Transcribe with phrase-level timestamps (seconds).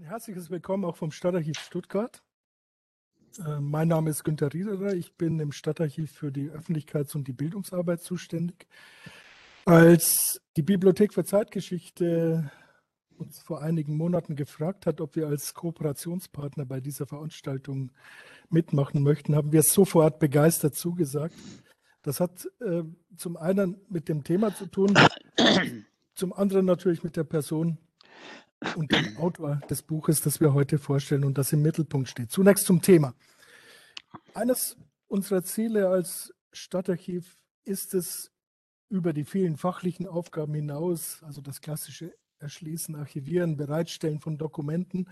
[0.00, 2.22] Ein herzliches Willkommen auch vom Stadtarchiv Stuttgart.
[3.44, 4.94] Äh, mein Name ist Günter Riederer.
[4.94, 8.66] Ich bin im Stadtarchiv für die Öffentlichkeits- und die Bildungsarbeit zuständig.
[9.66, 12.50] Als die Bibliothek für Zeitgeschichte
[13.18, 17.92] uns vor einigen Monaten gefragt hat, ob wir als Kooperationspartner bei dieser Veranstaltung
[18.48, 21.34] mitmachen möchten, haben wir sofort begeistert zugesagt.
[22.00, 22.84] Das hat äh,
[23.18, 24.94] zum einen mit dem Thema zu tun,
[26.14, 27.76] zum anderen natürlich mit der Person
[28.76, 32.30] und dem Autor des Buches, das wir heute vorstellen und das im Mittelpunkt steht.
[32.30, 33.14] Zunächst zum Thema.
[34.34, 34.76] Eines
[35.08, 38.30] unserer Ziele als Stadtarchiv ist es,
[38.88, 45.08] über die vielen fachlichen Aufgaben hinaus, also das klassische Erschließen, Archivieren, Bereitstellen von Dokumenten,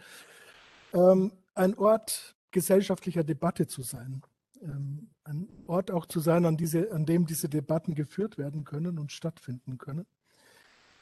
[0.92, 4.23] ähm, ein Ort gesellschaftlicher Debatte zu sein.
[4.61, 8.98] Ähm, ein Ort auch zu sein, an, diese, an dem diese Debatten geführt werden können
[8.98, 10.06] und stattfinden können.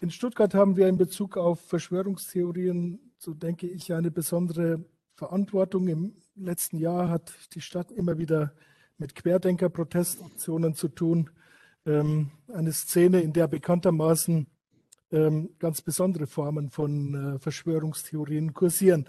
[0.07, 4.85] In Stuttgart haben wir in Bezug auf Verschwörungstheorien, so denke ich, eine besondere
[5.17, 5.89] Verantwortung.
[5.89, 8.53] Im letzten Jahr hat die Stadt immer wieder
[8.99, 11.31] mit Querdenker-Protestaktionen zu tun.
[11.87, 14.47] Ähm, eine Szene, in der bekanntermaßen
[15.11, 19.09] ähm, ganz besondere Formen von äh, Verschwörungstheorien kursieren.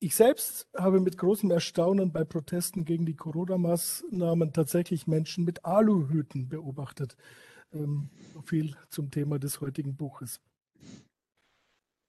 [0.00, 6.50] Ich selbst habe mit großem Erstaunen bei Protesten gegen die Corona-Maßnahmen tatsächlich Menschen mit Aluhüten
[6.50, 7.16] beobachtet.
[7.72, 10.40] Ähm, so viel zum Thema des heutigen Buches.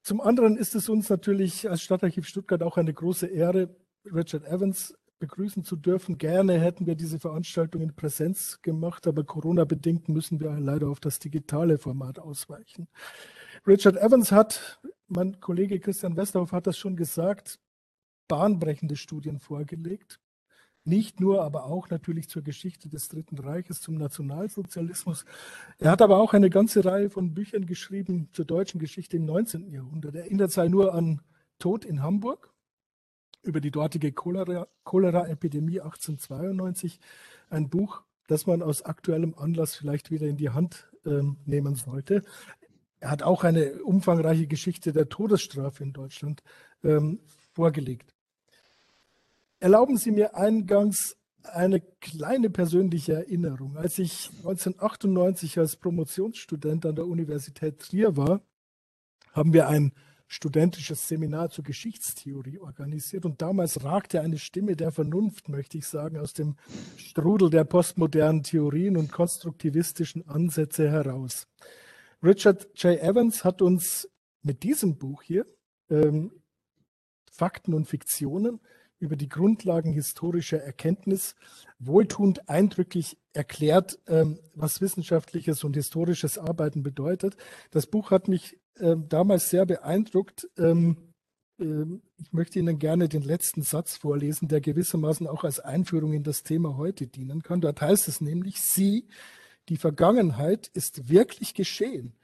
[0.04, 4.96] Zum anderen ist es uns natürlich als Stadtarchiv Stuttgart auch eine große Ehre, Richard Evans
[5.20, 6.18] begrüßen zu dürfen.
[6.18, 11.20] Gerne hätten wir diese Veranstaltung in Präsenz gemacht, aber Corona-bedingt müssen wir leider auf das
[11.20, 12.88] digitale Format ausweichen.
[13.68, 17.60] Richard Evans hat, mein Kollege Christian Westerhoff hat das schon gesagt,
[18.28, 20.20] bahnbrechende Studien vorgelegt.
[20.84, 25.26] Nicht nur, aber auch natürlich zur Geschichte des Dritten Reiches, zum Nationalsozialismus.
[25.78, 29.72] Er hat aber auch eine ganze Reihe von Büchern geschrieben zur deutschen Geschichte im 19.
[29.72, 30.16] Jahrhundert.
[30.16, 31.22] Er erinnert sei nur an
[31.60, 32.52] Tod in Hamburg,
[33.44, 37.00] über die dortige Cholera-Epidemie 1892.
[37.50, 42.24] Ein Buch, das man aus aktuellem Anlass vielleicht wieder in die Hand ähm, nehmen sollte.
[43.00, 46.44] Er hat auch eine umfangreiche Geschichte der Todesstrafe in Deutschland
[46.84, 47.20] ähm,
[47.54, 48.14] vorgelegt.
[49.62, 53.78] Erlauben Sie mir eingangs eine kleine persönliche Erinnerung.
[53.78, 58.42] Als ich 1998 als Promotionsstudent an der Universität Trier war,
[59.34, 59.94] haben wir ein
[60.26, 66.18] studentisches Seminar zur Geschichtstheorie organisiert und damals ragte eine Stimme der Vernunft, möchte ich sagen,
[66.18, 66.56] aus dem
[66.98, 71.48] Strudel der postmodernen Theorien und konstruktivistischen Ansätze heraus.
[72.24, 73.00] Richard J.
[73.00, 74.10] Evans hat uns
[74.42, 75.46] mit diesem Buch hier
[75.92, 76.32] ähm,
[77.32, 78.60] Fakten und Fiktionen
[79.02, 81.36] über die Grundlagen historischer Erkenntnis
[81.80, 87.36] wohltuend eindrücklich erklärt, ähm, was wissenschaftliches und historisches Arbeiten bedeutet.
[87.72, 90.48] Das Buch hat mich ähm, damals sehr beeindruckt.
[90.58, 90.98] Ähm,
[91.58, 96.42] ich möchte Ihnen gerne den letzten Satz vorlesen, der gewissermaßen auch als Einführung in das
[96.42, 97.62] Thema heute dienen kann.
[97.62, 99.08] Dort heißt es nämlich, Sie,
[99.70, 102.16] die Vergangenheit ist wirklich geschehen.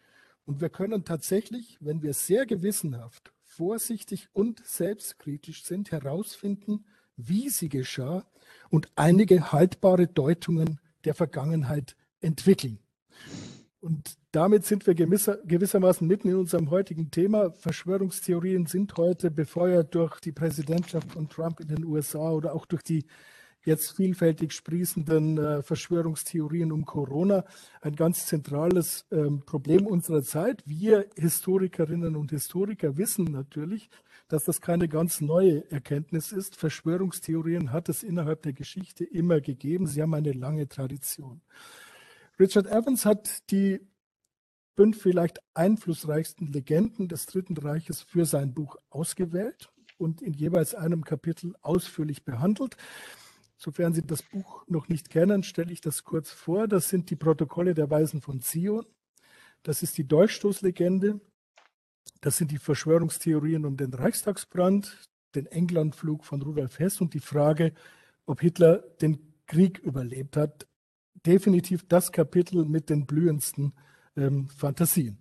[0.46, 6.86] Und wir können tatsächlich, wenn wir sehr gewissenhaft vorsichtig und selbstkritisch sind, herausfinden,
[7.16, 8.26] wie sie geschah
[8.70, 12.80] und einige haltbare Deutungen der Vergangenheit entwickeln.
[13.80, 17.52] Und damit sind wir gewisser, gewissermaßen mitten in unserem heutigen Thema.
[17.52, 22.84] Verschwörungstheorien sind heute befeuert durch die Präsidentschaft von Trump in den USA oder auch durch
[22.84, 23.06] die
[23.68, 27.44] jetzt vielfältig sprießenden äh, Verschwörungstheorien um Corona
[27.82, 30.64] ein ganz zentrales ähm, Problem unserer Zeit.
[30.66, 33.90] Wir Historikerinnen und Historiker wissen natürlich,
[34.30, 36.56] dass das keine ganz neue Erkenntnis ist.
[36.56, 39.86] Verschwörungstheorien hat es innerhalb der Geschichte immer gegeben.
[39.86, 41.42] Sie haben eine lange Tradition.
[42.40, 43.82] Richard Evans hat die
[44.76, 51.04] fünf vielleicht einflussreichsten Legenden des Dritten Reiches für sein Buch ausgewählt und in jeweils einem
[51.04, 52.78] Kapitel ausführlich behandelt.
[53.58, 56.68] Sofern Sie das Buch noch nicht kennen, stelle ich das kurz vor.
[56.68, 58.86] Das sind die Protokolle der Weisen von Zion.
[59.64, 61.20] Das ist die Dolchstoßlegende.
[62.22, 67.74] Das sind die Verschwörungstheorien um den Reichstagsbrand, den Englandflug von Rudolf Hess und die Frage,
[68.28, 70.68] ob Hitler den Krieg überlebt hat.
[71.26, 73.74] Definitiv das Kapitel mit den blühendsten
[74.16, 75.18] ähm, Fantasien.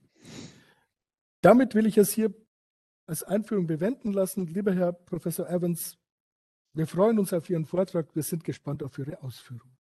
[1.40, 2.34] Damit will ich es hier
[3.06, 4.46] als Einführung bewenden lassen.
[4.46, 5.98] Lieber Herr Professor Evans,
[6.76, 8.06] wir freuen uns auf Ihren Vortrag.
[8.14, 9.76] Wir sind gespannt auf Ihre Ausführungen.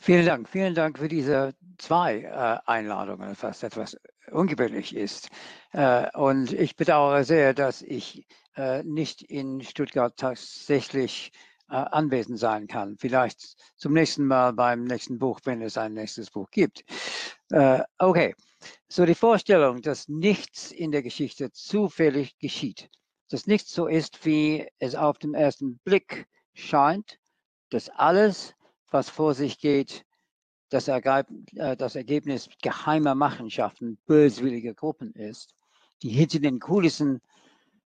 [0.00, 0.48] Vielen Dank.
[0.48, 3.96] Vielen Dank für diese zwei äh, Einladungen, was etwas
[4.30, 5.28] ungewöhnlich ist.
[5.72, 8.26] Äh, und ich bedauere sehr, dass ich
[8.56, 11.32] äh, nicht in Stuttgart tatsächlich
[11.70, 12.96] anwesend sein kann.
[12.96, 16.82] Vielleicht zum nächsten Mal beim nächsten Buch, wenn es ein nächstes Buch gibt.
[17.98, 18.34] Okay,
[18.88, 22.88] so die Vorstellung, dass nichts in der Geschichte zufällig geschieht,
[23.28, 27.18] dass nichts so ist, wie es auf den ersten Blick scheint,
[27.70, 28.54] dass alles,
[28.90, 30.04] was vor sich geht,
[30.70, 31.24] das, äh,
[31.76, 35.54] das Ergebnis geheimer Machenschaften böswilliger Gruppen ist,
[36.02, 37.20] die hinter den Kulissen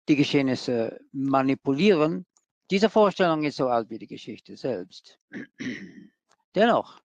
[0.08, 2.26] die Geschehnisse manipulieren.
[2.72, 5.20] Diese Vorstellung ist so alt wie die Geschichte selbst.
[6.56, 7.00] Dennoch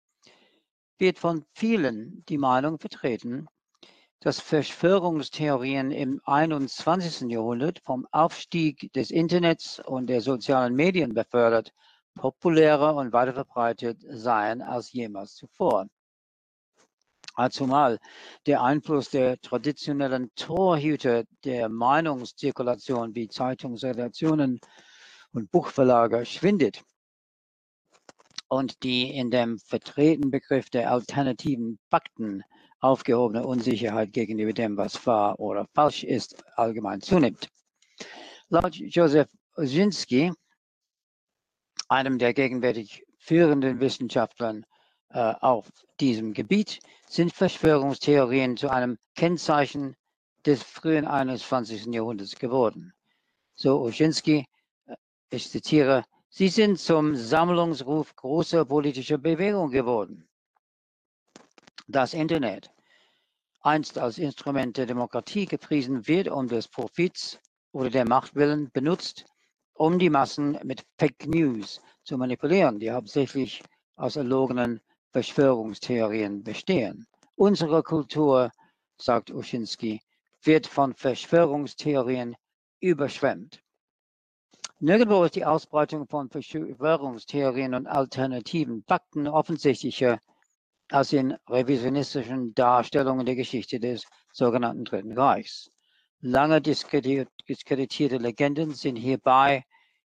[0.97, 3.47] wird von vielen die Meinung vertreten,
[4.21, 7.31] dass Verschwörungstheorien im 21.
[7.31, 11.73] Jahrhundert vom Aufstieg des Internets und der sozialen Medien befördert
[12.13, 15.87] populärer und weiter verbreitet seien als jemals zuvor.
[17.49, 17.97] Zumal
[18.45, 24.59] der Einfluss der traditionellen Torhüter der Meinungszirkulation wie Zeitungsredaktionen
[25.31, 26.83] und Buchverlage schwindet
[28.49, 32.43] und die in dem vertretenen Begriff der alternativen Fakten
[32.81, 37.47] aufgehobene Unsicherheit gegenüber dem, was wahr oder falsch ist, allgemein zunimmt.
[38.49, 40.33] Laut Joseph Osinski,
[41.87, 44.65] einem der gegenwärtig führenden Wissenschaftlern
[45.09, 45.69] äh, auf
[45.99, 49.95] diesem Gebiet, sind Verschwörungstheorien zu einem Kennzeichen
[50.45, 51.85] des frühen 21.
[51.93, 52.93] Jahrhunderts geworden.
[53.53, 54.45] So Osinski,
[54.87, 54.95] äh,
[55.29, 60.27] ich zitiere, sie sind zum Sammlungsruf großer politischer Bewegungen geworden
[61.91, 62.71] das Internet
[63.61, 67.39] einst als Instrument der Demokratie gepriesen wird, um des Profits
[67.71, 69.25] oder der Macht willen benutzt,
[69.73, 73.61] um die Massen mit Fake News zu manipulieren, die hauptsächlich
[73.95, 77.05] aus erlogenen Verschwörungstheorien bestehen.
[77.35, 78.51] Unsere Kultur,
[78.97, 80.01] sagt Uschinski,
[80.43, 82.35] wird von Verschwörungstheorien
[82.79, 83.61] überschwemmt.
[84.79, 90.19] Nirgendwo ist die Ausbreitung von Verschwörungstheorien und alternativen Fakten offensichtlicher
[90.91, 95.71] als in revisionistischen Darstellungen der Geschichte des sogenannten Dritten Reichs.
[96.19, 99.63] Lange diskreditierte Legenden sind hierbei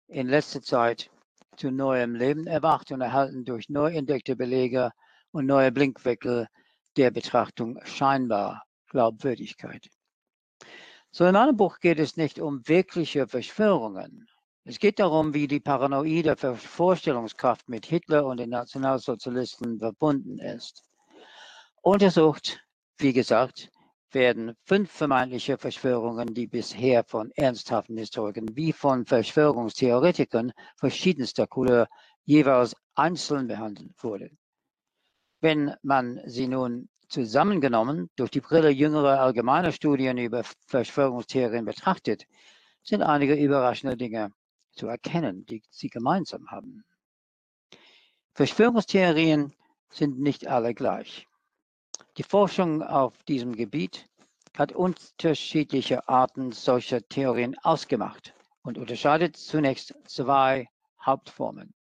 [0.08, 1.11] in letzter Zeit
[1.56, 4.90] zu neuem Leben erwacht und erhalten durch neu entdeckte Belege
[5.31, 6.49] und neue Blinkwinkel
[6.96, 9.88] der Betrachtung scheinbar Glaubwürdigkeit.
[11.11, 14.26] So in meinem Buch geht es nicht um wirkliche Verschwörungen,
[14.64, 20.85] es geht darum, wie die paranoide Vorstellungskraft mit Hitler und den Nationalsozialisten verbunden ist.
[21.82, 22.64] Untersucht,
[22.99, 23.70] wie gesagt,
[24.12, 31.88] werden fünf vermeintliche Verschwörungen, die bisher von ernsthaften Historikern wie von Verschwörungstheoretikern verschiedenster Couleur
[32.25, 34.38] jeweils einzeln behandelt wurden.
[35.41, 42.26] Wenn man sie nun zusammengenommen durch die Brille jüngerer allgemeiner Studien über Verschwörungstheorien betrachtet,
[42.85, 44.32] sind einige überraschende Dinge
[44.73, 46.85] zu erkennen, die sie gemeinsam haben.
[48.35, 49.55] Verschwörungstheorien
[49.91, 51.27] sind nicht alle gleich.
[52.17, 54.09] Die Forschung auf diesem Gebiet
[54.57, 60.69] hat unterschiedliche Arten solcher Theorien ausgemacht und unterscheidet zunächst zwei
[61.05, 61.75] Hauptformen.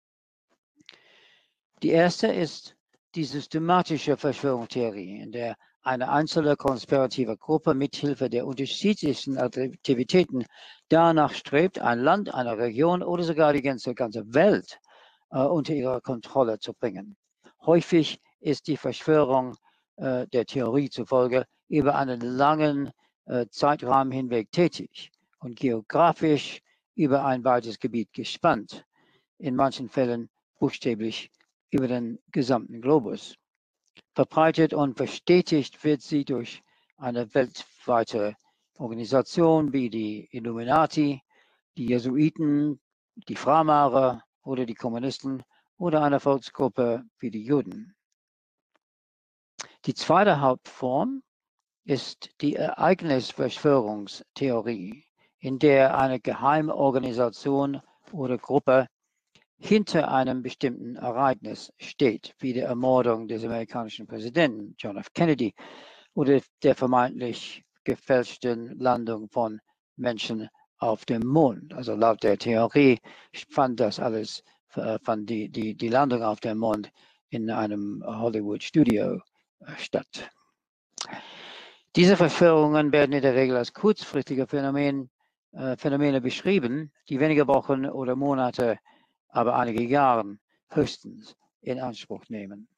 [1.82, 2.76] Die erste ist
[3.14, 10.44] die systematische Verschwörungstheorie, in der eine einzelne konspirative Gruppe mithilfe der unterschiedlichsten Aktivitäten
[10.88, 14.78] danach strebt, ein Land, eine Region oder sogar die ganze, ganze Welt
[15.30, 17.16] äh, unter ihre Kontrolle zu bringen.
[17.64, 19.56] Häufig ist die Verschwörung
[19.96, 22.90] äh, der Theorie zufolge über einen langen
[23.26, 26.60] äh, Zeitraum hinweg tätig und geografisch
[26.94, 28.84] über ein weites Gebiet gespannt,
[29.38, 30.28] in manchen Fällen
[30.58, 31.30] buchstäblich
[31.70, 33.36] über den gesamten Globus.
[34.14, 36.62] Verbreitet und bestätigt wird sie durch
[36.96, 38.36] eine weltweite
[38.76, 41.22] Organisation wie die Illuminati,
[41.76, 42.80] die Jesuiten,
[43.28, 45.44] die Freimarer oder die Kommunisten
[45.76, 47.94] oder eine Volksgruppe wie die Juden.
[49.86, 51.22] Die zweite Hauptform
[51.84, 55.06] ist die Ereignisverschwörungstheorie,
[55.38, 57.80] in der eine Geheimorganisation
[58.12, 58.88] oder Gruppe
[59.60, 65.12] hinter einem bestimmten Ereignis steht, wie der Ermordung des amerikanischen Präsidenten John F.
[65.12, 65.54] Kennedy
[66.14, 69.60] oder der vermeintlich gefälschten Landung von
[69.96, 70.48] Menschen
[70.78, 71.74] auf dem Mond.
[71.74, 72.98] Also laut der Theorie
[73.50, 74.42] fand das alles,
[74.74, 76.90] äh, fand die, die, die Landung auf dem Mond
[77.28, 79.16] in einem Hollywood-Studio
[79.60, 80.30] äh, statt.
[81.96, 85.10] Diese Verschwörungen werden in der Regel als kurzfristige Phänomen,
[85.52, 88.78] äh, Phänomene beschrieben, die wenige Wochen oder Monate
[89.32, 92.68] aber einige Jahre höchstens in Anspruch nehmen.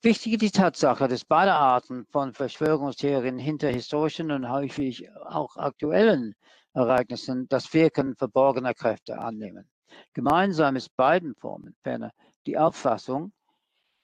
[0.00, 6.34] Wichtig ist die Tatsache, dass beide Arten von Verschwörungstheorien hinter historischen und häufig auch aktuellen
[6.74, 9.68] Ereignissen das Wirken verborgener Kräfte annehmen.
[10.12, 12.12] Gemeinsam ist beiden Formen ferner
[12.46, 13.32] die Auffassung,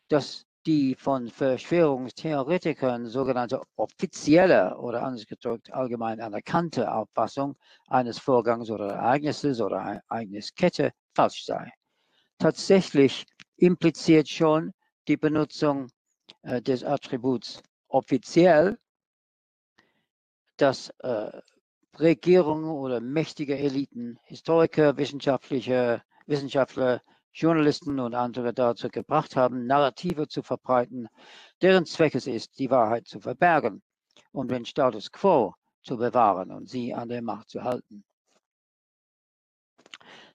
[0.09, 7.57] dass die von Verschwörungstheoretikern sogenannte offizielle oder anders gedrückt allgemein anerkannte Auffassung
[7.87, 11.73] eines Vorgangs oder Ereignisses oder Ereigniskette falsch sei.
[12.37, 13.25] Tatsächlich
[13.57, 14.75] impliziert schon
[15.09, 15.89] die Benutzung
[16.43, 18.77] äh, des Attributs offiziell,
[20.59, 21.31] dass äh,
[21.99, 27.01] Regierungen oder mächtige Eliten, Historiker, wissenschaftliche, Wissenschaftler,
[27.39, 31.09] Journalisten und andere dazu gebracht haben, Narrative zu verbreiten,
[31.63, 33.81] deren Zweck es ist, die Wahrheit zu verbergen
[34.33, 38.05] und den Status quo zu bewahren und sie an der Macht zu halten.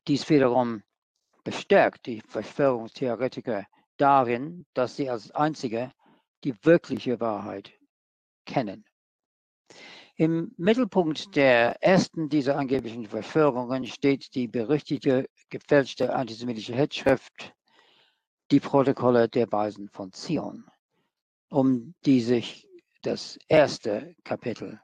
[0.07, 0.81] Dies wiederum
[1.43, 3.65] bestärkt die Verschwörungstheoretiker
[3.98, 5.91] darin, dass sie als einzige
[6.45, 7.74] die wirkliche Wahrheit
[8.45, 8.86] kennen.
[10.15, 17.55] Im Mittelpunkt der ersten dieser angeblichen Verschwörungen steht die berüchtigte gefälschte antisemitische Hetzschrift
[18.51, 20.70] Die Protokolle der Weisen von Zion,
[21.50, 22.67] um die sich
[23.01, 24.79] das erste Kapitel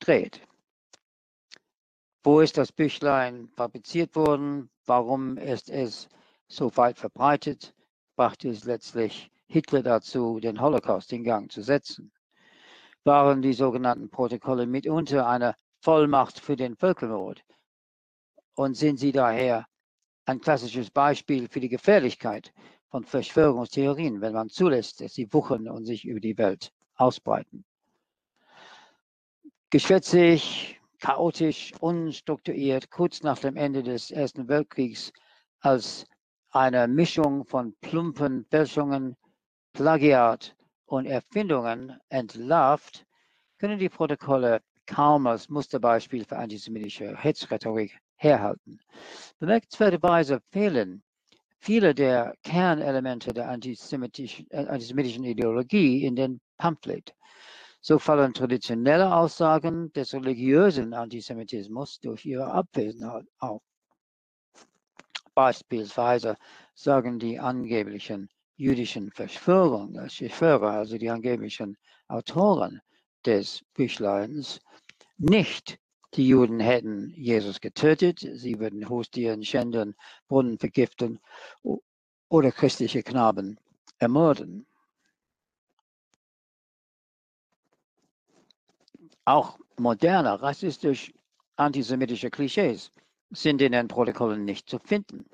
[0.00, 0.42] dreht.
[2.24, 4.68] Wo ist das Büchlein fabriziert worden?
[4.84, 6.08] Warum ist es
[6.48, 7.72] so weit verbreitet?
[8.16, 12.10] Brachte es letztlich Hitler dazu, den Holocaust in Gang zu setzen?
[13.04, 17.42] Waren die sogenannten Protokolle mitunter eine Vollmacht für den Völkermord
[18.54, 19.66] und sind sie daher
[20.24, 22.52] ein klassisches Beispiel für die Gefährlichkeit
[22.90, 27.64] von Verschwörungstheorien, wenn man zulässt, dass sie wuchern und sich über die Welt ausbreiten.
[29.70, 35.12] Geschwätzig, chaotisch, unstrukturiert, kurz nach dem Ende des Ersten Weltkriegs
[35.60, 36.06] als
[36.50, 39.16] eine Mischung von plumpen Fälschungen,
[39.72, 40.54] Plagiat
[40.92, 43.06] und Erfindungen entlarvt,
[43.58, 48.78] können die Protokolle kaum als Musterbeispiel für antisemitische Hetzrhetorik herhalten.
[49.38, 51.02] Bemerkenswerterweise fehlen
[51.60, 57.14] viele der Kernelemente der antisemitischen, äh, antisemitischen Ideologie in den Pamphlet.
[57.80, 63.62] So fallen traditionelle Aussagen des religiösen Antisemitismus durch ihre Abwesenheit auf.
[65.34, 66.36] Beispielsweise
[66.74, 71.76] sagen die angeblichen jüdischen Verschwörung, Verschwörer, also die angeblichen
[72.08, 72.80] Autoren
[73.24, 74.60] des Büchleins,
[75.18, 75.78] nicht
[76.14, 79.94] die Juden hätten Jesus getötet, sie würden Hostien schänden,
[80.28, 81.20] Brunnen vergiften
[82.28, 83.58] oder christliche Knaben
[83.98, 84.66] ermorden.
[89.24, 91.12] Auch moderne rassistisch
[91.56, 92.90] antisemitische Klischees
[93.30, 95.24] sind in den Protokollen nicht zu finden.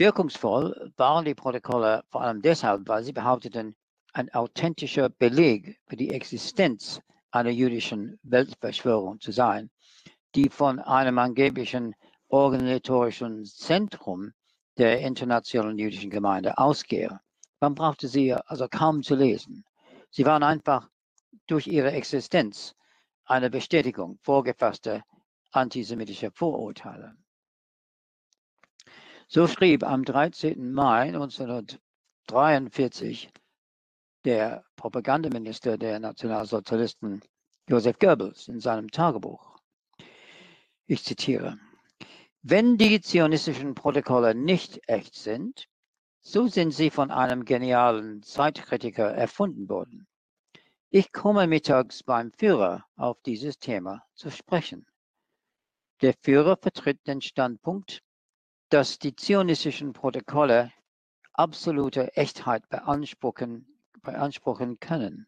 [0.00, 3.76] Wirkungsvoll waren die Protokolle vor allem deshalb, weil sie behaupteten,
[4.14, 9.70] ein authentischer Beleg für die Existenz einer jüdischen Weltverschwörung zu sein,
[10.34, 11.94] die von einem angeblichen
[12.28, 14.32] organisatorischen Zentrum
[14.78, 17.20] der internationalen jüdischen Gemeinde ausgehe.
[17.60, 19.66] Man brauchte sie also kaum zu lesen.
[20.08, 20.88] Sie waren einfach
[21.46, 22.74] durch ihre Existenz
[23.26, 25.02] eine Bestätigung vorgefasster
[25.52, 27.16] antisemitischer Vorurteile.
[29.32, 30.72] So schrieb am 13.
[30.72, 33.30] Mai 1943
[34.24, 37.20] der Propagandaminister der Nationalsozialisten
[37.68, 39.56] Josef Goebbels in seinem Tagebuch.
[40.86, 41.60] Ich zitiere,
[42.42, 45.68] wenn die zionistischen Protokolle nicht echt sind,
[46.20, 50.08] so sind sie von einem genialen Zeitkritiker erfunden worden.
[50.88, 54.86] Ich komme mittags beim Führer auf dieses Thema zu sprechen.
[56.02, 58.02] Der Führer vertritt den Standpunkt,
[58.70, 60.72] dass die zionistischen Protokolle
[61.32, 63.66] absolute Echtheit beanspruchen,
[64.00, 65.26] beanspruchen können.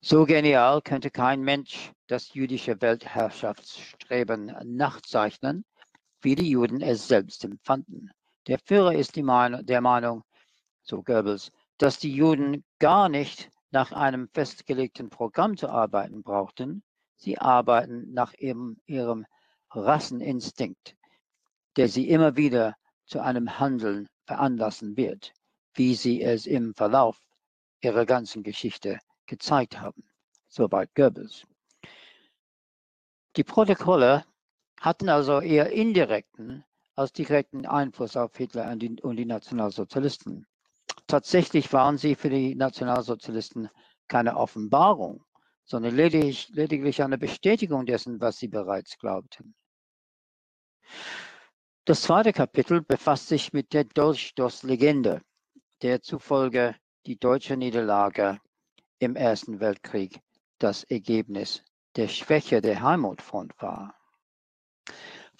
[0.00, 5.64] So genial könnte kein Mensch das jüdische Weltherrschaftsstreben nachzeichnen,
[6.20, 8.12] wie die Juden es selbst empfanden.
[8.46, 10.22] Der Führer ist Meinung, der Meinung,
[10.82, 16.84] so Goebbels, dass die Juden gar nicht nach einem festgelegten Programm zu arbeiten brauchten.
[17.16, 19.26] Sie arbeiten nach ihrem, ihrem
[19.72, 20.96] Rasseninstinkt
[21.76, 25.32] der sie immer wieder zu einem Handeln veranlassen wird,
[25.74, 27.18] wie sie es im Verlauf
[27.82, 30.04] ihrer ganzen Geschichte gezeigt haben.
[30.48, 31.46] Soweit Goebbels.
[33.36, 34.24] Die Protokolle
[34.80, 36.64] hatten also eher indirekten
[36.96, 40.46] als direkten Einfluss auf Hitler und die, und die Nationalsozialisten.
[41.06, 43.70] Tatsächlich waren sie für die Nationalsozialisten
[44.08, 45.24] keine Offenbarung,
[45.64, 49.54] sondern lediglich, lediglich eine Bestätigung dessen, was sie bereits glaubten.
[51.90, 55.22] Das zweite Kapitel befasst sich mit der Dolchstoßlegende,
[55.82, 58.38] der zufolge die deutsche Niederlage
[59.00, 60.20] im Ersten Weltkrieg
[60.60, 61.64] das Ergebnis
[61.96, 63.96] der Schwäche der Heimatfront war.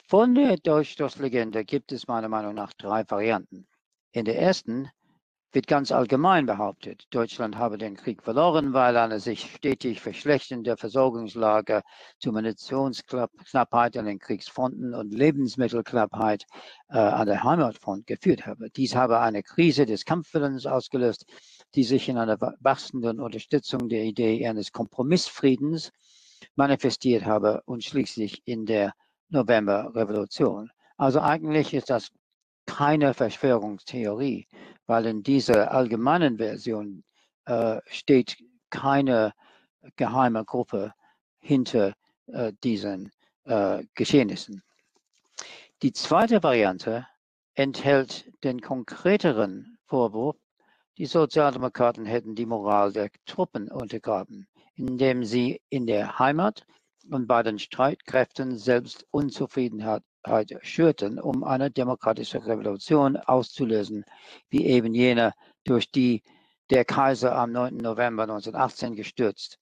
[0.09, 3.69] Von der Dolchstoßlegende gibt es meiner Meinung nach drei Varianten.
[4.11, 4.91] In der ersten
[5.53, 11.83] wird ganz allgemein behauptet, Deutschland habe den Krieg verloren, weil eine sich stetig verschlechternde Versorgungslage
[12.19, 16.45] zu Munitionsknappheit an den Kriegsfronten und Lebensmittelknappheit
[16.89, 18.71] äh, an der Heimatfront geführt habe.
[18.71, 21.27] Dies habe eine Krise des Kampfwillens ausgelöst,
[21.75, 25.91] die sich in einer wachsenden Unterstützung der Idee eines Kompromissfriedens
[26.55, 28.93] manifestiert habe und schließlich in der
[29.31, 30.71] Novemberrevolution.
[30.97, 32.11] Also eigentlich ist das
[32.67, 34.47] keine Verschwörungstheorie,
[34.91, 37.05] weil in dieser allgemeinen Version
[37.45, 38.37] äh, steht
[38.71, 39.33] keine
[39.95, 40.93] geheime Gruppe
[41.39, 41.95] hinter
[42.27, 43.13] äh, diesen
[43.45, 44.65] äh, Geschehnissen.
[45.83, 47.07] Die zweite Variante
[47.55, 50.37] enthält den konkreteren Vorwurf,
[50.99, 56.67] die Sozialdemokraten hätten die Moral der Truppen untergraben, indem sie in der Heimat
[57.09, 60.03] und bei den Streitkräften selbst Unzufriedenheit
[60.63, 64.05] schürten, um eine demokratische Revolution auszulösen,
[64.49, 65.33] wie eben jene,
[65.65, 66.23] durch die
[66.71, 67.77] der Kaiser am 9.
[67.77, 69.59] November 1918 gestürzt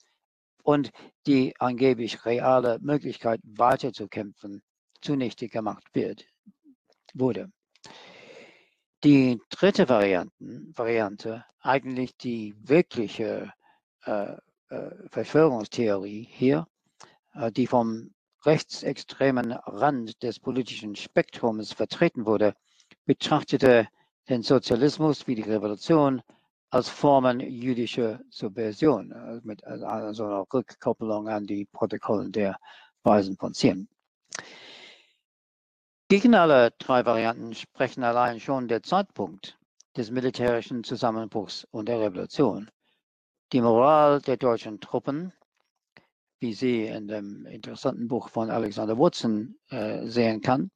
[0.62, 0.90] und
[1.26, 4.62] die angeblich reale Möglichkeit weiterzukämpfen
[5.00, 6.26] zunichte gemacht wird,
[7.14, 7.50] wurde.
[9.04, 13.52] Die dritte Varianten, Variante, eigentlich die wirkliche
[14.04, 14.36] äh,
[14.68, 16.66] äh, Verschwörungstheorie hier,
[17.32, 18.10] äh, die vom
[18.48, 22.54] rechtsextremen Rand des politischen Spektrums vertreten wurde,
[23.04, 23.86] betrachtete
[24.30, 26.22] den Sozialismus wie die Revolution
[26.70, 32.56] als Formen jüdischer Subversion, äh, mit also einer Rückkopplung an die Protokolle der
[33.02, 33.86] Weisen von Zion.
[36.08, 39.58] Gegen alle drei Varianten sprechen allein schon der Zeitpunkt
[39.94, 42.70] des militärischen Zusammenbruchs und der Revolution.
[43.52, 45.34] Die Moral der deutschen Truppen
[46.40, 50.70] wie sie in dem interessanten Buch von Alexander Woodson äh, sehen kann,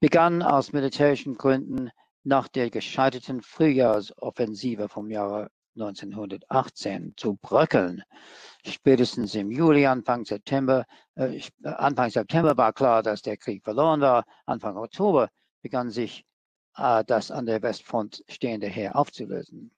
[0.00, 1.90] begann aus militärischen Gründen
[2.24, 8.02] nach der gescheiterten Frühjahrsoffensive vom Jahre 1918 zu bröckeln.
[8.64, 10.84] Spätestens im Juli, Anfang September,
[11.16, 14.24] äh, äh, Anfang September war klar, dass der Krieg verloren war.
[14.46, 15.28] Anfang Oktober
[15.62, 16.24] begann sich
[16.76, 19.72] äh, das an der Westfront stehende Heer aufzulösen.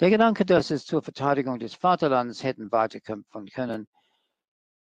[0.00, 3.86] Der Gedanke, dass es zur Verteidigung des Vaterlands hätten weiterkämpfen können,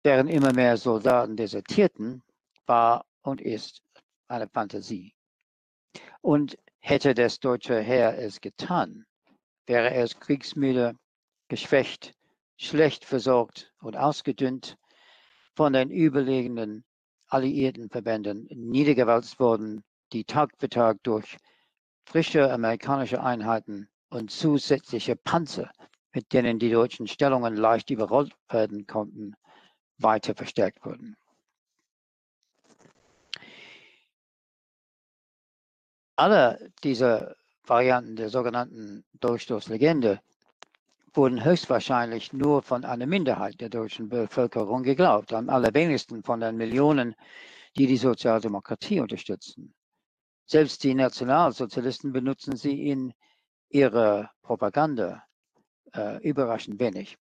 [0.04, 2.22] deren immer mehr Soldaten desertierten,
[2.66, 3.82] war und ist
[4.28, 5.14] eine Fantasie.
[6.20, 9.06] Und hätte das deutsche Heer es getan,
[9.66, 10.94] wäre es kriegsmüde,
[11.48, 12.14] geschwächt,
[12.56, 14.76] schlecht versorgt und ausgedünnt
[15.54, 16.84] von den überlegenen
[17.28, 21.36] alliierten Verbänden niedergewalzt worden, die Tag für Tag durch
[22.04, 25.70] frische amerikanische Einheiten und zusätzliche Panzer,
[26.12, 29.34] mit denen die deutschen Stellungen leicht überrollt werden konnten,
[29.98, 31.16] weiter verstärkt wurden.
[36.16, 40.20] Alle diese Varianten der sogenannten Durchstoßlegende
[41.12, 47.14] wurden höchstwahrscheinlich nur von einer Minderheit der deutschen Bevölkerung geglaubt, am allerwenigsten von den Millionen,
[47.76, 49.74] die die Sozialdemokratie unterstützen.
[50.46, 53.14] Selbst die Nationalsozialisten benutzen sie in
[53.70, 55.24] ihrer Propaganda
[55.94, 57.16] äh, überraschend wenig.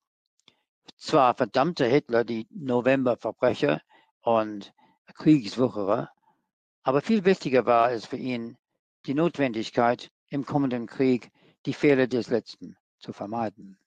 [0.96, 3.82] Zwar verdammte Hitler die Novemberverbrecher
[4.22, 4.74] und
[5.16, 6.10] Kriegswucherer,
[6.84, 8.58] aber viel wichtiger war es für ihn,
[9.06, 11.32] die Notwendigkeit, im kommenden Krieg
[11.66, 13.78] die Fehler des letzten zu vermeiden.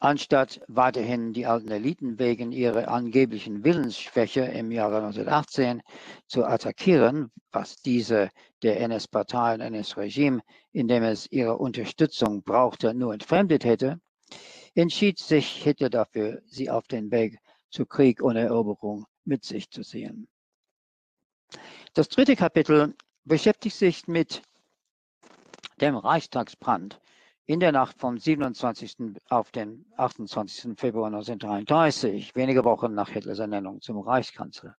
[0.00, 5.80] Anstatt weiterhin die alten Eliten wegen ihrer angeblichen Willensschwäche im Jahre 1918
[6.26, 8.30] zu attackieren, was diese
[8.62, 10.40] der NS-Partei und NS-Regime,
[10.72, 14.00] in dem es ihre Unterstützung brauchte, nur entfremdet hätte,
[14.74, 17.38] entschied sich Hitler dafür, sie auf den Weg
[17.70, 20.28] zu Krieg und Eroberung mit sich zu ziehen.
[21.94, 24.42] Das dritte Kapitel beschäftigt sich mit
[25.80, 27.00] dem Reichstagsbrand
[27.46, 29.16] in der Nacht vom 27.
[29.28, 30.78] auf den 28.
[30.78, 34.76] Februar 1933, wenige Wochen nach Hitlers Ernennung zum Reichskanzler.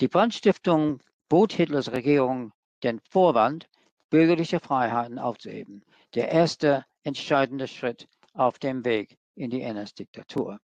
[0.00, 3.68] Die Brandstiftung bot Hitlers Regierung den Vorwand,
[4.10, 5.84] bürgerliche Freiheiten aufzuheben.
[6.14, 10.58] Der erste entscheidende Schritt auf dem Weg in die NS-Diktatur.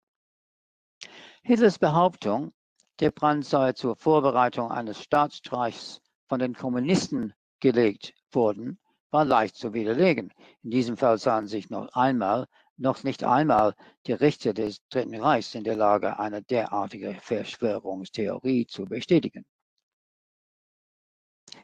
[1.43, 2.53] Hitlers Behauptung,
[2.99, 8.79] der Brand sei zur Vorbereitung eines Staatsstreichs von den Kommunisten gelegt worden,
[9.11, 10.33] war leicht zu widerlegen.
[10.63, 13.75] In diesem Fall sahen sich noch einmal, noch nicht einmal
[14.05, 19.45] die Richter des Dritten Reichs in der Lage, eine derartige Verschwörungstheorie zu bestätigen.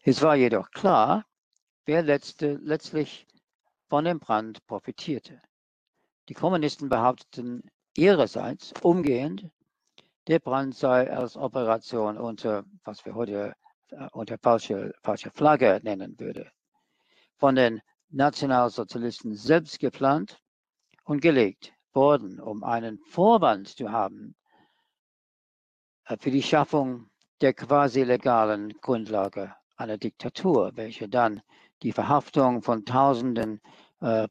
[0.04, 1.26] Es war jedoch klar,
[1.86, 3.28] wer letzte, letztlich
[3.90, 5.42] von dem Brand profitierte.
[6.30, 9.50] Die Kommunisten behaupteten ihrerseits umgehend,
[10.28, 13.56] der Brand sei als Operation unter, was wir heute
[13.90, 16.50] äh, unter falsche, falsche Flagge nennen würde,
[17.38, 20.40] von den Nationalsozialisten selbst geplant
[21.04, 24.36] und gelegt worden, um einen Vorwand zu haben
[26.06, 27.10] äh, für die Schaffung
[27.42, 31.42] der quasi legalen Grundlage einer Diktatur, welche dann
[31.82, 33.60] die Verhaftung von Tausenden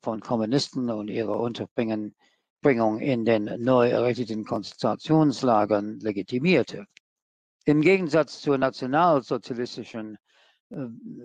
[0.02, 6.87] von Kommunisten und ihre Unterbringung in den neu errichteten Konzentrationslagern legitimierte.
[7.64, 10.18] Im Gegensatz zur nationalsozialistischen
[10.70, 10.76] äh,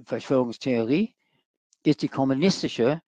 [0.05, 1.15] Verschwörungstheorie
[1.83, 3.01] ist die kommunistische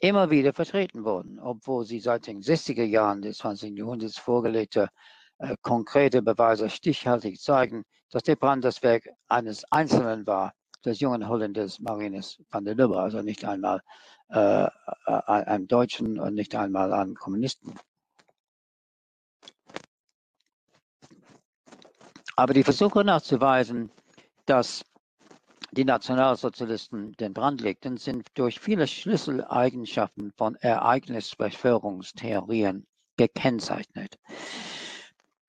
[0.00, 3.78] immer wieder vertreten worden, obwohl sie seit den 60er Jahren des 20.
[3.78, 4.90] Jahrhunderts vorgelegte
[5.38, 10.52] äh, konkrete Beweise stichhaltig zeigen, dass der Brand das Werk eines Einzelnen war,
[10.84, 13.80] des jungen Holländers Marinus van der Lubbe, also nicht einmal
[14.28, 14.66] äh,
[15.06, 17.74] einem Deutschen und nicht einmal einem Kommunisten.
[22.36, 23.90] Aber die Versuche nachzuweisen,
[24.46, 24.84] dass
[25.70, 34.18] die Nationalsozialisten den Brand legten, sind durch viele Schlüsseleigenschaften von Ereignisverschwörungstheorien gekennzeichnet.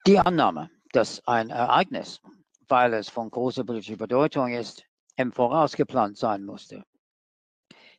[0.08, 2.22] Die Annahme, dass ein Ereignis,
[2.68, 4.84] weil es von großer politischer Bedeutung ist,
[5.16, 6.84] im Voraus geplant sein musste.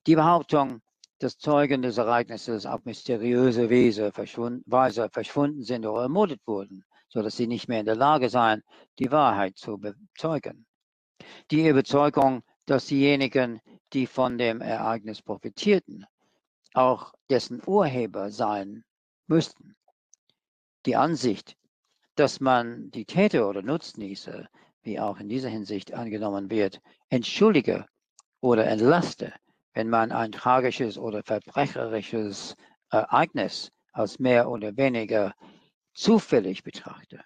[0.06, 0.80] Die Behauptung,
[1.18, 7.68] dass Zeugen des Ereignisses auf mysteriöse Weise verschwunden sind oder ermordet wurden, sodass sie nicht
[7.68, 8.62] mehr in der Lage seien,
[8.98, 10.66] die Wahrheit zu bezeugen
[11.50, 13.60] die Überzeugung, dass diejenigen,
[13.92, 16.06] die von dem Ereignis profitierten,
[16.74, 18.84] auch dessen Urheber sein
[19.26, 19.76] müssten.
[20.84, 21.56] Die Ansicht,
[22.16, 24.48] dass man die Täter oder Nutznießer,
[24.82, 27.86] wie auch in dieser Hinsicht angenommen wird, entschuldige
[28.40, 29.32] oder entlaste,
[29.76, 32.56] wenn man ein tragisches oder verbrecherisches
[32.90, 35.34] Ereignis als mehr oder weniger
[35.94, 37.20] zufällig betrachte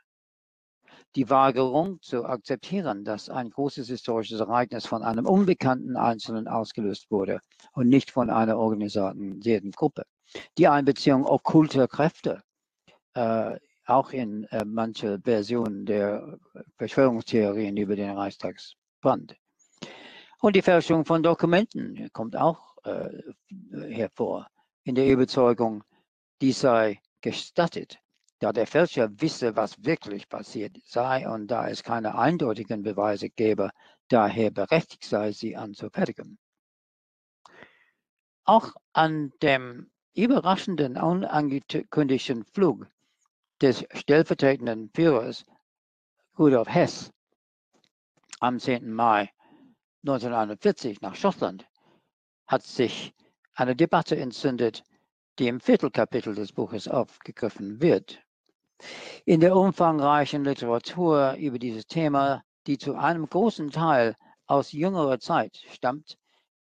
[1.16, 7.40] die Weigerung zu akzeptieren, dass ein großes historisches Ereignis von einem unbekannten Einzelnen ausgelöst wurde
[7.72, 10.04] und nicht von einer organisierten Gruppe.
[10.56, 12.42] Die Einbeziehung okkulter Kräfte,
[13.14, 16.38] äh, auch in äh, manche Versionen der
[16.76, 19.36] Verschwörungstheorien über den Reichstagsbrand.
[20.40, 23.10] Und die Fälschung von Dokumenten kommt auch äh,
[23.90, 24.48] hervor
[24.84, 25.84] in der Überzeugung,
[26.40, 28.00] dies sei gestattet
[28.40, 33.70] da der Fälscher wisse, was wirklich passiert sei und da es keine eindeutigen Beweise gäbe,
[34.08, 36.38] daher berechtigt sei, sie anzufertigen.
[38.44, 42.86] Auch an dem überraschenden, unangekündigten Flug
[43.60, 45.44] des stellvertretenden Führers
[46.38, 47.12] Rudolf Hess
[48.40, 48.90] am 10.
[48.90, 49.30] Mai
[50.02, 51.66] 1941 nach Schottland
[52.46, 53.12] hat sich
[53.54, 54.82] eine Debatte entzündet,
[55.38, 58.18] die im Viertelkapitel des Buches aufgegriffen wird.
[59.26, 65.58] In der umfangreichen Literatur über dieses Thema, die zu einem großen Teil aus jüngerer Zeit
[65.70, 66.16] stammt,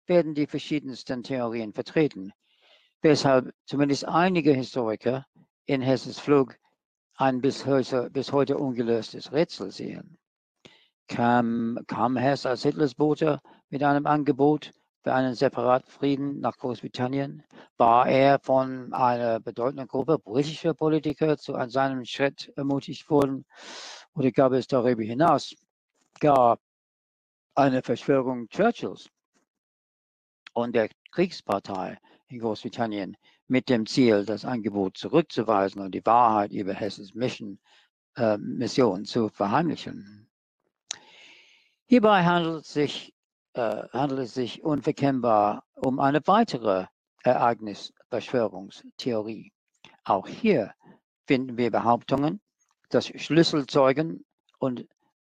[0.07, 2.33] werden die verschiedensten Theorien vertreten,
[3.03, 5.27] weshalb zumindest einige Historiker
[5.67, 6.57] in Hesses Flug
[7.17, 10.19] ein bis heute, bis heute ungelöstes Rätsel sehen.
[11.09, 17.43] Kam, kam Hess als Hitlers Bote mit einem Angebot für einen separaten Frieden nach Großbritannien?
[17.77, 23.45] War er von einer bedeutenden Gruppe britischer Politiker zu seinem Schritt ermutigt worden?
[24.15, 25.55] Oder gab es darüber hinaus
[26.21, 26.59] gar
[27.55, 29.11] eine Verschwörung Churchills
[30.55, 36.73] und der Kriegspartei in Großbritannien mit dem Ziel, das Angebot zurückzuweisen und die Wahrheit über
[36.73, 37.59] Hessens Mission,
[38.17, 40.24] äh, Mission zu verheimlichen?
[41.87, 43.15] Hierbei handelt es sich
[43.55, 46.87] äh, handelt es sich unverkennbar um eine weitere
[47.23, 49.53] Ereignisverschwörungstheorie.
[50.05, 50.75] Auch hier
[51.27, 52.41] finden wir Behauptungen,
[52.91, 54.27] dass Schlüsselzeugen
[54.59, 54.87] und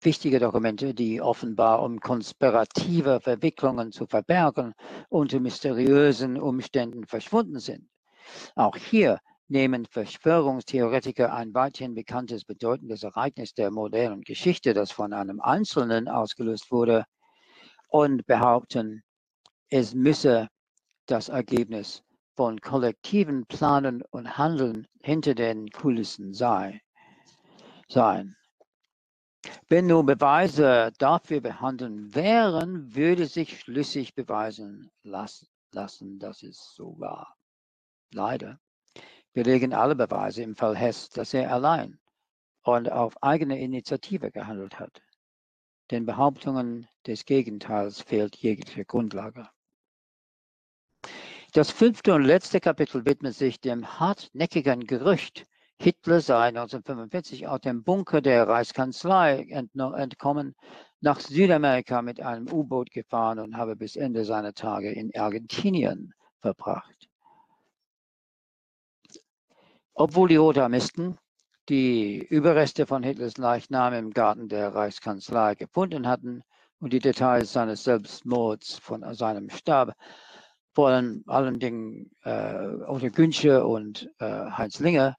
[0.02, 4.74] wichtige Dokumente, die offenbar um konspirative Verwicklungen zu verbergen,
[5.10, 7.90] unter mysteriösen Umständen verschwunden sind.
[8.56, 15.42] Auch hier nehmen Verschwörungstheoretiker ein weithin bekanntes bedeutendes Ereignis der modernen Geschichte, das von einem
[15.42, 17.06] Einzelnen ausgelöst wurde,
[17.90, 19.04] und behaupten,
[19.70, 20.48] es müsse
[21.08, 22.04] das Ergebnis
[22.36, 26.82] von kollektiven Planen und Handeln hinter den Kulissen sei,
[27.88, 28.36] sein.
[29.68, 37.36] Wenn nur Beweise dafür behandeln wären, würde sich schlüssig beweisen lassen, dass es so war.
[38.14, 38.60] Leider
[39.34, 42.00] belegen alle Beweise im Fall Hess, dass er allein
[42.63, 45.02] und auf eigene Initiative gehandelt hat.
[45.92, 49.50] Den Behauptungen des Gegenteils fehlt jegliche Grundlage.
[51.54, 55.46] Das fünfte und letzte Kapitel widmet sich dem hartnäckigen Gerücht
[55.82, 60.54] Hitler sei 1945 aus dem Bunker der Reichskanzlei entkommen,
[61.00, 67.09] nach Südamerika mit einem U-Boot gefahren und habe bis Ende seiner Tage in Argentinien verbracht.
[70.02, 71.18] Obwohl die Rotarmisten
[71.68, 76.42] die Überreste von Hitlers Leichnam im Garten der Reichskanzlei gefunden hatten
[76.80, 79.92] und die Details seines Selbstmords von seinem Stab,
[80.74, 85.18] vor allen Dingen äh, Otto Günsche und äh, Heinz Linger,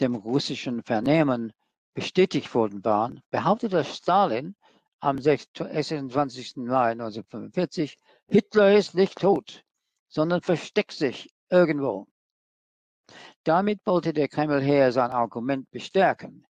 [0.00, 1.52] dem russischen Vernehmen
[1.92, 4.56] bestätigt worden waren, behauptete Stalin
[5.00, 6.56] am 26.
[6.56, 9.62] Mai 1945, Hitler ist nicht tot,
[10.08, 12.06] sondern versteckt sich irgendwo.
[13.44, 16.46] Damit wollte der Kreml her sein Argument bestärken,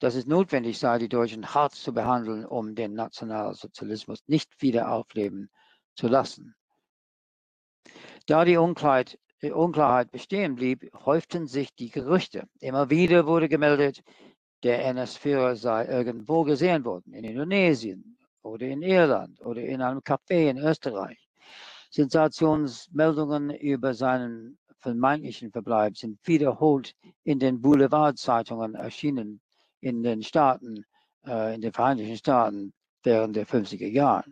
[0.00, 5.50] dass es notwendig sei, die Deutschen hart zu behandeln, um den Nationalsozialismus nicht wieder aufleben
[5.94, 6.56] zu lassen.
[8.26, 12.48] Da die Unklarheit, die Unklarheit bestehen blieb, häuften sich die Gerüchte.
[12.58, 14.02] Immer wieder wurde gemeldet,
[14.64, 20.50] der NS-Führer sei irgendwo gesehen worden, in Indonesien oder in Irland oder in einem Café
[20.50, 21.28] in Österreich.
[21.90, 29.40] Sensationsmeldungen über seinen vermeintlichen Verbleib sind wiederholt in den Boulevardzeitungen erschienen
[29.80, 30.84] in den Staaten,
[31.26, 34.24] äh, in den Vereinigten Staaten während der 50er Jahre.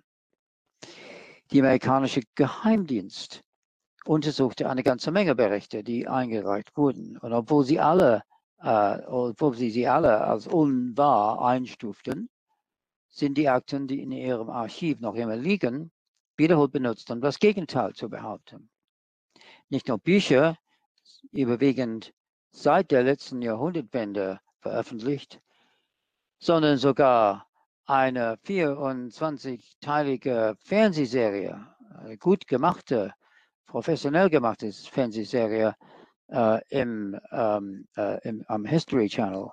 [1.50, 3.42] Die amerikanische Geheimdienst
[4.04, 7.18] untersuchte eine ganze Menge Berichte, die eingereicht wurden.
[7.18, 8.22] Und obwohl sie alle,
[8.59, 12.28] äh, obwohl sie sie alle als unwahr einstuften,
[13.11, 15.92] sind die Akten, die in ihrem Archiv noch immer liegen,
[16.37, 18.68] wiederholt benutzt, um das Gegenteil zu behaupten.
[19.68, 20.57] Nicht nur Bücher,
[21.33, 22.14] überwiegend
[22.50, 25.40] seit der letzten Jahrhundertwende veröffentlicht,
[26.38, 27.46] sondern sogar
[27.87, 31.66] eine 24-teilige Fernsehserie,
[31.98, 33.12] eine gut gemachte
[33.74, 35.74] professionell gemachte Fernsehserie
[36.29, 39.50] äh, im, ähm, äh, im, am History Channel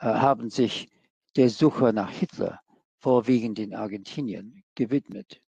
[0.00, 0.88] äh, haben sich
[1.36, 2.60] der Suche nach Hitler
[2.98, 5.42] vorwiegend in Argentinien gewidmet.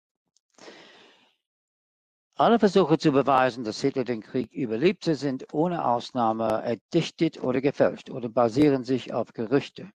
[2.38, 8.10] Alle Versuche zu beweisen, dass Hitler den Krieg überlebte, sind ohne Ausnahme erdichtet oder gefälscht
[8.10, 9.90] oder basieren sich auf Gerüchte,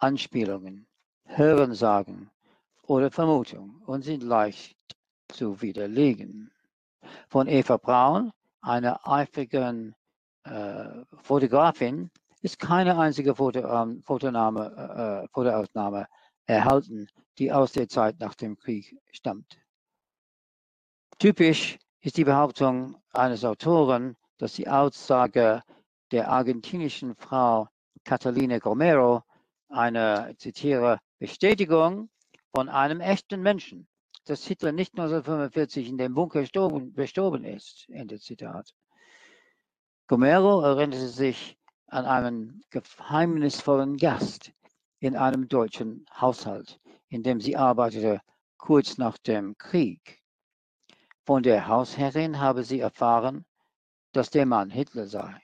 [0.00, 0.88] Anspielungen,
[1.26, 2.28] Hörensagen
[2.82, 4.76] oder Vermutungen und sind leicht
[5.28, 6.50] zu widerlegen
[7.28, 9.94] von Eva Braun, einer eifrigen
[10.42, 10.88] äh,
[11.22, 12.10] Fotografin,
[12.42, 16.08] ist keine einzige Foto, ähm, Fotonahme, äh, Fotoaufnahme
[16.46, 17.06] erhalten,
[17.38, 19.56] die aus der Zeit nach dem Krieg stammt.
[21.18, 25.62] Typisch ist die Behauptung eines Autoren, dass die Aussage
[26.12, 27.68] der argentinischen Frau
[28.04, 29.22] Catalina Gomero
[29.68, 32.08] eine, zitiere, Bestätigung
[32.54, 33.88] von einem echten Menschen
[34.28, 37.86] dass Hitler nicht 1945 in dem Bunker gestorben, ist.
[37.88, 38.74] Ende Zitat.
[40.06, 44.52] Gomero erinnerte sich an einen geheimnisvollen Gast
[45.00, 46.78] in einem deutschen Haushalt,
[47.08, 48.20] in dem sie arbeitete
[48.58, 50.17] kurz nach dem Krieg.
[51.28, 53.44] Von der Hausherrin habe sie erfahren,
[54.12, 55.38] dass der Mann Hitler sei.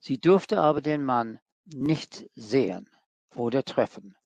[0.00, 2.88] Sie durfte aber den Mann nicht sehen
[3.34, 4.16] oder treffen,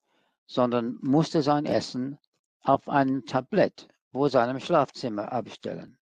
[0.47, 2.21] sondern musste sein Essen
[2.61, 5.99] auf einem Tablett vor seinem Schlafzimmer abstellen.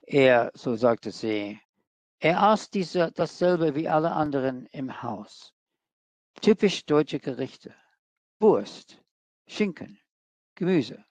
[0.00, 1.60] Er, so sagte sie,
[2.20, 5.52] er aß diese, dasselbe wie alle anderen im Haus.
[6.40, 7.74] Typisch deutsche Gerichte.
[8.40, 9.02] Wurst,
[9.46, 10.00] Schinken,
[10.54, 11.03] Gemüse.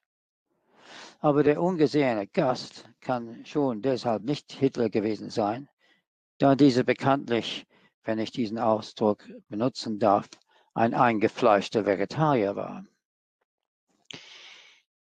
[1.23, 5.69] Aber der ungesehene Gast kann schon deshalb nicht Hitler gewesen sein,
[6.37, 7.65] da dieser bekanntlich,
[8.03, 10.27] wenn ich diesen Ausdruck benutzen darf,
[10.73, 12.85] ein eingefleischter Vegetarier war.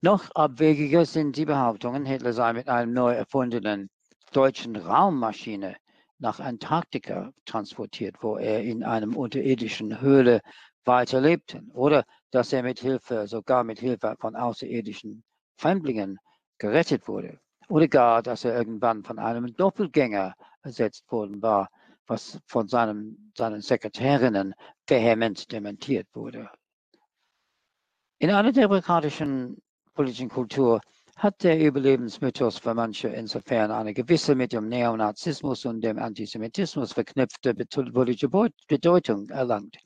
[0.01, 3.91] Noch abwegiger sind die Behauptungen, Hitler sei mit einem neu erfundenen
[4.31, 5.75] deutschen Raummaschine
[6.19, 10.41] nach Antarktika transportiert, wo er in einem unterirdischen Höhle
[10.85, 15.25] weiterlebte, oder dass er mit Hilfe, sogar mit Hilfe von außerirdischen
[15.57, 16.19] Fremdlingen
[16.59, 21.69] gerettet wurde, oder gar, dass er irgendwann von einem Doppelgänger ersetzt worden war,
[22.07, 24.55] was von seinem, seinen Sekretärinnen
[24.87, 26.51] vehement dementiert wurde.
[28.19, 29.61] In einer demokratischen
[29.95, 30.81] politischen Kultur
[31.17, 37.55] hat der Überlebensmythos für manche insofern eine gewisse mit dem Neonazismus und dem Antisemitismus verknüpfte
[37.55, 38.29] politische
[38.69, 39.77] Bedeutung erlangt,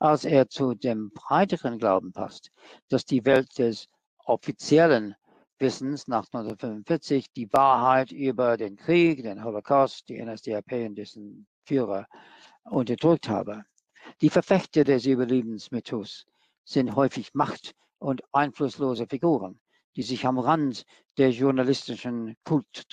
[0.00, 2.50] als er zu dem breiteren Glauben passt,
[2.88, 3.88] dass die Welt des
[4.28, 5.14] offiziellen
[5.58, 12.06] Wissens nach 1945 die Wahrheit über den Krieg, den Holocaust, die NSDAP und dessen Führer
[12.64, 13.64] unterdrückt habe.
[14.20, 16.26] Die Verfechter des Überlebensmythos
[16.64, 19.58] sind häufig Macht- und einflusslose Figuren,
[19.96, 20.84] die sich am Rand
[21.16, 22.36] der journalistischen,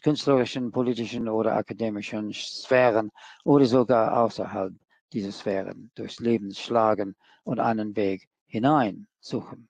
[0.02, 3.12] künstlerischen, politischen oder akademischen Sphären
[3.44, 4.74] oder sogar außerhalb
[5.14, 9.70] dieser Sphären durchs Leben schlagen und einen Weg hinein suchen.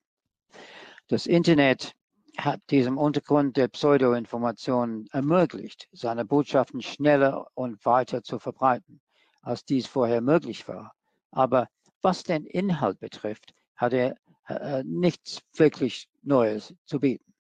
[1.08, 1.96] Das Internet
[2.36, 9.02] hat diesem Untergrund der Pseudoinformation ermöglicht, seine Botschaften schneller und weiter zu verbreiten,
[9.42, 10.94] als dies vorher möglich war.
[11.30, 11.68] Aber
[12.02, 14.16] was den Inhalt betrifft, hat er
[14.48, 17.34] äh, nichts wirklich Neues zu bieten.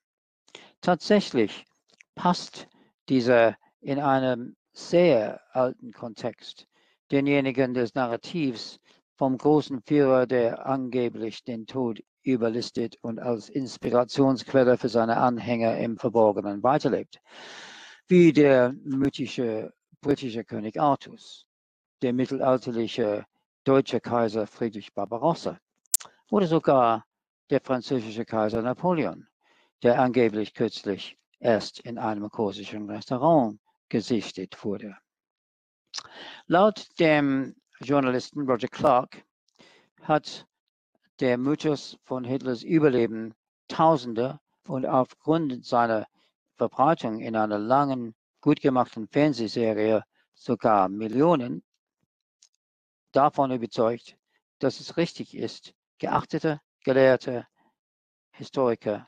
[0.82, 1.66] Tatsächlich
[2.14, 2.68] passt
[3.10, 6.68] dieser in einem sehr alten Kontext,
[7.12, 8.80] denjenigen des Narrativs
[9.16, 15.98] vom großen Führer, der angeblich den Tod überlistet und als Inspirationsquelle für seine Anhänger im
[15.98, 17.22] Verborgenen weiterlebt,
[18.08, 21.48] wie der mythische britische König Artus,
[22.02, 23.26] der mittelalterliche
[23.64, 25.60] deutsche Kaiser Friedrich Barbarossa
[26.30, 27.06] oder sogar
[27.50, 29.28] der französische Kaiser Napoleon,
[29.82, 33.60] der angeblich kürzlich erst in einem korsischen Restaurant
[33.90, 34.96] gesichtet wurde.
[36.48, 39.24] Laut dem Journalisten Roger Clark
[40.02, 40.48] hat
[41.20, 43.34] der Mythos von Hitlers Überleben
[43.68, 46.08] Tausende und aufgrund seiner
[46.56, 51.64] Verbreitung in einer langen, gut gemachten Fernsehserie sogar Millionen
[53.12, 54.18] davon überzeugt,
[54.60, 57.48] dass es richtig ist, geachtete, gelehrte
[58.32, 59.08] Historiker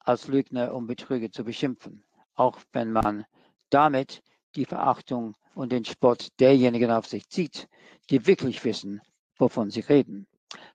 [0.00, 3.26] als Lügner und Betrüger zu beschimpfen, auch wenn man
[3.70, 4.22] damit
[4.56, 7.68] die Verachtung und den Spott derjenigen auf sich zieht,
[8.10, 9.02] die wirklich wissen,
[9.36, 10.26] wovon sie reden.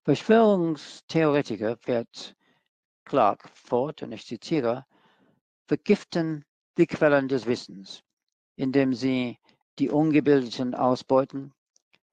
[0.04, 2.36] Verschwörungstheoretiker fährt
[3.06, 4.86] Clark fort, und ich zitiere,
[5.68, 6.46] vergiften
[6.78, 8.04] die Quellen des Wissens,
[8.56, 9.38] indem sie
[9.80, 11.54] die Ungebildeten ausbeuten,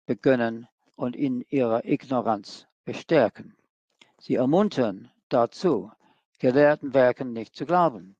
[0.06, 3.56] begönnen und in ihrer Ignoranz bestärken.
[4.20, 5.90] Sie ermuntern dazu,
[6.38, 8.16] gelehrten Werken nicht zu glauben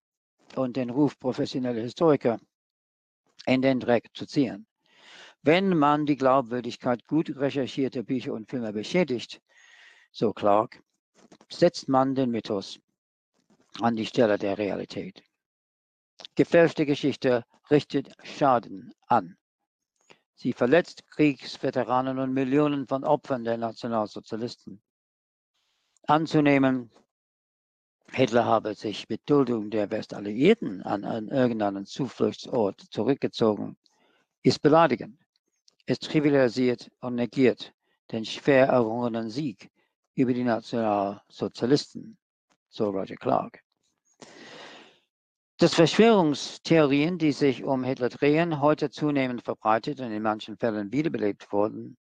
[0.56, 2.40] und den Ruf professioneller Historiker
[3.46, 4.66] in den Dreck zu ziehen.
[5.46, 9.42] Wenn man die Glaubwürdigkeit gut recherchierter Bücher und Filme beschädigt,
[10.10, 10.82] so Clark,
[11.50, 12.80] setzt man den Mythos
[13.82, 15.22] an die Stelle der Realität.
[16.34, 19.36] Gefälschte Geschichte richtet Schaden an.
[20.34, 24.80] Sie verletzt Kriegsveteranen und Millionen von Opfern der Nationalsozialisten.
[26.06, 26.90] Anzunehmen,
[28.12, 33.76] Hitler habe sich mit Duldung der Westalliierten an, an irgendeinen Zufluchtsort zurückgezogen,
[34.42, 35.23] ist beleidigend.
[35.86, 37.74] Es trivialisiert und negiert
[38.10, 39.70] den schwer errungenen Sieg
[40.14, 42.16] über die Nationalsozialisten,
[42.70, 43.60] so Roger Clark.
[45.58, 51.52] Dass Verschwörungstheorien, die sich um Hitler drehen, heute zunehmend verbreitet und in manchen Fällen wiederbelebt
[51.52, 51.98] wurden,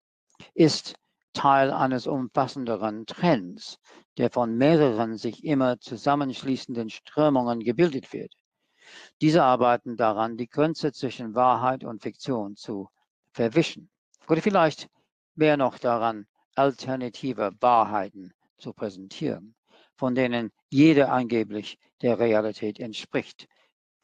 [0.55, 0.97] ist
[1.33, 3.79] Teil eines umfassenderen Trends,
[4.17, 8.33] der von mehreren sich immer zusammenschließenden Strömungen gebildet wird.
[9.21, 12.89] Diese arbeiten daran, die Grenze zwischen Wahrheit und Fiktion zu
[13.39, 13.89] verwischen.
[14.29, 14.89] Oder vielleicht
[15.37, 19.55] mehr noch daran, alternative Wahrheiten zu präsentieren,
[19.95, 23.47] von denen jede angeblich der Realität entspricht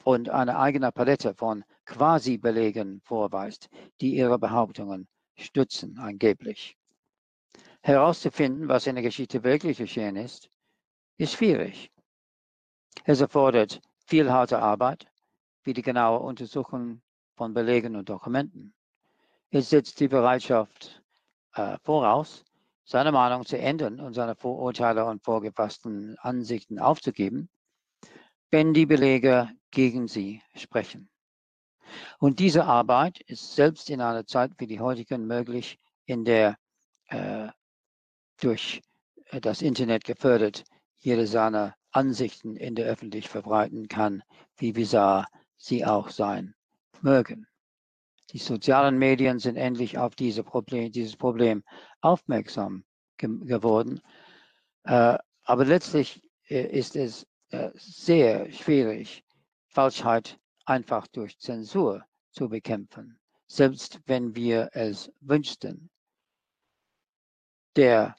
[0.04, 3.68] und eine eigene Palette von Quasi-Belegen vorweist,
[4.00, 6.76] die ihre Behauptungen stützen angeblich.
[7.82, 10.48] Herauszufinden, was in der Geschichte wirklich geschehen ist,
[11.18, 11.90] ist schwierig.
[13.02, 15.08] Es erfordert viel harte Arbeit,
[15.64, 17.02] wie die genaue Untersuchung
[17.36, 18.72] von Belegen und Dokumenten.
[19.56, 21.00] Es setzt die Bereitschaft
[21.54, 22.44] äh, voraus,
[22.84, 27.48] seine Meinung zu ändern und seine Vorurteile und vorgefassten Ansichten aufzugeben,
[28.50, 31.08] wenn die Belege gegen sie sprechen.
[32.18, 36.58] Und diese Arbeit ist selbst in einer Zeit wie die heutigen möglich, in der
[37.10, 37.46] äh,
[38.40, 38.82] durch
[39.26, 40.64] äh, das Internet gefördert
[40.98, 44.24] jede seiner Ansichten in der Öffentlichkeit verbreiten kann,
[44.56, 46.56] wie bizarr sie auch sein
[47.02, 47.46] mögen.
[48.34, 51.62] Die sozialen Medien sind endlich auf diese Problem, dieses Problem
[52.00, 52.84] aufmerksam
[53.16, 54.00] ge geworden.
[54.82, 59.24] Äh, aber letztlich äh, ist es äh, sehr schwierig,
[59.68, 65.88] Falschheit einfach durch Zensur zu bekämpfen, selbst wenn wir es wünschten.
[67.76, 68.16] Der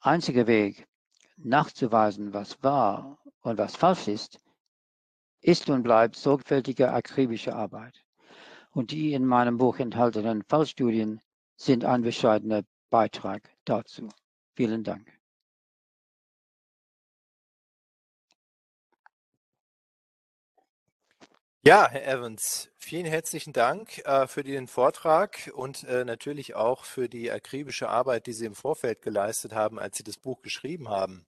[0.00, 0.88] einzige Weg,
[1.36, 4.40] nachzuweisen, was wahr und was falsch ist,
[5.42, 8.07] ist und bleibt sorgfältige, akribische Arbeit
[8.78, 11.20] und die in meinem Buch enthaltenen Fallstudien
[11.56, 14.08] sind ein bescheidener Beitrag dazu.
[14.54, 15.12] Vielen Dank.
[21.62, 27.08] Ja, Herr Evans, vielen herzlichen Dank äh, für den Vortrag und äh, natürlich auch für
[27.08, 31.26] die akribische Arbeit, die Sie im Vorfeld geleistet haben, als Sie das Buch geschrieben haben.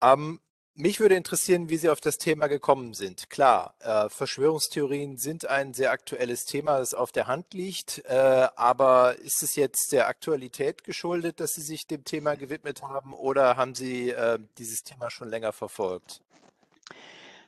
[0.00, 0.40] Ähm,
[0.76, 3.30] mich würde interessieren, wie Sie auf das Thema gekommen sind.
[3.30, 8.04] Klar, äh, Verschwörungstheorien sind ein sehr aktuelles Thema, das auf der Hand liegt.
[8.06, 13.12] Äh, aber ist es jetzt der Aktualität geschuldet, dass Sie sich dem Thema gewidmet haben
[13.14, 16.20] oder haben Sie äh, dieses Thema schon länger verfolgt?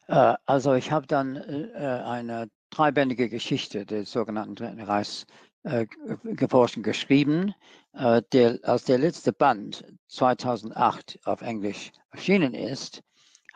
[0.08, 5.26] Äh, also ich habe dann äh, eine dreibändige Geschichte des sogenannten Dritten Reichs
[5.62, 5.86] äh,
[6.24, 7.54] geforscht und geschrieben.
[7.94, 13.02] Der, als der letzte Band 2008 auf Englisch erschienen ist,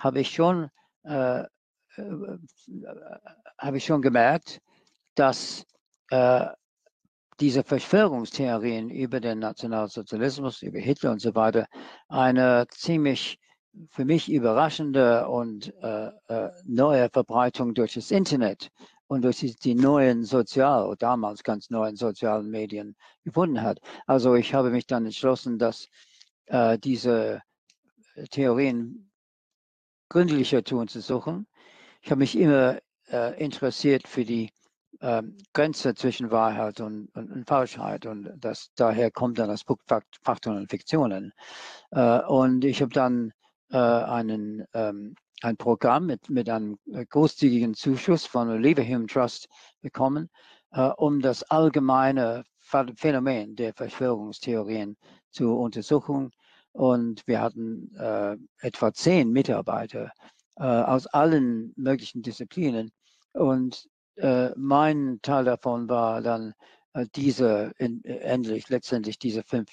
[0.03, 0.69] habe ich schon
[1.05, 1.45] äh,
[1.97, 2.39] äh,
[3.59, 4.61] habe ich schon gemerkt,
[5.15, 5.65] dass
[6.11, 6.47] äh,
[7.41, 11.67] diese Verschwörungstheorien über den Nationalsozialismus, über Hitler und so weiter,
[12.09, 13.39] eine ziemlich
[13.91, 18.69] für mich überraschende und äh, äh, neue Verbreitung durch das Internet
[19.07, 23.81] und durch die, die neuen sozial, damals ganz neuen sozialen Medien gefunden hat.
[24.07, 25.89] Also ich habe mich dann entschlossen, dass
[26.47, 27.41] äh, diese
[28.31, 29.12] Theorien
[30.13, 31.47] gründlicher zu untersuchen.
[32.03, 32.79] Ich habe mich immer
[33.11, 34.51] äh, interessiert für die
[35.01, 35.23] äh,
[35.55, 39.79] Grenze zwischen Wahrheit und, und, und, Falschheit und das, daher kommt dann das Buch
[40.23, 41.33] Fakten und Fiktionen.
[41.93, 43.33] Äh, und ich habe dann
[43.71, 49.49] äh, einen, ähm, ein Programm mit, mit einem großzügigen Zuschuss von Leverhulme Trust
[49.81, 50.29] bekommen,
[50.73, 54.99] äh, um das allgemeine Phänomen der Verschwörungstheorien
[55.31, 56.33] zu untersuchen
[56.73, 60.12] und wir hatten äh, etwa zehn Mitarbeiter
[60.57, 62.91] äh, aus allen möglichen Disziplinen.
[63.33, 66.55] Und äh, mein Teil davon war dann
[66.95, 69.70] äh, diese, in, endlich, letztendlich diese fünf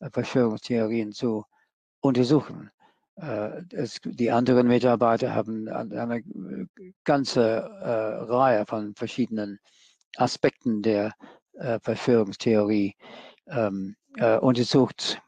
[0.00, 1.44] äh, Verschwörungstheorien zu
[2.00, 2.70] untersuchen.
[3.16, 6.22] Äh, es, die anderen Mitarbeiter haben eine
[7.04, 7.70] ganze
[8.28, 9.58] Reihe von verschiedenen
[10.16, 11.12] Aspekten der
[11.82, 12.94] Verschwörungstheorie
[13.46, 13.96] ähm,
[14.40, 15.25] untersucht äh,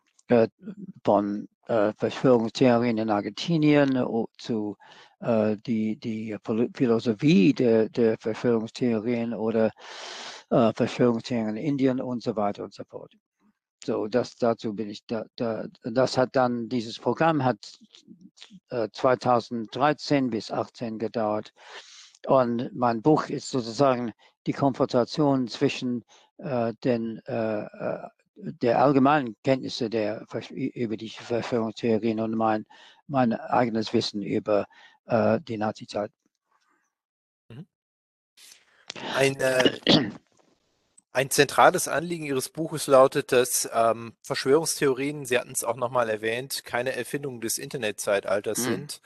[1.04, 4.04] von äh, Verschwörungstheorien in Argentinien
[4.38, 4.76] zu
[5.20, 6.36] äh, die, die
[6.74, 9.70] Philosophie der, der Verschwörungstheorien oder
[10.50, 13.12] Verschwörungstheorien in Indien und so weiter und so fort.
[13.84, 17.78] So, das dazu bin ich da, da das hat dann dieses Programm hat
[18.70, 21.52] äh, 2013 bis 18 gedauert
[22.26, 24.12] und mein Buch ist sozusagen
[24.46, 26.04] die Konfrontation zwischen
[26.38, 27.66] äh, den äh,
[28.40, 32.66] der allgemeinen Kenntnisse der, über die Verschwörungstheorien und mein,
[33.06, 34.66] mein eigenes Wissen über
[35.06, 36.12] äh, die Nazizeit.
[37.48, 37.66] Mhm.
[39.14, 40.10] Ein, äh,
[41.12, 46.64] ein zentrales Anliegen Ihres Buches lautet, dass ähm, Verschwörungstheorien, Sie hatten es auch nochmal erwähnt,
[46.64, 48.64] keine Erfindung des Internetzeitalters mhm.
[48.64, 49.00] sind,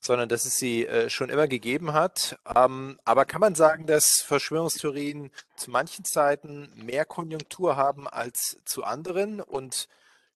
[0.00, 2.38] sondern dass es sie äh, schon immer gegeben hat.
[2.54, 8.84] Ähm, aber kann man sagen, dass Verschwörungstheorien zu manchen Zeiten mehr Konjunktur haben als zu
[8.84, 9.40] anderen?
[9.40, 9.88] Und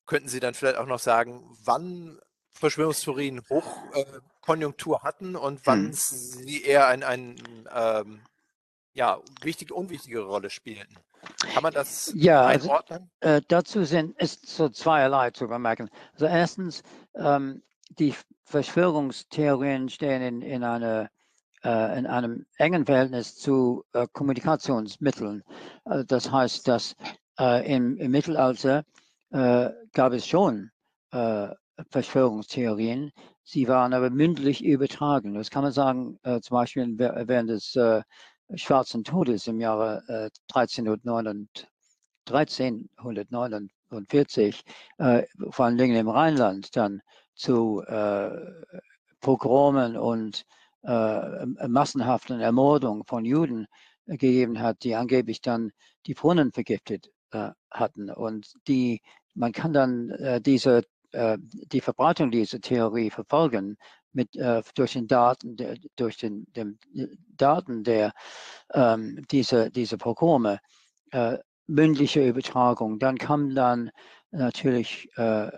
[0.07, 2.19] könnten Sie dann vielleicht auch noch sagen, wann
[2.51, 5.93] Verschwörungstheorien Hochkonjunktur äh, hatten und wann hm.
[5.93, 7.37] sie eher ein, ein
[7.75, 8.23] ähm,
[8.95, 10.97] ja, wichtige, unwichtige Rolle spielten?
[11.55, 13.11] Kann man das ja, also, einordnen?
[13.21, 15.89] Also, äh, dazu sind ist so zweierlei zu bemerken.
[16.15, 16.83] Also erstens,
[17.15, 17.63] ähm,
[17.99, 18.15] die
[18.45, 21.09] Verschwörungstheorien stehen in, in, eine,
[21.65, 25.43] äh, in einem engen Verhältnis zu äh, Kommunikationsmitteln.
[25.85, 26.95] Also das heißt, dass
[27.39, 28.85] äh, im, im, Mittelalter
[29.31, 30.71] äh, gab es schon
[31.13, 31.49] äh,
[31.91, 33.13] Verschwörungstheorien.
[33.45, 35.35] Sie waren aber mündlich übertragen.
[35.35, 37.77] Das kann man sagen, äh, zum Beispiel während des
[38.55, 41.67] Schwarzen Todes im Jahre 1349,
[42.27, 44.63] 1349
[45.51, 47.01] vor allen Dingen im Rheinland dann
[47.35, 48.31] zu äh,
[49.21, 50.45] Pogromen und
[50.83, 53.67] äh, massenhaften Ermordungen von Juden
[54.07, 55.73] gegeben hat, die angeblich dann
[56.07, 58.11] die Brunnen vergiftet äh, hatten.
[58.11, 59.01] Und die,
[59.35, 63.77] man kann dann äh, diese, äh, die Verbreitung dieser Theorie verfolgen
[64.13, 65.57] mit, äh, durch den Daten,
[65.97, 66.79] durch den, den
[67.37, 68.13] Daten der
[68.75, 70.59] ähm, diese, diese Pogrome,
[71.13, 72.99] äh, mündliche Übertragung.
[72.99, 73.91] Dann kam dann
[74.31, 75.49] natürlich äh,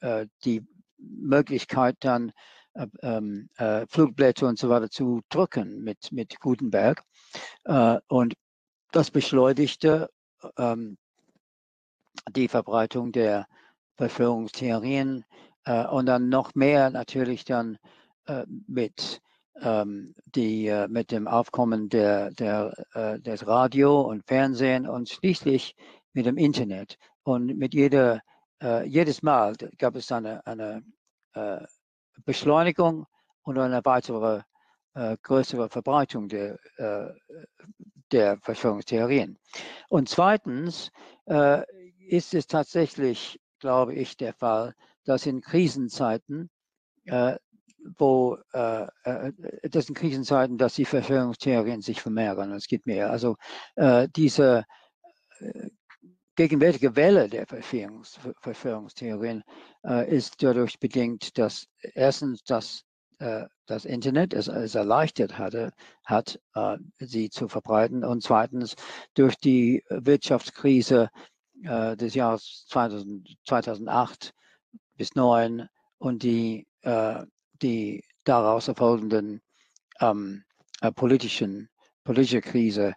[0.00, 0.66] äh, die
[1.00, 2.32] Möglichkeit, dann
[2.74, 7.02] äh, ähm, äh, Flugblätter und so weiter zu drucken mit, mit Gutenberg.
[7.64, 8.34] Äh, und
[8.92, 10.10] das beschleunigte
[10.56, 10.96] ähm,
[12.30, 13.46] die Verbreitung der
[13.96, 15.24] Verschwörungstheorien
[15.90, 17.76] und dann noch mehr natürlich dann
[18.66, 19.20] mit
[19.60, 25.76] ähm, die mit dem Aufkommen der, der, des Radio und Fernsehen und schließlich
[26.14, 26.96] mit dem Internet.
[27.22, 28.22] Und mit jeder
[28.62, 30.82] äh, jedes Mal gab es eine, eine
[31.34, 31.60] äh,
[32.24, 33.06] Beschleunigung
[33.42, 34.42] und eine weitere
[34.94, 37.12] äh, größere Verbreitung der, äh,
[38.12, 39.38] der Verschwörungstheorien.
[39.88, 40.90] Und zweitens
[41.26, 41.62] äh,
[42.08, 46.50] ist es tatsächlich, glaube ich, der Fall, dass in Krisenzeiten
[47.04, 47.36] äh,
[47.96, 52.52] wo das sind Krisenzeiten, dass die Verschwörungstheorien sich vermehren.
[52.52, 53.10] Es gibt mehr.
[53.10, 53.36] Also
[54.14, 54.64] diese
[56.40, 59.44] gegenwärtige Welle der Verschwörungs Verschwörungstheorien
[59.84, 62.82] äh, ist dadurch bedingt, dass erstens das,
[63.18, 65.70] äh, das Internet es, es erleichtert hatte,
[66.06, 68.74] hat, äh, sie zu verbreiten und zweitens
[69.12, 71.10] durch die Wirtschaftskrise
[71.62, 74.32] äh, des Jahres 2000, 2008
[74.96, 75.68] bis 2009
[75.98, 77.22] und die, äh,
[77.60, 79.42] die daraus erfolgenden
[80.00, 80.44] ähm,
[80.80, 81.68] äh, politischen
[82.02, 82.94] politische Krise,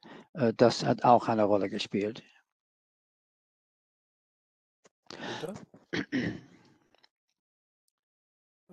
[0.56, 2.24] das hat auch eine Rolle gespielt.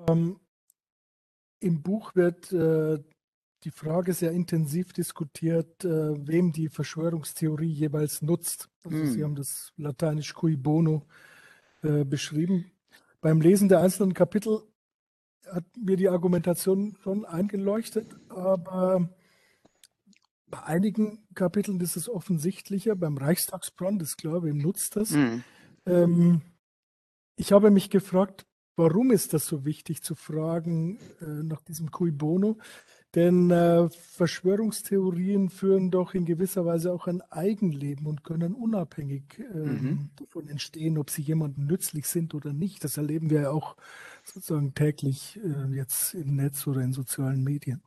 [0.08, 0.40] Ähm,
[1.60, 3.02] Im Buch wird äh,
[3.64, 8.68] die Frage sehr intensiv diskutiert, äh, wem die Verschwörungstheorie jeweils nutzt.
[8.84, 9.06] Also mm.
[9.06, 11.06] Sie haben das lateinisch cui bono
[11.82, 12.70] äh, beschrieben.
[13.20, 14.62] Beim Lesen der einzelnen Kapitel
[15.46, 19.10] hat mir die Argumentation schon eingeleuchtet, aber
[20.46, 22.96] bei einigen Kapiteln ist es offensichtlicher.
[22.96, 25.10] Beim Reichstagsbrand ist klar, wem nutzt das?
[25.10, 25.42] Mm.
[25.86, 26.42] Ähm,
[27.40, 32.10] ich habe mich gefragt, warum ist das so wichtig zu fragen äh, nach diesem Cui
[32.10, 32.58] Bono?
[33.14, 39.56] Denn äh, Verschwörungstheorien führen doch in gewisser Weise auch ein Eigenleben und können unabhängig äh,
[39.56, 40.10] mhm.
[40.16, 42.84] davon entstehen, ob sie jemandem nützlich sind oder nicht.
[42.84, 43.74] Das erleben wir ja auch
[44.22, 47.82] sozusagen täglich äh, jetzt im Netz oder in sozialen Medien.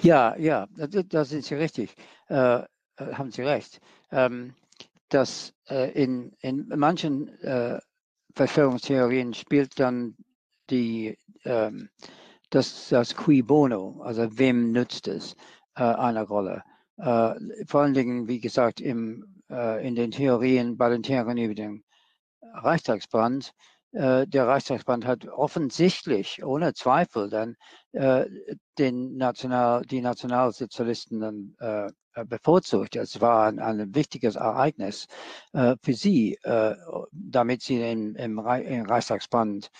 [0.00, 1.94] Ja, ja, da sind Sie richtig,
[2.28, 2.64] äh, äh,
[2.96, 3.80] haben Sie recht.
[4.10, 4.54] Ähm,
[5.08, 7.78] dass äh, in, in manchen äh,
[8.34, 10.16] Verschwörungstheorien spielt dann
[10.70, 11.88] die, ähm,
[12.50, 15.34] das, das Qui Bono, also wem nützt es,
[15.76, 16.62] äh, eine Rolle.
[16.98, 17.34] Äh,
[17.66, 21.84] vor allen Dingen, wie gesagt, im, äh, in den Theorien, bei den Theorien über den
[22.42, 23.52] Reichstagsbrand,
[23.92, 27.56] äh, der Reichstagsbrand hat offensichtlich, ohne Zweifel, dann
[28.78, 31.56] den National, die Nationalsozialisten dann
[32.16, 32.96] äh, bevorzugt.
[32.96, 35.06] Es war ein, ein wichtiges Ereignis
[35.52, 36.74] äh, für sie, äh,
[37.12, 39.70] damit sie im, im, im Reichstagsband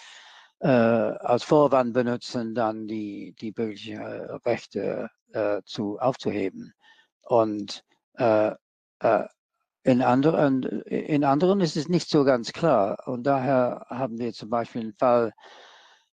[0.60, 6.72] äh, als Vorwand benutzen, dann die, die bürgerlichen äh, Rechte äh, zu, aufzuheben.
[7.22, 7.82] Und
[9.86, 12.98] in anderen, in anderen ist es nicht so ganz klar.
[13.06, 15.32] Und daher haben wir zum Beispiel einen Fall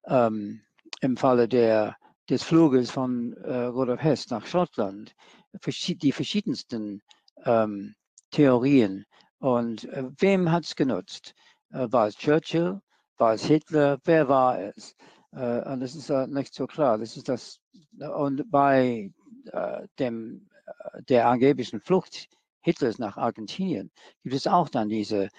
[0.06, 0.62] ähm,
[1.02, 1.96] im Falle der,
[2.30, 5.16] des Fluges von Rudolf Hess nach Schottland
[5.54, 7.02] die verschiedensten
[7.46, 7.96] ähm,
[8.32, 9.06] Theorien.
[9.40, 11.34] Und äh, wem hat es genutzt?
[11.72, 12.82] Äh, war es Churchill?
[13.18, 14.00] War es Hitler?
[14.04, 14.96] Wer war es?
[15.32, 16.98] Äh, und das ist äh, nicht so klar.
[16.98, 17.60] Das ist das.
[18.00, 19.12] Und bei
[19.52, 22.28] äh, dem, äh, der angeblichen Flucht
[22.62, 23.92] Hitlers nach Argentinien
[24.24, 25.30] gibt es auch dann diese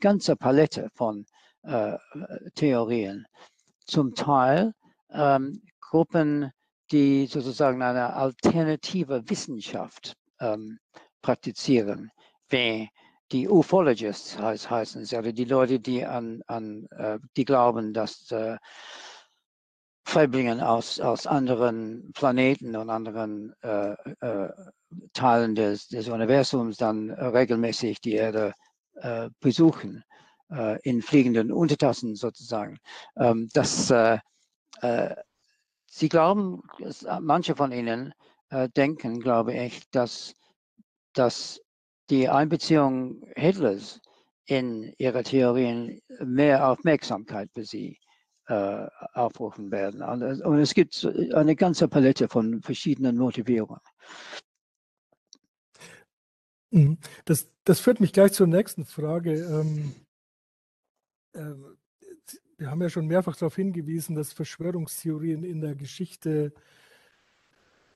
[0.00, 1.26] ganze Palette von
[2.54, 3.26] Theorien.
[3.86, 4.72] Zum Teil
[5.12, 6.52] ähm, Gruppen,
[6.90, 10.78] die sozusagen eine alternative Wissenschaft ähm,
[11.22, 12.10] praktizieren,
[12.48, 12.88] wie
[13.32, 18.30] die Ufologists heißt, heißen sie, also die Leute, die an, an äh, die glauben, dass
[18.32, 18.56] äh,
[20.10, 24.50] Freiblingen aus, aus anderen Planeten und anderen äh, äh
[25.12, 28.54] Teilen des, des Universums dann regelmäßig die Erde
[28.94, 30.02] äh, besuchen,
[30.50, 32.78] äh, in fliegenden Untertassen sozusagen.
[33.16, 33.92] Ähm, das
[35.92, 38.14] Sie glauben, äh, manche von Ihnen
[38.50, 40.34] äh, denken, glaube ich, dass,
[41.14, 41.60] dass
[42.10, 44.00] die Einbeziehung Hitlers
[44.46, 47.98] in ihre Theorien mehr Aufmerksamkeit für sie
[48.50, 50.02] äh, aufrufen werden.
[50.02, 53.80] Und, es gibt eine ganze Palette von verschiedenen Motivierungen.
[56.70, 56.98] Mhm.
[57.24, 59.34] Das, das führt mich gleich zur nächsten Frage.
[59.34, 59.94] Ähm,
[61.32, 61.54] äh,
[62.58, 66.52] wir haben ja schon mehrfach darauf hingewiesen, dass Verschwörungstheorien in der Geschichte,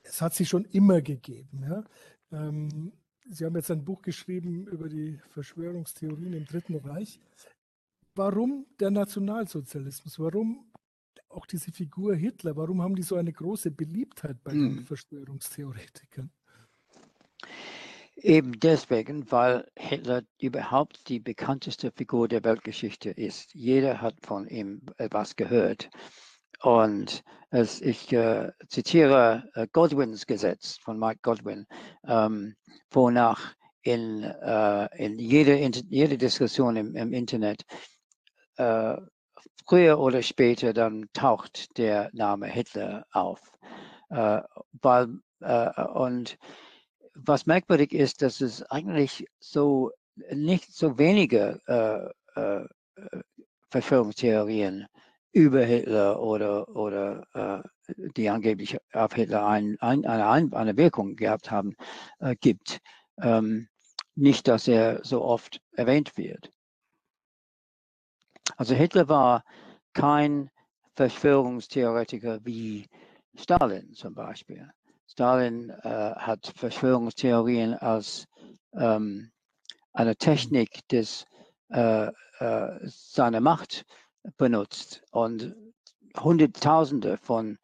[0.05, 1.64] es hat sie schon immer gegeben.
[1.68, 1.84] Ja?
[2.32, 2.92] Ähm,
[3.28, 7.20] sie haben jetzt ein Buch geschrieben über die Verschwörungstheorien im Dritten Reich.
[8.14, 10.18] Warum der Nationalsozialismus?
[10.20, 10.70] Warum
[11.28, 12.56] auch diese Figur Hitler?
[12.56, 14.76] Warum haben die so eine große Beliebtheit bei hm.
[14.76, 16.30] den Verschwörungstheoretikern?
[18.16, 23.52] Eben deswegen, weil Hitler überhaupt die bekannteste Figur der Weltgeschichte ist.
[23.52, 25.90] Jeder hat von ihm etwas gehört.
[26.62, 31.66] Und es, ich äh, zitiere äh, Godwins Gesetz von Mike Godwin,
[32.06, 32.54] ähm,
[32.90, 37.64] wonach in, äh, in jeder, jede Diskussion im, im Internet
[38.57, 38.96] äh,
[39.66, 43.40] früher oder später dann taucht der Name Hitler auf.
[44.11, 44.42] Äh,
[44.82, 46.38] weil, äh, und
[47.14, 49.90] was merkwürdig ist, dass es eigentlich so
[50.32, 52.66] nicht so wenige äh, äh,
[53.70, 54.86] Verschwörungstheorien
[55.32, 61.50] über Hitler oder, oder äh, die angeblich auf Hitler ein, ein, eine, eine Wirkung gehabt
[61.50, 61.74] haben,
[62.40, 62.78] gibt.
[63.20, 63.68] Ähm,
[64.14, 66.50] nicht, dass er so oft erwähnt wird.
[68.57, 69.44] Also Hitler war
[69.92, 70.50] kein
[70.94, 72.86] Verschwörungstheoretiker wie
[73.36, 74.70] Stalin zum Beispiel.
[75.07, 78.26] Stalin äh, hat Verschwörungstheorien als
[78.74, 79.30] ähm,
[79.92, 81.24] eine Technik des
[81.70, 83.84] äh, äh, seiner Macht
[84.36, 85.55] benutzt und
[86.18, 87.59] Hunderttausende von,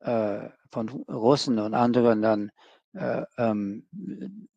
[0.00, 2.50] äh, von Russen und anderen dann
[2.94, 3.86] äh, ähm,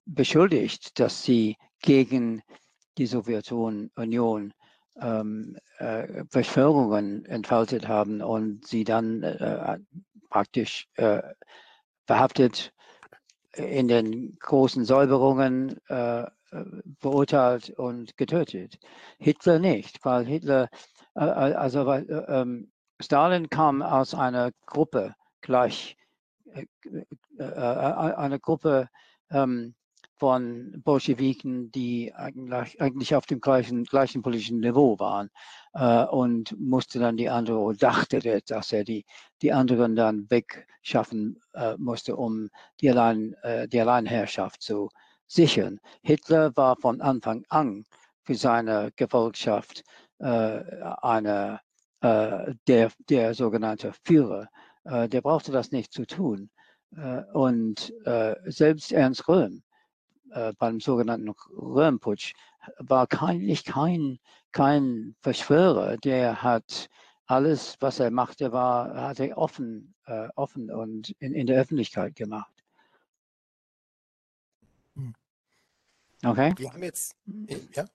[0.05, 2.41] beschuldigt, dass sie gegen
[2.97, 4.53] die Sowjetunion
[5.01, 9.79] ähm, äh, Verschwörungen entfaltet haben und sie dann äh,
[10.29, 11.21] praktisch äh,
[12.05, 12.73] verhaftet
[13.53, 16.25] in den großen Säuberungen äh,
[16.99, 18.79] beurteilt und getötet.
[19.17, 20.69] Hitler nicht, weil Hitler,
[21.15, 25.97] äh, äh also weil, äh, ähm, Stalin kam aus einer Gruppe gleich,
[26.53, 26.65] äh,
[27.37, 28.89] äh, eine Gruppe
[29.29, 29.75] ähm,
[30.19, 35.29] von Bolschewiken, die eigentlich, eigentlich auf dem gleichen, gleichen politischen Niveau waren
[35.73, 39.05] äh, und musste dann die andere oder dachte, dass er die,
[39.41, 42.49] die anderen dann wegschaffen äh, musste, um
[42.81, 44.89] die, Allein, äh, die Alleinherrschaft zu
[45.27, 45.79] sichern.
[46.01, 47.85] Hitler war von Anfang an
[48.23, 49.83] für seine Gefolgschaft
[50.19, 50.63] äh,
[51.01, 51.61] eine,
[52.01, 54.49] äh, der, der sogenannte Führer.
[54.83, 56.49] Äh, der brauchte das nicht zu tun.
[57.33, 57.93] und
[58.45, 59.61] selbst Ernst Röhm,
[60.31, 62.33] äh, beim sogenannten Röhmputsch
[62.77, 64.19] war kein, nicht kein,
[64.51, 66.89] kein Verschwörer, der hat
[67.25, 72.15] alles, was er machte, war, hat er offen, äh, offen und in, in der Öffentlichkeit
[72.15, 72.51] gemacht.
[74.95, 75.13] Hm.
[76.25, 76.53] Okay.
[76.57, 77.15] Wir haben jetzt,
[77.75, 77.85] ja.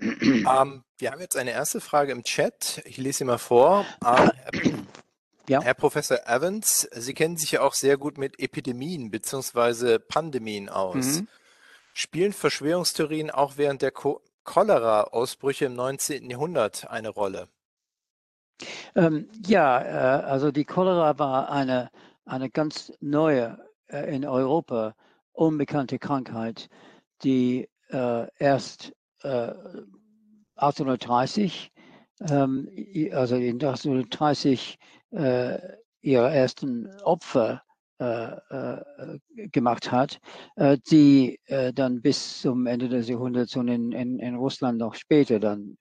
[0.00, 2.80] ähm, wir haben jetzt eine erste Frage im Chat.
[2.84, 3.84] Ich lese sie mal vor.
[4.04, 4.86] Ähm,
[5.48, 5.60] ja.
[5.60, 9.98] Herr Professor Evans, Sie kennen sich ja auch sehr gut mit Epidemien bzw.
[9.98, 11.20] Pandemien aus.
[11.20, 11.28] Mhm.
[12.00, 16.30] Spielen Verschwörungstheorien auch während der Cholera-Ausbrüche im 19.
[16.30, 17.48] Jahrhundert eine Rolle?
[18.94, 21.90] Ähm, ja, äh, also die Cholera war eine,
[22.24, 24.94] eine ganz neue, äh, in Europa
[25.32, 26.70] unbekannte Krankheit,
[27.22, 31.70] die äh, erst 1830,
[32.22, 32.66] äh, ähm,
[33.12, 34.78] also in 1830
[35.10, 35.58] äh,
[36.00, 37.62] ihre ersten Opfer
[39.52, 40.20] gemacht hat,
[40.56, 41.38] äh, die
[41.74, 45.76] dann bis zum Ende des Jahrhunderts und in, in, in Russland noch später dann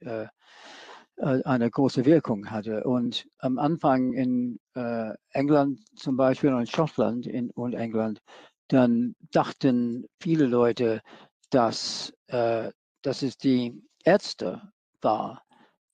[1.17, 2.83] eine große Wirkung hatte.
[2.83, 8.21] Und am Anfang in äh, England zum Beispiel und Schottland in, und England,
[8.69, 11.01] dann dachten viele Leute,
[11.49, 14.61] dass, äh, dass es die Ärzte
[15.01, 15.43] war,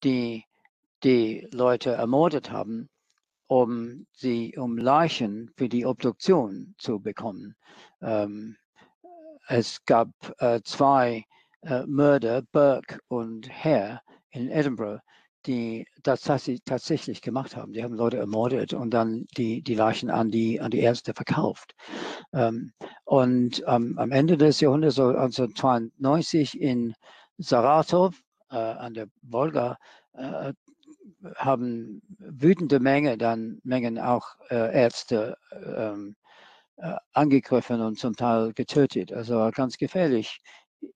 [0.04, 0.44] die
[1.04, 2.90] die Leute ermordet haben
[3.48, 7.56] um sie, um Leichen für die Obduktion zu bekommen.
[8.02, 8.58] Ähm,
[9.48, 11.24] es gab äh, zwei
[11.62, 15.02] äh, Mörder, Burke und Hare in Edinburgh,
[15.46, 17.74] die das tatsächlich gemacht haben.
[17.74, 21.76] Die haben Leute ermordet und dann die, die Leichen an die, an die Ärzte verkauft.
[22.34, 22.72] Ähm,
[23.04, 26.96] und ähm, am Ende des Jahrhunderts, so 1992 in
[27.38, 28.20] Saratov
[28.50, 29.78] äh, an der Wolga,
[30.14, 30.54] äh,
[31.36, 36.16] haben wütende Menge dann Mengen auch äh, Ärzte ähm,
[36.78, 39.14] äh, angegriffen und zum Teil getötet.
[39.14, 40.42] Also ganz gefährlich,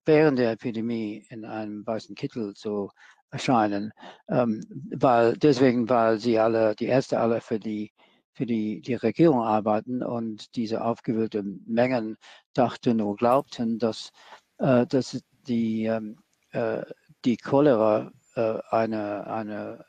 [0.05, 2.91] während der Epidemie in einem weißen Kittel zu
[3.31, 3.91] erscheinen,
[4.29, 4.61] ähm,
[4.95, 7.91] weil deswegen, weil sie alle, die Ärzte alle für die
[8.39, 12.15] für die, die Regierung arbeiten und diese aufgewühlten Mengen
[12.53, 14.11] dachten und glaubten, dass,
[14.59, 16.17] äh, dass die, ähm,
[16.51, 16.83] äh,
[17.25, 19.83] die Cholera äh, eine, eine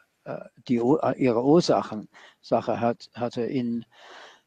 [0.68, 2.08] die, äh, ihre Ursachen
[2.40, 3.84] Sache hat, hatte in,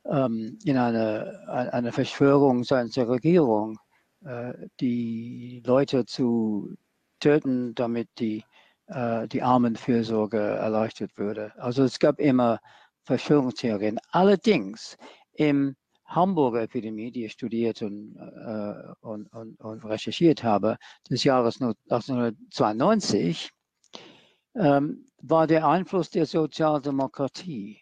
[0.05, 3.80] ähm, in eine, eine Verschwörung seiner Regierung,
[4.26, 6.76] äh, die Leute zu
[7.19, 8.43] töten, damit die,
[8.88, 11.53] äh, die Armenfürsorge erleichtert würde.
[11.57, 12.59] Also es gab immer
[13.03, 13.99] Verschwörungstheorien.
[14.11, 14.97] Allerdings
[15.34, 20.78] im Hamburger Epidemie, die ich studiert und, äh, und, und, und recherchiert habe,
[21.09, 23.49] des Jahres 1992,
[24.55, 27.82] ähm, war der Einfluss der Sozialdemokratie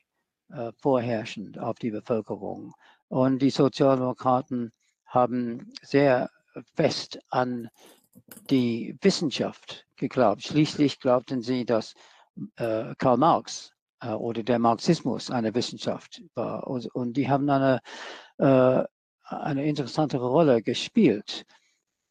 [0.49, 2.73] äh, vorherrschend auf die Bevölkerung.
[3.07, 4.71] Und die Sozialdemokraten
[5.05, 6.29] haben sehr
[6.75, 7.69] fest an
[8.51, 10.43] die Wissenschaft geglaubt.
[10.43, 11.95] Schließlich glaubten sie, dass
[12.57, 13.71] äh, Karl Marx
[14.01, 16.67] äh, oder der Marxismus eine Wissenschaft war.
[16.67, 17.79] Und, und die haben eine,
[18.37, 18.83] äh,
[19.23, 21.43] eine interessantere Rolle gespielt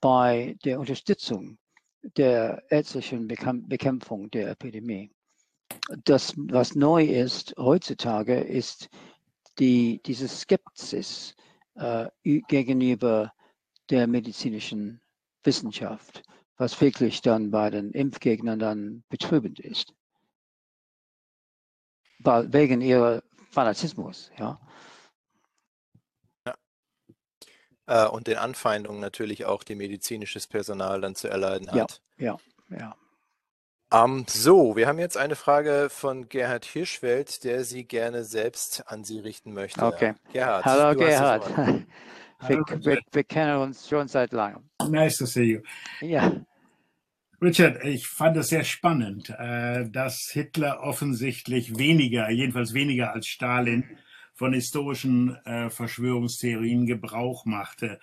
[0.01, 1.59] bei der Unterstützung
[2.03, 5.13] der ärztlichen Bekämpfung der Epidemie.
[6.05, 8.89] Das, was neu ist heutzutage, ist
[9.59, 11.35] die, diese Skepsis
[11.75, 13.33] äh, gegenüber
[13.91, 15.01] der medizinischen
[15.43, 16.23] Wissenschaft,
[16.57, 19.95] was wirklich dann bei den Impfgegnern dann betrübend ist.
[22.21, 24.61] Weil, wegen ihrer Fanatismus, ja.
[26.47, 26.55] ja.
[27.87, 32.03] Äh, und den Anfeindungen natürlich auch, die medizinisches Personal dann zu erleiden hat.
[32.19, 32.39] Ja,
[32.71, 32.97] ja, ja.
[33.93, 39.03] Um, so, wir haben jetzt eine Frage von Gerhard Hirschfeld, der sie gerne selbst an
[39.03, 39.85] Sie richten möchte.
[39.85, 40.15] Okay.
[40.33, 40.65] Gerhard.
[40.65, 41.45] Hallo Gerhard.
[42.49, 44.63] Wir, wir, wir, kennen uns schon seit langem.
[44.89, 45.61] Nice to see you.
[46.01, 46.33] Ja.
[47.43, 53.85] Richard, ich fand es sehr spannend, äh, dass Hitler offensichtlich weniger, jedenfalls weniger als Stalin,
[54.33, 58.01] von historischen äh, Verschwörungstheorien Gebrauch machte.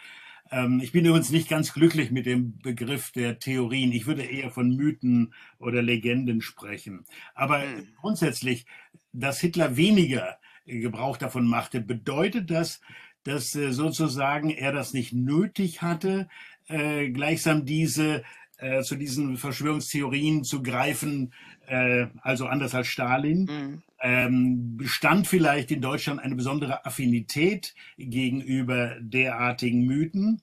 [0.51, 3.91] Ähm, ich bin übrigens nicht ganz glücklich mit dem Begriff der Theorien.
[3.91, 7.05] Ich würde eher von Mythen oder Legenden sprechen.
[7.33, 7.87] Aber hm.
[7.99, 8.65] grundsätzlich,
[9.13, 12.81] dass Hitler weniger Gebrauch davon machte, bedeutet das,
[13.23, 16.27] dass äh, sozusagen er das nicht nötig hatte,
[16.67, 18.23] äh, gleichsam diese
[18.57, 21.33] äh, zu diesen Verschwörungstheorien zu greifen,
[22.21, 23.83] also anders als Stalin.
[24.01, 30.41] Ähm, bestand vielleicht in Deutschland eine besondere Affinität gegenüber derartigen Mythen.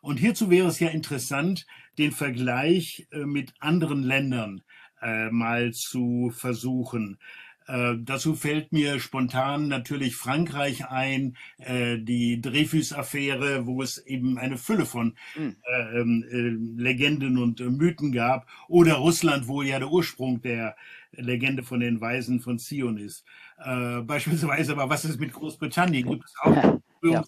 [0.00, 1.66] Und hierzu wäre es ja interessant,
[1.98, 4.62] den Vergleich äh, mit anderen Ländern
[5.02, 7.18] äh, mal zu versuchen.
[7.66, 14.56] Äh, dazu fällt mir spontan natürlich Frankreich ein, äh, die Dreyfus-Affäre, wo es eben eine
[14.56, 15.56] Fülle von mhm.
[15.64, 20.76] äh, Legenden und Mythen gab, oder Russland, wo ja der Ursprung der
[21.10, 23.24] Legende von den Weisen von Zion ist.
[23.58, 26.08] Äh, beispielsweise, aber was ist mit Großbritannien?
[26.08, 26.80] Gibt es auch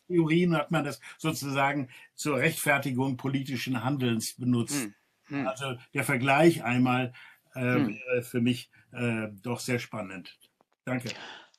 [0.06, 4.88] Theorien, hat man das sozusagen zur Rechtfertigung politischen Handelns benutzt.
[5.28, 5.46] Mhm.
[5.46, 7.12] Also der Vergleich einmal
[7.52, 7.88] hm.
[7.88, 10.36] wäre für mich äh, doch sehr spannend.
[10.84, 11.10] Danke.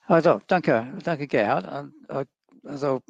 [0.07, 1.91] Also, danke, danke Gerhard.
[2.07, 2.25] Äh,
[2.63, 3.01] also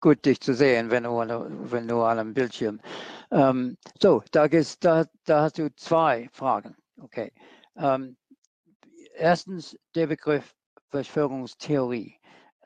[0.00, 2.80] gut, dich zu sehen, wenn du, wenn du an einem Bildschirm.
[3.30, 6.76] Ähm, so, da, da, da hast du zwei Fragen.
[7.00, 7.32] Okay.
[7.76, 8.16] Ähm,
[9.16, 10.54] erstens der Begriff
[10.90, 12.16] Verschwörungstheorie.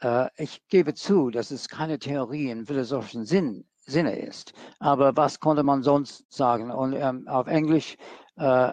[0.01, 4.53] Äh, ich gebe zu, dass es keine Theorie im philosophischen Sinn, Sinne ist.
[4.81, 6.73] Aber was konnte man sonst sagen?
[6.73, 7.97] Und ähm, auf Englisch
[8.37, 8.73] äh,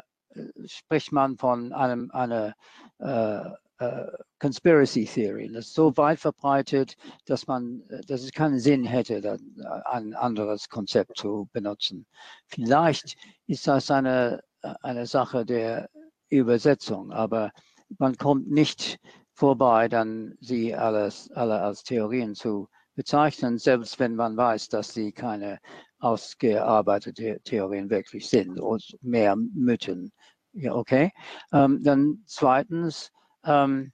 [0.65, 2.53] spricht man von einem, einer
[2.99, 4.07] äh, äh,
[4.39, 5.49] Conspiracy Theory.
[5.51, 9.39] Das ist so weit verbreitet, dass man, dass es keinen Sinn hätte, dann
[9.85, 12.05] ein anderes Konzept zu benutzen.
[12.47, 13.15] Vielleicht
[13.47, 15.89] ist das eine, eine Sache der
[16.29, 17.51] Übersetzung, aber
[17.97, 18.99] man kommt nicht
[19.33, 25.11] vorbei, dann sie alles, alle als Theorien zu bezeichnen, selbst wenn man weiß, dass sie
[25.11, 25.59] keine
[26.03, 30.11] ausgearbeitete Theorien wirklich sind und mehr Mythen.
[30.51, 31.11] Ja, okay.
[31.51, 33.11] Ähm, dann zweitens,
[33.45, 33.93] ähm,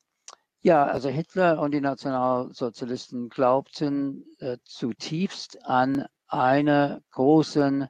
[0.62, 7.88] ja, also Hitler und die Nationalsozialisten glaubten äh, zutiefst an einer großen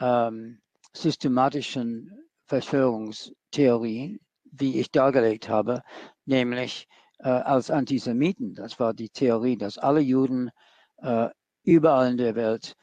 [0.00, 0.60] ähm,
[0.92, 2.10] systematischen
[2.46, 5.82] Verschwörungstheorie, wie ich dargelegt habe,
[6.26, 6.88] nämlich
[7.20, 8.54] äh, als Antisemiten.
[8.54, 10.50] Das war die Theorie, dass alle Juden
[10.98, 11.28] äh,
[11.62, 12.76] überall in der Welt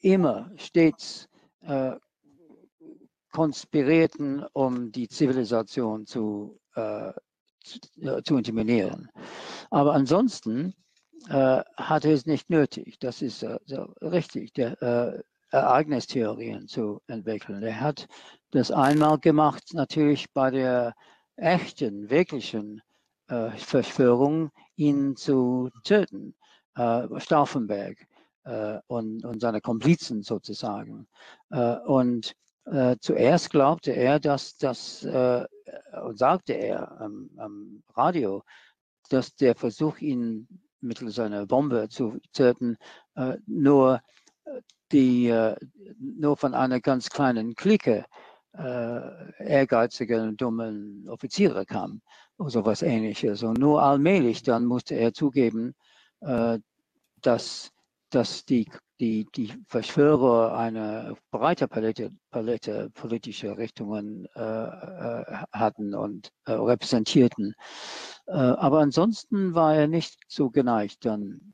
[0.00, 1.28] immer stets
[1.62, 1.96] äh,
[3.32, 7.12] konspirierten, um die Zivilisation zu, äh,
[7.62, 9.10] zu, äh, zu, intervenieren.
[9.70, 10.74] Aber ansonsten
[11.28, 13.58] äh, hatte es nicht nötig, das ist äh,
[14.00, 17.62] richtig, der, äh, Ereignistheorien zu entwickeln.
[17.62, 18.08] Er hat
[18.50, 20.94] das einmal gemacht, natürlich bei der
[21.36, 22.82] echten, wirklichen
[23.28, 26.34] äh, Verschwörung, ihn zu töten.
[27.16, 27.96] Stauffenberg
[28.86, 31.08] und, und seine Komplizen sozusagen.
[31.86, 32.36] und
[32.66, 35.44] äh, zuerst glaubte er, dass das, äh,
[36.04, 38.42] und sagte er am, am, Radio,
[39.08, 40.48] dass der Versuch, ihn
[40.80, 42.76] mittels einer Bombe zu töten,
[43.14, 44.00] äh, nur,
[44.44, 45.54] äh, die, äh,
[45.98, 48.04] nur von einer ganz kleinen Clique
[48.52, 52.00] äh, ehrgeizigen, dummen Offiziere kam
[52.36, 53.44] oder sowas ähnliches.
[53.44, 55.74] Und nur allmählich dann musste er zugeben,
[57.20, 57.70] dass,
[58.10, 58.68] dass die
[59.00, 67.54] die, die Verschwörer eine breite Palette, Palette politischer Richtungen äh, äh, hatten und äh, repräsentierten.
[68.26, 71.52] Äh, aber ansonsten war er nicht so geneigt, dann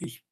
[0.00, 0.22] Ich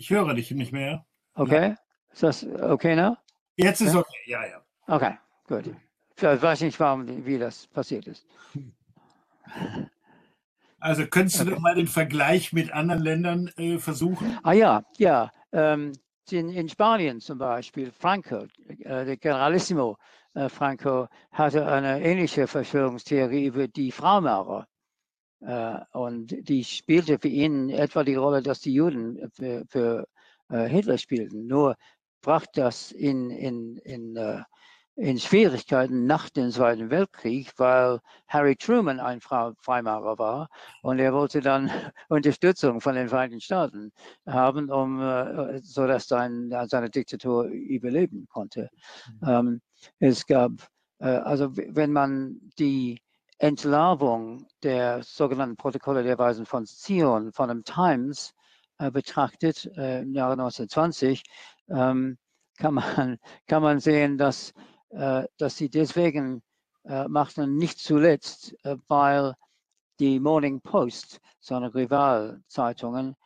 [0.00, 1.04] Ich höre dich nicht mehr.
[1.34, 1.74] Okay.
[2.10, 3.18] Ist das okay now?
[3.56, 4.62] Jetzt ist okay, ja, ja.
[4.86, 5.14] Okay,
[5.46, 5.74] gut.
[6.16, 8.26] weiß nicht, warum, wie das passiert ist.
[10.82, 11.60] Also könntest du okay.
[11.60, 14.38] mal den Vergleich mit anderen Ländern äh, versuchen?
[14.42, 15.30] Ah ja, ja.
[15.52, 15.92] Ähm,
[16.30, 19.98] in, in, Spanien zum Beispiel, Franco, äh, der Generalissimo
[20.32, 24.66] äh, Franco, hatte eine ähnliche Verschwörungstheorie über die Freimaurer.
[25.40, 30.06] Äh, und die spielte für ihn etwa die Rolle, dass die Juden für, für
[30.50, 31.46] äh, Hitler spielten.
[31.46, 31.76] Nur
[32.22, 34.42] brachte das in, in, in äh,
[34.96, 40.50] in Schwierigkeiten nach dem Zweiten Weltkrieg, weil Harry Truman ein Freimaurer war
[40.82, 41.70] und er wollte dann
[42.08, 43.92] Unterstützung von den Vereinigten Staaten
[44.26, 48.68] haben, um äh, so dass sein, seine Diktatur überleben konnte.
[49.22, 49.28] Mhm.
[49.28, 49.60] Ähm,
[50.00, 50.52] es gab
[50.98, 53.00] also wenn man die
[53.40, 58.34] Entlarvung der sogenannten Protokolle der Weisen von Zion von dem Times
[58.78, 61.22] äh, betrachtet äh, im Jahre 1920,
[61.68, 62.18] ähm,
[62.58, 64.52] kann man, kann man sehen, dass
[64.90, 66.42] äh, dass sie deswegen
[66.84, 69.34] äh, machten, nicht zuletzt, äh, weil
[70.00, 73.16] die Morning Post, so eine Rivalzeitungen,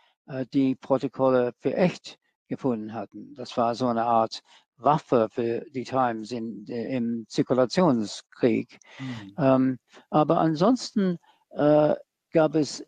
[0.53, 3.35] die Protokolle für echt gefunden hatten.
[3.35, 4.43] Das war so eine Art
[4.77, 8.79] Waffe für die Times in, im Zirkulationskrieg.
[8.99, 9.35] Mhm.
[9.39, 9.79] Ähm,
[10.11, 11.19] aber ansonsten
[11.51, 11.95] äh,
[12.33, 12.85] gab es,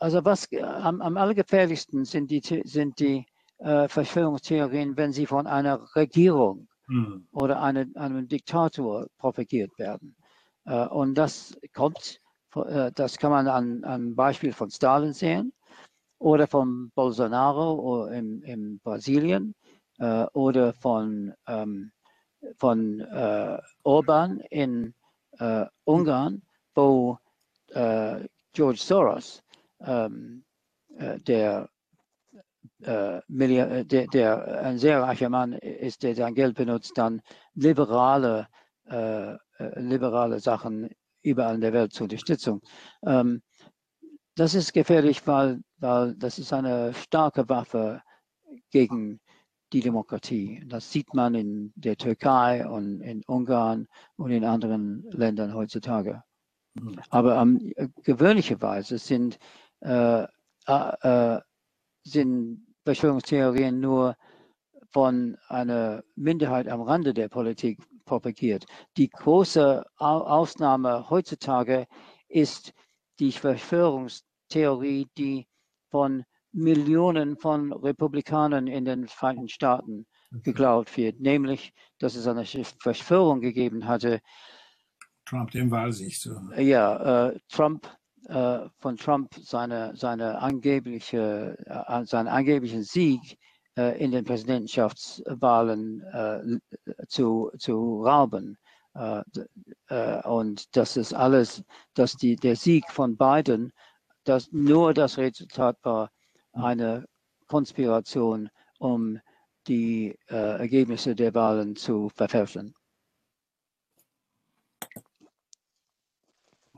[0.00, 3.24] also was am, am allergefährlichsten sind die, sind die
[3.58, 7.28] äh, Verschwörungstheorien, wenn sie von einer Regierung mhm.
[7.32, 10.16] oder eine, einem Diktator propagiert werden.
[10.64, 12.20] Äh, und das kommt,
[12.56, 15.52] äh, das kann man an, am Beispiel von Stalin sehen
[16.18, 19.54] oder von Bolsonaro in, in Brasilien
[20.02, 21.92] äh, oder von, ähm,
[22.58, 24.94] von äh, Orban in
[25.38, 26.42] äh, Ungarn,
[26.74, 27.18] wo
[27.68, 29.42] äh, George Soros,
[29.80, 30.44] ähm,
[30.98, 31.68] der
[32.84, 37.22] äh, äh, der, der, ein sehr reicher Mann ist, der sein Geld benutzt, dann
[37.54, 38.48] liberale,
[38.90, 39.38] äh, äh,
[39.76, 40.90] liberale Sachen
[41.22, 42.60] überall in der Welt zur Unterstützung.
[43.06, 43.42] Ähm,
[44.34, 48.02] das ist gefährlich, weil, weil das ist eine starke Waffe
[48.70, 49.20] gegen
[49.72, 50.62] die Demokratie.
[50.66, 56.22] Das sieht man in der Türkei und in Ungarn und in anderen Ländern heutzutage.
[56.74, 57.00] Mhm.
[57.10, 59.38] Aber ähm, gewöhnlicherweise sind,
[59.80, 60.26] äh,
[60.66, 61.40] äh,
[62.04, 64.16] sind Verschwörungstheorien nur
[64.90, 68.66] von einer Minderheit am Rande der Politik propagiert.
[68.96, 71.86] Die große Ausnahme heutzutage
[72.28, 72.72] ist
[73.18, 75.46] die Verschwörungstheorie, die
[75.90, 80.06] von Millionen von Republikanern in den Vereinigten Staaten
[80.42, 84.20] geglaubt wird, nämlich, dass es eine Verschwörung gegeben hatte.
[85.26, 86.30] Trump, dem Wahlsieg so.
[86.56, 87.88] Ja, äh, Trump
[88.28, 93.36] äh, von Trump seine, seine angebliche, äh, seinen angeblichen Sieg
[93.76, 96.60] äh, in den Präsidentschaftswahlen
[97.08, 98.56] zu, zu rauben.
[100.24, 103.72] und das ist alles, dass die, der Sieg von Biden,
[104.24, 106.10] dass nur das Resultat war
[106.52, 107.06] eine
[107.46, 108.48] Konspiration,
[108.78, 109.18] um
[109.68, 112.74] die Ergebnisse der Wahlen zu verfälschen.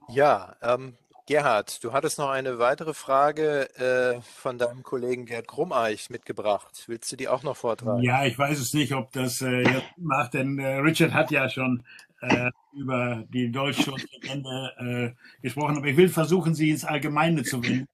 [0.09, 0.97] Ja, ähm,
[1.27, 6.85] Gerhard, du hattest noch eine weitere Frage äh, von deinem Kollegen Gerd Krummeich mitgebracht.
[6.87, 8.03] Willst du die auch noch vortragen?
[8.03, 11.49] Ja, ich weiß es nicht, ob das äh, jetzt macht, denn äh, Richard hat ja
[11.49, 11.83] schon
[12.21, 17.89] äh, über die Deutschlandlegende äh, gesprochen, aber ich will versuchen, sie ins Allgemeine zu wenden.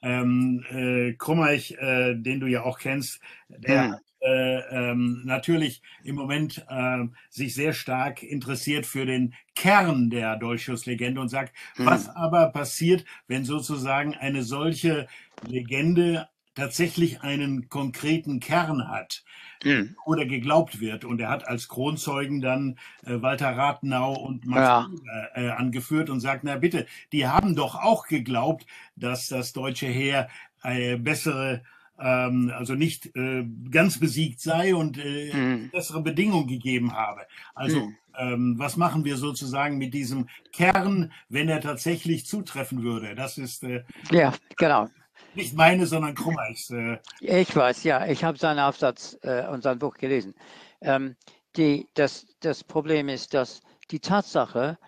[0.00, 6.16] Ähm, äh, Krummeich, äh, den du ja auch kennst, der hm äh, ähm, natürlich im
[6.16, 11.86] Moment äh, sich sehr stark interessiert für den Kern der Dolchus-Legende und sagt, mhm.
[11.86, 15.06] was aber passiert, wenn sozusagen eine solche
[15.46, 16.28] Legende
[16.58, 19.22] tatsächlich einen konkreten Kern hat
[19.64, 19.94] mhm.
[20.04, 21.04] oder geglaubt wird.
[21.04, 24.90] Und er hat als Kronzeugen dann äh, Walter Rathenau und Max ja.
[25.34, 30.28] äh, angeführt und sagt, na bitte, die haben doch auch geglaubt, dass das deutsche Heer
[30.60, 31.62] eine bessere
[32.00, 35.70] ähm, also nicht äh, ganz besiegt sei und äh, mhm.
[35.70, 37.22] bessere Bedingungen gegeben habe.
[37.54, 37.96] Also mhm.
[38.16, 43.14] ähm, was machen wir sozusagen mit diesem Kern, wenn er tatsächlich zutreffen würde?
[43.16, 44.88] Das ist äh, ja genau
[45.34, 46.70] nicht meine, sondern Krummeichs.
[46.70, 46.98] Äh.
[47.20, 50.34] Ich weiß, ja, ich habe seinen Aufsatz äh, und sein Buch gelesen.
[50.80, 51.16] Ähm,
[51.56, 53.60] die, das, das Problem ist, dass
[53.90, 54.78] die Tatsache,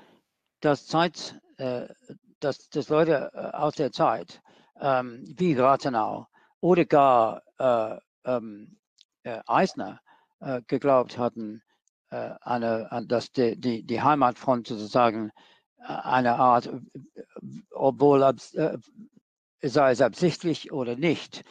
[0.60, 1.86] dass Zeit, äh,
[2.40, 4.40] dass, dass Leute äh, aus der Zeit,
[4.80, 6.26] ähm, wie Rathenau,
[6.60, 8.76] oder gar äh, ähm,
[9.22, 10.00] äh, Eisner
[10.68, 11.62] geglaubt hatten,
[12.08, 15.32] eine, dass die, die, die Heimatfront sozusagen
[15.84, 16.70] eine Art,
[17.72, 18.22] obwohl
[19.62, 21.44] sei es absichtlich oder nicht,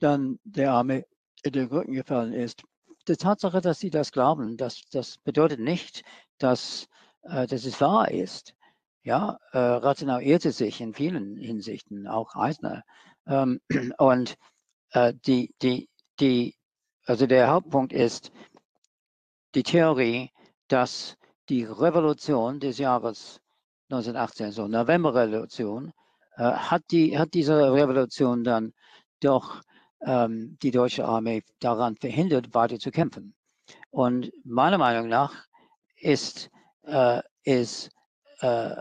[0.00, 1.04] dann der Armee
[1.42, 2.62] in den Rücken gefallen ist.
[3.08, 6.02] Die Tatsache, dass sie das glauben, das, das bedeutet nicht,
[6.38, 6.88] dass
[7.22, 8.54] äh, dass es wahr ist.
[9.04, 12.84] Ja, äh, Rathenau irrte sich in vielen Hinsichten, auch Eisner.
[13.26, 13.60] Ähm,
[13.98, 14.36] und
[14.90, 15.88] äh, die, die,
[16.20, 16.56] die,
[17.06, 18.30] also der Hauptpunkt ist
[19.54, 20.30] die Theorie,
[20.68, 21.16] dass
[21.48, 23.40] die Revolution des Jahres
[23.90, 25.92] 1918, so Novemberrevolution,
[26.36, 28.72] äh, hat, die, hat diese Revolution dann
[29.20, 29.62] doch
[30.04, 33.34] ähm, die deutsche Armee daran verhindert, weiter zu kämpfen.
[33.90, 35.46] Und meiner Meinung nach
[35.96, 36.50] ist,
[36.82, 37.90] äh, ist,
[38.40, 38.76] äh,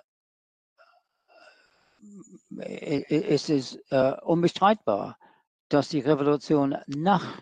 [3.08, 5.18] ist es äh, unbestreitbar,
[5.70, 7.42] dass die Revolution nach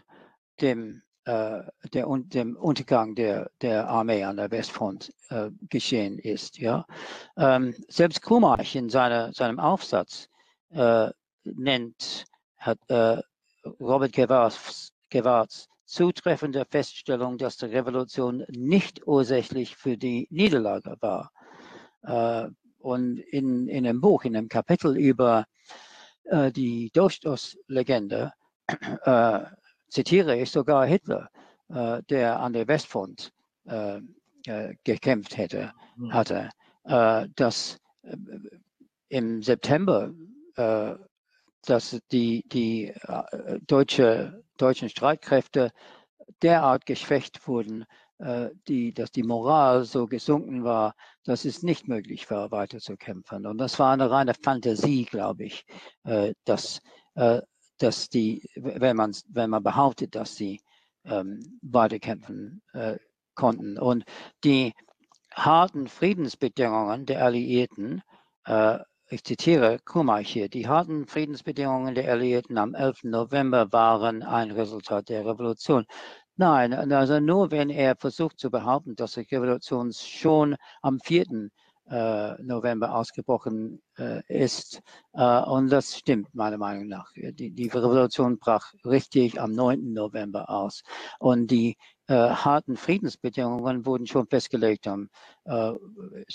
[0.62, 1.61] dem, äh,
[1.93, 6.57] der, dem Untergang der, der Armee an der Westfront äh, geschehen ist.
[6.57, 6.88] Ja?
[7.38, 10.27] Ähm, selbst Kumach in seiner, seinem Aufsatz
[10.71, 11.09] äh,
[11.43, 12.25] nennt,
[12.57, 13.21] hat äh,
[13.80, 21.32] Robert Gewarts zutreffende Feststellung, dass die Revolution nicht ursächlich für die Niederlage war.
[22.01, 22.47] Äh,
[22.80, 25.45] und in, in einem Buch, in einem Kapitel über
[26.23, 28.32] äh, die Durchstoßlegende,
[29.03, 29.39] äh,
[29.89, 31.29] zitiere ich sogar Hitler,
[31.69, 33.31] äh, der an der Westfront
[33.65, 33.99] äh,
[34.45, 36.13] äh, gekämpft hätte, hm.
[36.13, 36.49] hatte,
[37.35, 37.77] dass
[39.09, 40.11] im September
[41.65, 42.91] dass die, die
[43.67, 45.71] deutsche, deutschen Streitkräfte
[46.41, 47.85] derart geschwächt wurden,
[48.67, 53.45] die, dass die Moral so gesunken war, dass es nicht möglich war, weiter zu kämpfen.
[53.45, 55.65] Und das war eine reine Fantasie, glaube ich,
[56.45, 56.81] dass,
[57.80, 60.61] dass die, wenn man, wenn man behauptet, dass sie
[61.05, 62.97] ähm, weiterkämpfen äh,
[63.36, 63.77] konnten.
[63.77, 64.05] Und
[64.43, 64.73] die
[65.34, 68.01] harten Friedensbedingungen der Alliierten
[68.45, 68.80] äh,
[69.11, 73.05] ich zitiere Kumar hier, die harten Friedensbedingungen der Alliierten am 11.
[73.05, 75.86] November waren ein Resultat der Revolution.
[76.36, 81.49] Nein, also nur wenn er versucht zu behaupten, dass die Revolution schon am 4.
[81.89, 84.81] Äh, November ausgebrochen äh, ist.
[85.13, 87.11] Äh, und das stimmt meiner Meinung nach.
[87.15, 89.93] Die, die Revolution brach richtig am 9.
[89.93, 90.83] November aus.
[91.19, 91.77] Und die
[92.11, 95.09] harten Friedensbedingungen wurden schon festgelegt um,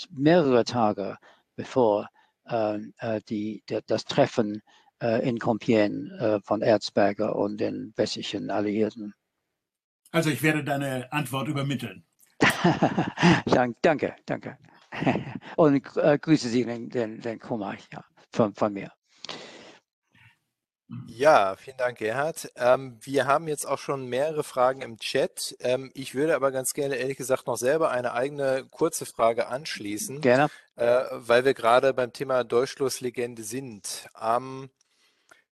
[0.09, 1.17] mehrere Tage
[1.57, 2.07] bevor
[2.45, 2.79] äh,
[3.27, 4.61] die, der, das Treffen
[5.01, 9.13] äh, in Compiègne äh, von Erzberger und den westlichen Alliierten.
[10.11, 12.05] Also ich werde deine Antwort übermitteln.
[13.81, 14.57] danke, danke.
[15.57, 18.91] Und äh, grüße Sie den, den, den Kumar ja, von, von mir.
[21.07, 22.51] Ja, vielen Dank, Gerhard.
[22.55, 25.55] Ähm, wir haben jetzt auch schon mehrere Fragen im Chat.
[25.59, 30.21] Ähm, ich würde aber ganz gerne, ehrlich gesagt, noch selber eine eigene kurze Frage anschließen.
[30.21, 30.47] Gerne.
[30.75, 34.07] Äh, weil wir gerade beim Thema Deutschschlusslegende sind.
[34.21, 34.69] Ähm,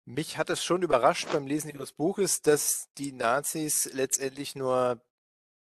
[0.03, 5.01] mich hat es schon überrascht beim Lesen Ihres Buches, dass die Nazis letztendlich nur,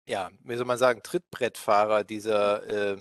[0.05, 2.97] ja, wie soll man sagen, Trittbrettfahrer dieser äh,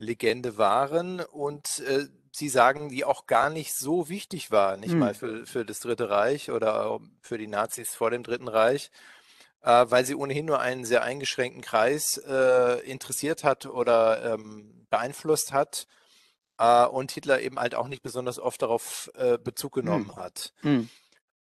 [0.00, 4.98] Legende waren und äh, Sie sagen, die auch gar nicht so wichtig war, nicht hm.
[5.00, 8.90] mal für, für das Dritte Reich oder für die Nazis vor dem Dritten Reich,
[9.62, 15.52] äh, weil sie ohnehin nur einen sehr eingeschränkten Kreis äh, interessiert hat oder ähm, beeinflusst
[15.52, 15.86] hat
[16.58, 19.82] äh, und Hitler eben halt auch nicht besonders oft darauf äh, Bezug hm.
[19.82, 20.16] genommen hm.
[20.16, 20.52] hat.
[20.60, 20.88] Hm.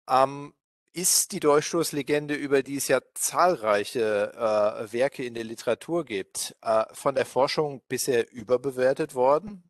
[0.08, 0.53] Ähm,
[0.96, 6.86] ist die Durchstoßlegende, über die es ja zahlreiche äh, Werke in der Literatur gibt, äh,
[6.93, 9.64] von der Forschung bisher überbewertet worden?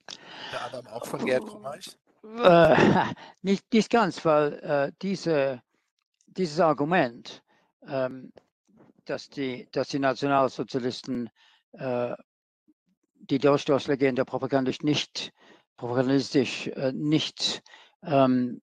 [0.52, 1.98] Unter anderem auch von Gerd Krummeich?
[2.44, 2.76] Äh,
[3.42, 5.64] nicht, nicht ganz, weil äh, diese,
[6.28, 7.42] dieses Argument,
[7.88, 8.32] ähm,
[9.06, 11.32] dass, die, dass die Nationalsozialisten
[11.72, 12.14] äh,
[13.16, 15.34] die Durchstoßlegende propagandistisch nicht,
[15.76, 17.64] propagandistisch äh, nicht,
[18.04, 18.62] ähm,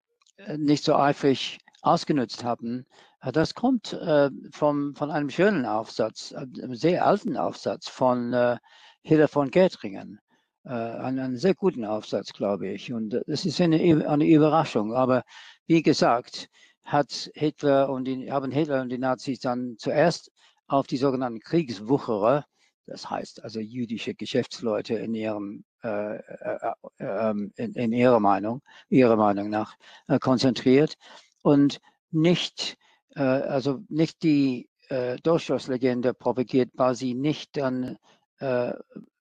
[0.56, 2.86] nicht so eifrig ausgenutzt haben.
[3.20, 8.32] Äh, das kommt äh, vom, von einem schönen Aufsatz, äh, einem sehr alten Aufsatz von
[8.32, 8.56] äh,
[9.02, 10.20] Hiller von Gärtringen.
[10.64, 12.92] Äh, einen, einen, sehr guten Aufsatz, glaube ich.
[12.92, 14.94] Und es ist eine, eine Überraschung.
[14.94, 15.24] Aber
[15.66, 16.48] wie gesagt,
[16.84, 20.30] hat Hitler und die, haben Hitler und die Nazis dann zuerst
[20.66, 22.44] auf die sogenannten Kriegswucherer,
[22.86, 29.16] das heißt also jüdische Geschäftsleute in ihrem äh, äh, ähm, in, in, ihrer Meinung, ihrer
[29.16, 29.76] Meinung nach
[30.20, 30.96] konzentriert
[31.43, 31.80] und
[32.11, 32.76] nicht,
[33.16, 37.97] äh, also nicht die äh, Durchstoßlegende propagiert, weil sie nicht dann,
[38.38, 38.72] äh,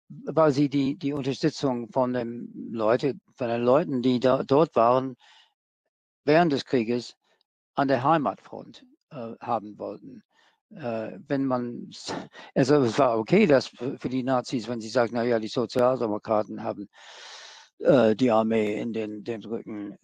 [0.08, 5.16] weil sie die, die Unterstützung von den Leute, von den Leuten, die da, dort waren,
[6.26, 7.16] während des Krieges
[7.76, 10.24] an der Heimatfront äh, haben wollten.
[10.72, 11.90] Äh, wenn man,
[12.56, 16.90] also es war okay, dass für die Nazis, wenn sie sagen, naja, die Sozialdemokraten haben
[17.80, 19.98] äh, die Armee in den, den Rücken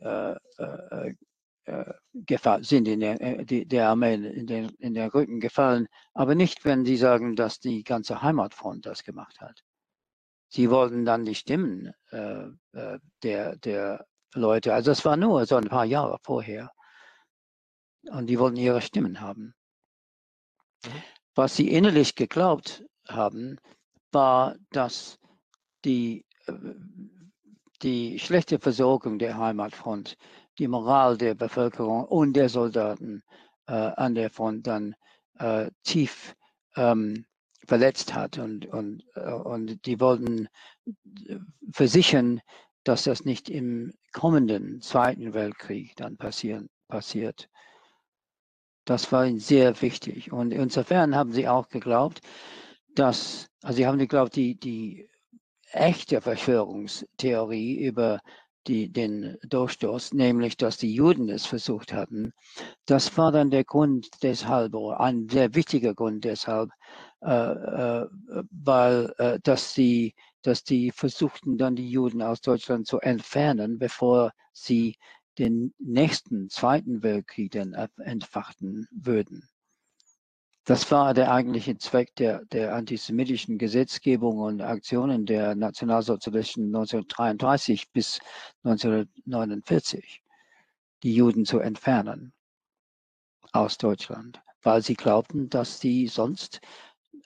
[1.67, 5.87] äh, äh, sind in der, äh, die, der Armee in den, in den Rücken gefallen,
[6.13, 9.63] aber nicht, wenn sie sagen, dass die ganze Heimatfront das gemacht hat.
[10.49, 15.57] sie wollten dann die Stimmen äh, äh, der, der Leute, also das war nur so
[15.57, 16.71] ein paar Jahre vorher.
[18.09, 19.53] Und die wollten ihre Stimmen haben.
[20.85, 21.03] Mhm.
[21.35, 23.59] Was sie innerlich geglaubt haben,
[24.13, 25.19] war, dass
[25.83, 26.25] die,
[27.81, 30.15] die schlechte Versorgung der Heimatfront,
[30.59, 33.23] die Moral der Bevölkerung und der Soldaten
[33.67, 34.95] äh, an der Front dann
[35.39, 36.35] äh, tief
[36.75, 37.25] ähm,
[37.65, 38.37] verletzt hat.
[38.37, 40.47] Und, und, äh, und die wollten
[40.85, 41.37] äh,
[41.71, 42.41] versichern,
[42.83, 47.49] dass das nicht im kommenden Zweiten Weltkrieg dann passieren, passiert.
[48.85, 50.31] Das war ihnen sehr wichtig.
[50.31, 52.21] Und insofern haben sie auch geglaubt,
[52.95, 55.09] dass, also sie haben geglaubt, die, die
[55.71, 58.21] echte Verschwörungstheorie über
[58.67, 62.33] die, den Durchstoß, nämlich dass die Juden es versucht hatten,
[62.85, 66.71] das war dann der Grund deshalb, oder ein sehr wichtiger Grund deshalb,
[67.21, 68.07] äh, äh,
[68.51, 70.13] weil äh, dass sie
[70.43, 74.95] dass die versuchten dann die Juden aus Deutschland zu entfernen, bevor sie
[75.37, 79.49] den nächsten Zweiten Weltkrieg dann entfachten würden.
[80.67, 88.19] Das war der eigentliche Zweck der, der antisemitischen Gesetzgebung und Aktionen der Nationalsozialisten 1933 bis
[88.65, 90.21] 1949,
[91.03, 92.33] die Juden zu entfernen
[93.53, 96.59] aus Deutschland, weil sie glaubten, dass sie sonst,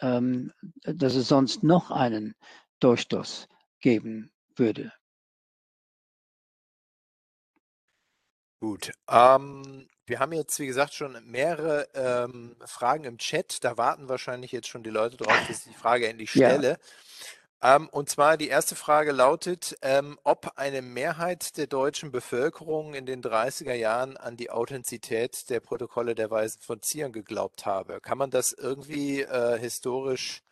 [0.02, 2.36] ähm, dass es sonst noch einen
[2.80, 3.48] Durchstoß
[3.80, 4.94] geben würde.
[8.60, 8.92] Gut.
[9.10, 13.64] Ähm, wir haben jetzt, wie gesagt, schon mehrere ähm, Fragen im Chat.
[13.64, 16.78] Da warten wahrscheinlich jetzt schon die Leute drauf, dass ich die Frage endlich stelle.
[17.62, 17.78] Ja.
[17.78, 23.06] Ähm, und zwar die erste Frage lautet, ähm, ob eine Mehrheit der deutschen Bevölkerung in
[23.06, 28.02] den 30er Jahren an die Authentizität der Protokolle der Weisen von Zion geglaubt habe.
[28.02, 30.44] Kann man das irgendwie äh, historisch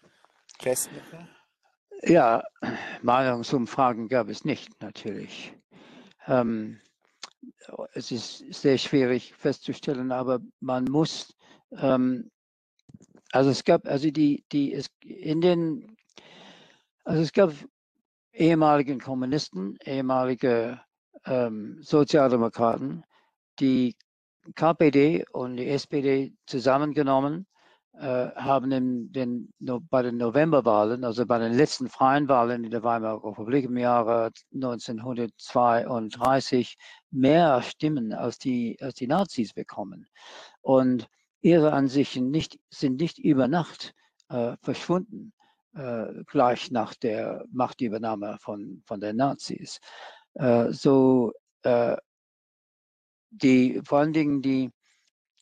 [0.58, 1.28] festmachen?
[2.02, 2.44] Ja,
[3.02, 5.54] Meinungsumfragen gab es nicht, natürlich.
[6.28, 6.80] Ähm,
[7.94, 11.36] es ist sehr schwierig festzustellen, aber man muss,
[11.78, 12.30] ähm,
[13.32, 15.96] also es gab, also die, die, es in den,
[17.04, 17.54] also es gab
[18.34, 20.82] ehemaligen Kommunisten, ehemalige
[21.26, 23.04] ähm, Sozialdemokraten,
[23.60, 23.96] die
[24.56, 27.46] KPD und die SPD zusammengenommen
[27.94, 29.52] haben in den,
[29.90, 34.32] bei den Novemberwahlen, also bei den letzten freien Wahlen in der Weimarer Republik im Jahre
[34.54, 36.78] 1932
[37.12, 40.08] mehr Stimmen als die, als die Nazis bekommen.
[40.62, 41.10] Und
[41.42, 43.94] ihre Ansichten nicht, sind nicht über Nacht
[44.30, 45.34] äh, verschwunden,
[45.76, 49.80] äh, gleich nach der Machtübernahme von, von den Nazis.
[50.34, 51.34] Äh, so
[51.64, 51.96] äh,
[53.32, 54.72] die, vor allen Dingen die,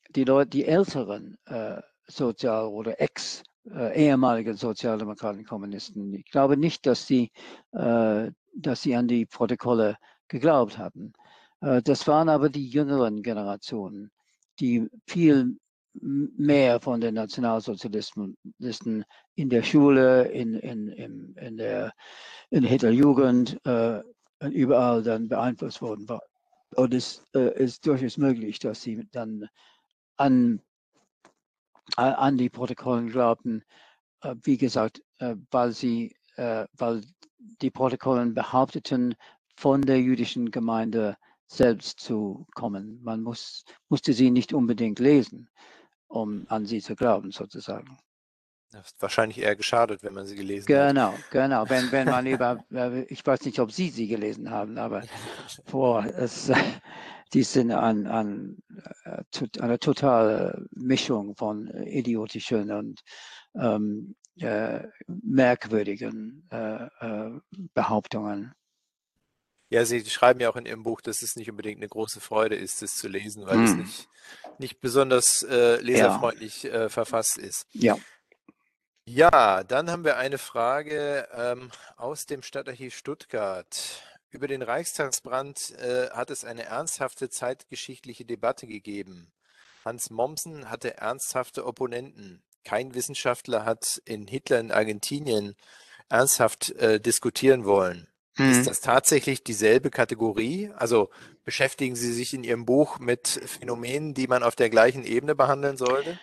[0.10, 6.14] die Leute, die Älteren, äh, Sozial- oder ex äh, ehemalige Sozialdemokraten, Kommunisten.
[6.14, 7.32] Ich glaube nicht, dass sie,
[7.72, 9.97] äh, dass sie an die Protokolle
[10.28, 11.14] geglaubt hatten.
[11.62, 14.12] Äh, das waren aber die jüngeren Generationen,
[14.60, 15.58] die viel
[16.01, 18.36] mehr von den Nationalsozialisten
[19.36, 21.91] in der Schule, in, in, in, in der,
[22.51, 24.01] in Hitlerjugend, äh,
[24.49, 26.22] überall dann beeinflusst worden waren.
[26.76, 29.47] Und es äh, ist durchaus möglich, dass sie dann
[30.18, 30.62] an
[31.95, 33.63] an die Protokollen glaubten,
[34.21, 37.01] äh, wie gesagt, äh, weil sie, äh, weil
[37.61, 39.15] die Protokollen behaupteten,
[39.55, 41.17] von der jüdischen Gemeinde
[41.47, 43.01] selbst zu kommen.
[43.03, 45.49] Man muss, musste sie nicht unbedingt lesen,
[46.07, 47.97] um an sie zu glauben, sozusagen.
[48.72, 51.31] Das ist wahrscheinlich eher geschadet, wenn man sie gelesen genau, hat.
[51.31, 51.69] Genau, genau.
[51.69, 52.64] Wenn, wenn man über,
[53.07, 55.03] ich weiß nicht, ob Sie sie gelesen haben, aber
[55.72, 56.51] boah, es,
[57.34, 58.58] die sind an, an
[59.04, 59.22] äh,
[59.60, 63.02] eine totale Mischung von idiotischen und
[63.56, 67.40] ähm, äh, merkwürdigen äh, äh,
[67.74, 68.54] Behauptungen.
[69.70, 72.56] Ja, Sie schreiben ja auch in Ihrem Buch, dass es nicht unbedingt eine große Freude
[72.56, 73.64] ist, es zu lesen, weil hm.
[73.66, 74.10] es nicht,
[74.60, 76.86] nicht besonders äh, leserfreundlich ja.
[76.86, 77.66] Äh, verfasst ist.
[77.74, 77.98] Ja.
[79.10, 84.04] Ja, dann haben wir eine Frage ähm, aus dem Stadtarchiv Stuttgart.
[84.30, 89.32] Über den Reichstagsbrand äh, hat es eine ernsthafte zeitgeschichtliche Debatte gegeben.
[89.86, 92.44] Hans Mommsen hatte ernsthafte Opponenten.
[92.66, 95.56] Kein Wissenschaftler hat in Hitler in Argentinien
[96.10, 98.08] ernsthaft äh, diskutieren wollen.
[98.38, 98.52] Mhm.
[98.52, 100.72] Ist das tatsächlich dieselbe Kategorie?
[100.76, 101.10] Also
[101.45, 105.78] beschäftigen Sie sich in Ihrem Buch mit Phänomenen, die man auf der gleichen Ebene behandeln
[105.78, 106.20] sollte?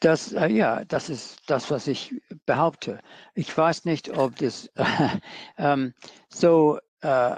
[0.00, 2.14] Das, äh, ja, das ist das, was ich
[2.46, 3.00] behaupte.
[3.34, 4.84] Ich weiß nicht, ob das äh,
[5.58, 5.94] ähm,
[6.28, 7.36] so, äh,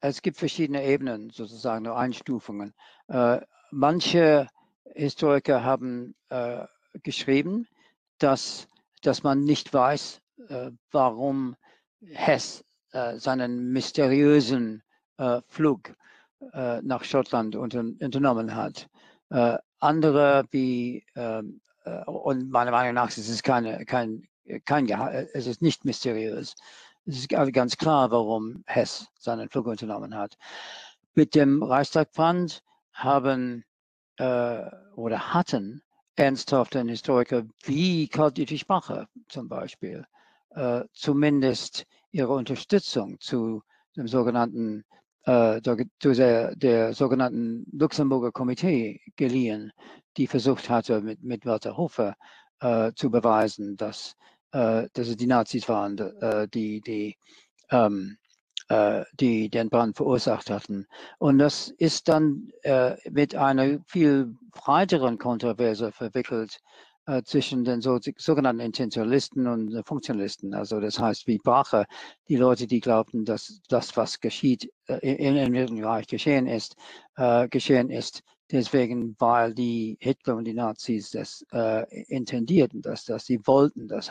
[0.00, 2.74] es gibt verschiedene Ebenen, sozusagen, nur Einstufungen.
[3.08, 3.40] Äh,
[3.70, 4.48] manche
[4.94, 6.64] Historiker haben äh,
[7.02, 7.66] geschrieben,
[8.18, 8.68] dass,
[9.02, 11.56] dass man nicht weiß, äh, warum
[12.12, 14.82] Hess äh, seinen mysteriösen
[15.18, 15.94] äh, Flug
[16.52, 18.88] äh, nach Schottland unter, unternommen hat.
[19.78, 24.26] Andere wie, ähm, äh, und meiner Meinung nach ist es keine, kein,
[24.64, 24.88] kein
[25.32, 26.54] es ist nicht mysteriös.
[27.08, 30.36] Es ist ganz klar, warum Hess seinen Flug unternommen hat.
[31.14, 33.64] Mit dem Reichstagbrand haben
[34.16, 34.62] äh,
[34.96, 35.82] oder hatten
[36.16, 40.04] ernsthafte Historiker wie Karl Dietrich Bacher zum Beispiel
[40.50, 43.62] äh, zumindest ihre Unterstützung zu
[43.96, 44.84] dem sogenannten
[45.26, 49.72] äh, der, der, der, sogenannten Luxemburger Komitee geliehen,
[50.16, 52.16] die versucht hatte, mit, mit Walter Hofer
[52.60, 54.16] äh, zu beweisen, dass,
[54.52, 57.16] äh, dass es die Nazis waren, äh, die, die,
[57.70, 58.18] ähm,
[58.68, 60.86] äh, die den Brand verursacht hatten.
[61.18, 66.58] Und das ist dann äh, mit einer viel breiteren Kontroverse verwickelt,
[67.06, 70.54] äh, zwischen den so, sogenannten Intentionalisten und Funktionalisten.
[70.54, 71.86] Also das heißt, wie Brache,
[72.28, 74.68] die Leute, die glaubten, dass das, was geschieht,
[75.02, 76.76] in, in Reich geschehen ist,
[77.50, 83.40] geschehen ist, deswegen, weil die Hitler und die Nazis das äh, intendierten, dass, dass sie
[83.46, 84.10] wollten das.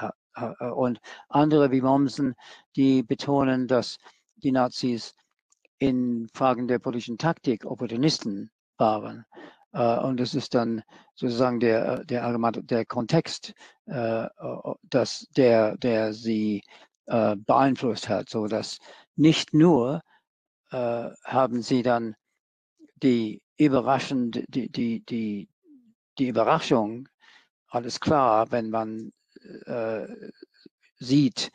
[0.59, 0.99] Und
[1.29, 2.35] andere wie Mommsen,
[2.75, 3.97] die betonen, dass
[4.35, 5.15] die Nazis
[5.79, 9.25] in Fragen der politischen Taktik Opportunisten waren.
[9.75, 10.81] Äh, und es ist dann
[11.15, 13.53] sozusagen der, der allgemeine, der Kontext,
[13.85, 14.27] äh,
[14.83, 16.63] dass der, der sie
[17.07, 18.79] äh, beeinflusst hat, so dass
[19.15, 20.01] nicht nur
[20.71, 22.15] haben sie dann
[22.95, 25.47] die überraschende, die, die, die,
[26.17, 27.07] die Überraschung,
[27.69, 29.13] alles klar, wenn man
[29.65, 30.07] äh,
[30.99, 31.51] sieht,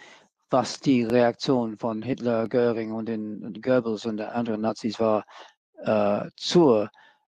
[0.51, 5.25] was die Reaktion von Hitler, Göring und den Goebbels und der anderen Nazis war
[5.85, 6.91] äh, zur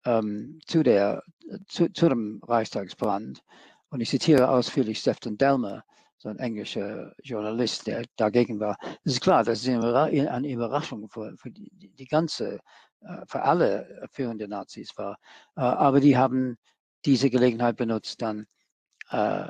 [0.04, 1.22] ähm, zu, der,
[1.68, 3.42] zu, zu, dem Reichstagsbrand.
[3.90, 5.84] Und ich zitiere ausführlich Stefan Delmer,
[6.18, 8.76] so ein englischer Journalist, der dagegen war.
[9.04, 12.60] Es ist klar, das ist eine Überraschung für, für die, die, ganze,
[13.00, 15.18] äh, für alle führenden Nazis war.
[15.56, 16.56] Äh, aber die haben
[17.04, 18.46] diese Gelegenheit benutzt, dann
[19.10, 19.46] äh,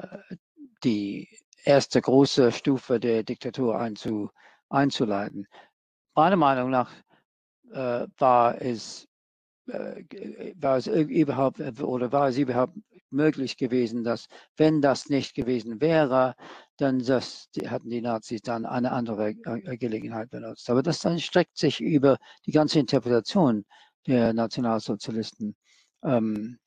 [0.84, 1.28] die
[1.64, 4.30] erste große Stufe der Diktatur einzu,
[4.68, 5.46] einzuleiten.
[6.14, 6.92] Meiner Meinung nach
[8.18, 9.08] war es
[9.66, 12.74] äh, äh, war es überhaupt äh, oder war es überhaupt
[13.10, 16.34] möglich gewesen, dass wenn das nicht gewesen wäre,
[16.76, 20.68] dann das, die, hatten die Nazis dann eine andere Gelegenheit benutzt.
[20.68, 23.64] Aber das dann streckt sich über die ganze Interpretation
[24.06, 25.56] der Nationalsozialisten.
[26.02, 26.58] Ähm,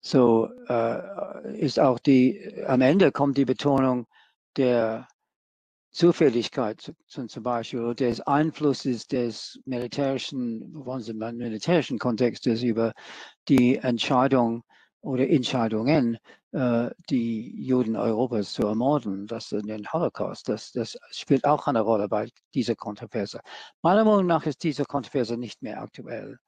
[0.00, 4.06] so äh, ist auch die, am Ende kommt die Betonung
[4.56, 5.06] der
[5.92, 12.94] Zufälligkeit zum Beispiel des Einflusses des militärischen, militärischen Kontextes über
[13.48, 14.64] die Entscheidung
[15.02, 16.16] oder Entscheidungen,
[16.52, 22.08] äh, die Juden Europas zu ermorden, das den Holocaust, das, das spielt auch eine Rolle
[22.08, 23.40] bei dieser Kontroverse.
[23.82, 26.38] Meiner Meinung nach ist diese Kontroverse nicht mehr aktuell.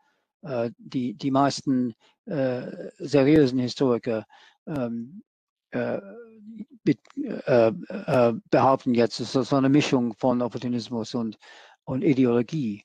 [0.45, 1.95] Äh, die, die meisten
[2.27, 4.27] äh, seriösen Historiker
[4.67, 5.23] ähm,
[5.71, 6.01] äh,
[8.51, 11.39] behaupten jetzt, es ist so eine Mischung von Opportunismus und,
[11.85, 12.85] und Ideologie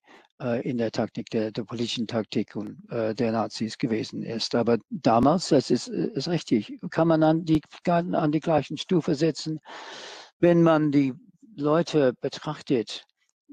[0.63, 4.55] in der Taktik, der, der politischen Taktik und, äh, der Nazis gewesen ist.
[4.55, 9.59] Aber damals, das ist, ist richtig, kann man an die, an die gleichen Stufe setzen,
[10.39, 11.13] wenn man die
[11.57, 13.05] Leute betrachtet,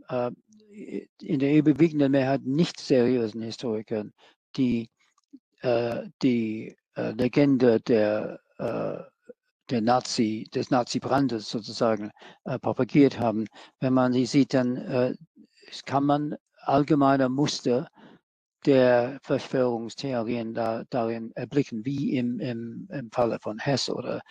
[0.08, 0.30] äh,
[1.20, 4.12] in der überwiegenden Mehrheit nicht seriösen Historikern,
[4.56, 4.90] die
[6.22, 8.40] die Legende der
[9.70, 12.10] der Nazi, des Nazi-Brandes sozusagen
[12.44, 13.46] äh, propagiert haben.
[13.80, 15.14] Wenn man die sieht, dann äh,
[15.84, 17.88] kann man allgemeine Muster
[18.64, 24.22] der Verschwörungstheorien da, darin erblicken, wie im, im, im Falle von Hess oder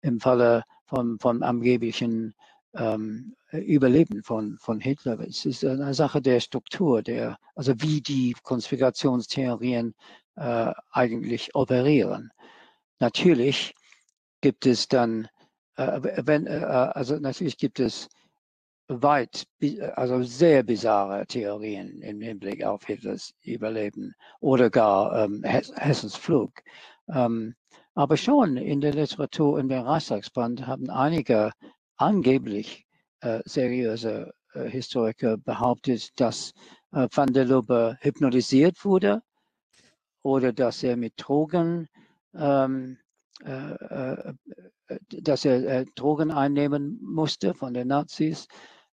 [0.00, 2.34] im Falle von, von angeblichen
[2.74, 5.20] ähm, Überleben von, von Hitler.
[5.20, 9.94] Es ist eine Sache der Struktur, der, also wie die Konspirationstheorien
[10.36, 12.30] äh, eigentlich operieren.
[12.98, 13.74] Natürlich
[14.40, 15.28] gibt es dann,
[15.76, 18.08] äh, wenn, äh, also natürlich gibt es
[18.88, 19.46] weit,
[19.94, 26.52] also sehr bizarre Theorien im Hinblick auf Hitlers Überleben oder gar ähm, Hessens Flug.
[27.08, 27.54] Ähm,
[27.94, 31.52] aber schon in der Literatur, in der Reichstagsband haben einige
[31.96, 32.86] angeblich
[33.20, 36.52] äh, seriöse äh, Historiker behauptet, dass
[36.92, 39.22] äh, Van der Lubbe hypnotisiert wurde
[40.22, 41.88] oder dass er mit Drogen
[42.34, 42.98] ähm,
[43.44, 44.34] äh, äh,
[45.08, 48.46] dass er äh, Drogen einnehmen musste von den Nazis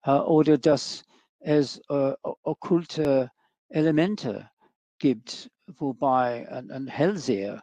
[0.05, 1.03] oder dass
[1.39, 3.30] es okkulte
[3.67, 4.49] Elemente
[4.97, 7.61] gibt, wobei ein, ein Hellseher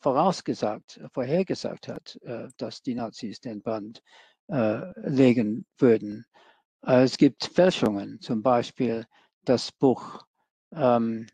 [0.00, 2.18] vorausgesagt, vorhergesagt hat,
[2.56, 4.02] dass die Nazis den Band
[4.50, 6.26] äh, legen würden.
[6.84, 9.06] Äh, es gibt Fälschungen, zum Beispiel
[9.44, 10.24] das Buch
[10.74, 11.26] ähm,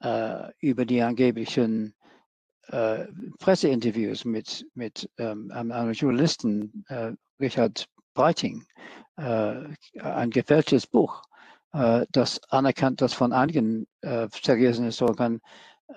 [0.00, 1.94] äh, über die angeblichen
[2.68, 3.06] äh,
[3.38, 8.64] Presseinterviews mit, mit ähm, einem Journalisten, äh, Richard Breiting,
[9.16, 9.62] äh,
[10.00, 11.22] ein gefälschtes Buch,
[11.72, 15.40] äh, das anerkannt, das von einigen äh, seriösen Historikern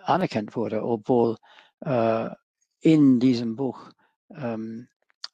[0.04, 1.38] anerkannt wurde, obwohl
[1.82, 3.90] in diesem Buch
[4.36, 4.88] ähm,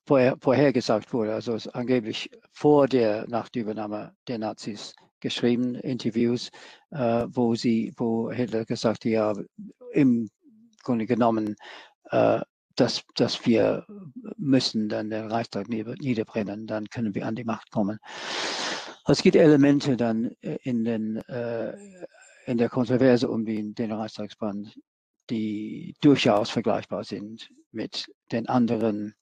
[0.06, 6.50] vorher, vorhergesagt wurde, also es angeblich vor der Nachtübernahme der Nazis geschrieben, Interviews,
[6.90, 9.34] äh, wo sie, wo Hitler gesagt hat, ja,
[9.94, 10.30] im
[10.84, 11.56] Grunde genommen,
[12.10, 12.42] äh,
[12.76, 13.86] dass, dass wir
[14.38, 18.00] müssen dann den Reichstag niederbrennen, dann können wir an die Macht kommen.
[19.08, 21.76] Es gibt Elemente dann äh, in, den, äh,
[22.46, 24.78] in der Kontroverse um den, den Reichstagsbrand,
[25.32, 29.16] die durchaus vergleichbar sind mit den anderen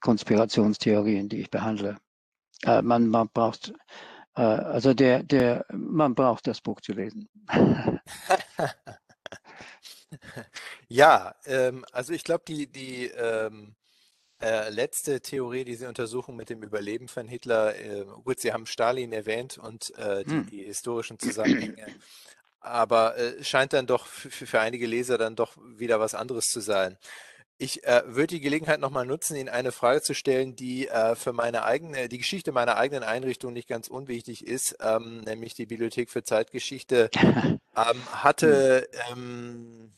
[0.00, 1.98] Konspirationstheorien, die ich behandle.
[2.62, 3.72] Äh, man, man braucht
[4.36, 7.28] äh, also der, der, man braucht das Buch zu lesen.
[10.88, 13.74] ja, ähm, also ich glaube, die, die ähm,
[14.40, 19.12] äh, letzte Theorie, diese Untersuchung mit dem Überleben von Hitler, äh, gut, Sie haben Stalin
[19.12, 20.46] erwähnt und äh, die, hm.
[20.46, 21.86] die, historischen Zusammenhänge,
[22.60, 26.60] aber äh, scheint dann doch für, für einige Leser dann doch wieder was anderes zu
[26.60, 26.98] sein.
[27.62, 31.34] Ich äh, würde die Gelegenheit nochmal nutzen, Ihnen eine Frage zu stellen, die äh, für
[31.34, 36.08] meine eigene, die Geschichte meiner eigenen Einrichtung nicht ganz unwichtig ist, ähm, nämlich die Bibliothek
[36.08, 39.92] für Zeitgeschichte ähm, hatte hm.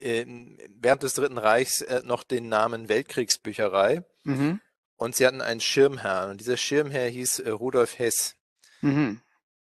[0.00, 4.60] ähm, während des Dritten Reichs äh, noch den Namen Weltkriegsbücherei mhm.
[4.96, 8.34] und sie hatten einen Schirmherrn und dieser Schirmherr hieß äh, Rudolf Hess.
[8.80, 9.20] Mhm.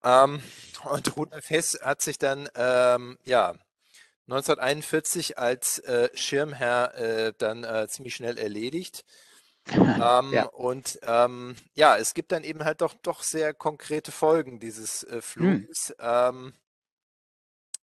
[0.03, 0.41] Ähm,
[0.83, 3.53] und Rudolf Hess hat sich dann ähm, ja
[4.27, 9.03] 1941 als äh, Schirmherr äh, dann äh, ziemlich schnell erledigt.
[9.67, 10.45] ähm, ja.
[10.45, 15.15] Und ähm, ja, es gibt dann eben halt doch, doch sehr konkrete Folgen dieses äh,
[15.15, 15.21] hm.
[15.21, 15.93] Fluges.
[15.99, 16.53] Hm.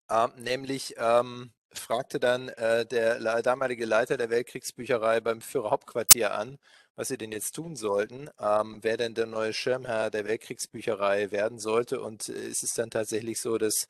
[0.09, 6.57] Ähm, nämlich ähm, fragte dann äh, der damalige Leiter der Weltkriegsbücherei beim Führerhauptquartier an,
[6.97, 11.59] was sie denn jetzt tun sollten, ähm, wer denn der neue Schirmherr der Weltkriegsbücherei werden
[11.59, 12.01] sollte.
[12.01, 13.87] Und äh, ist es dann tatsächlich so, dass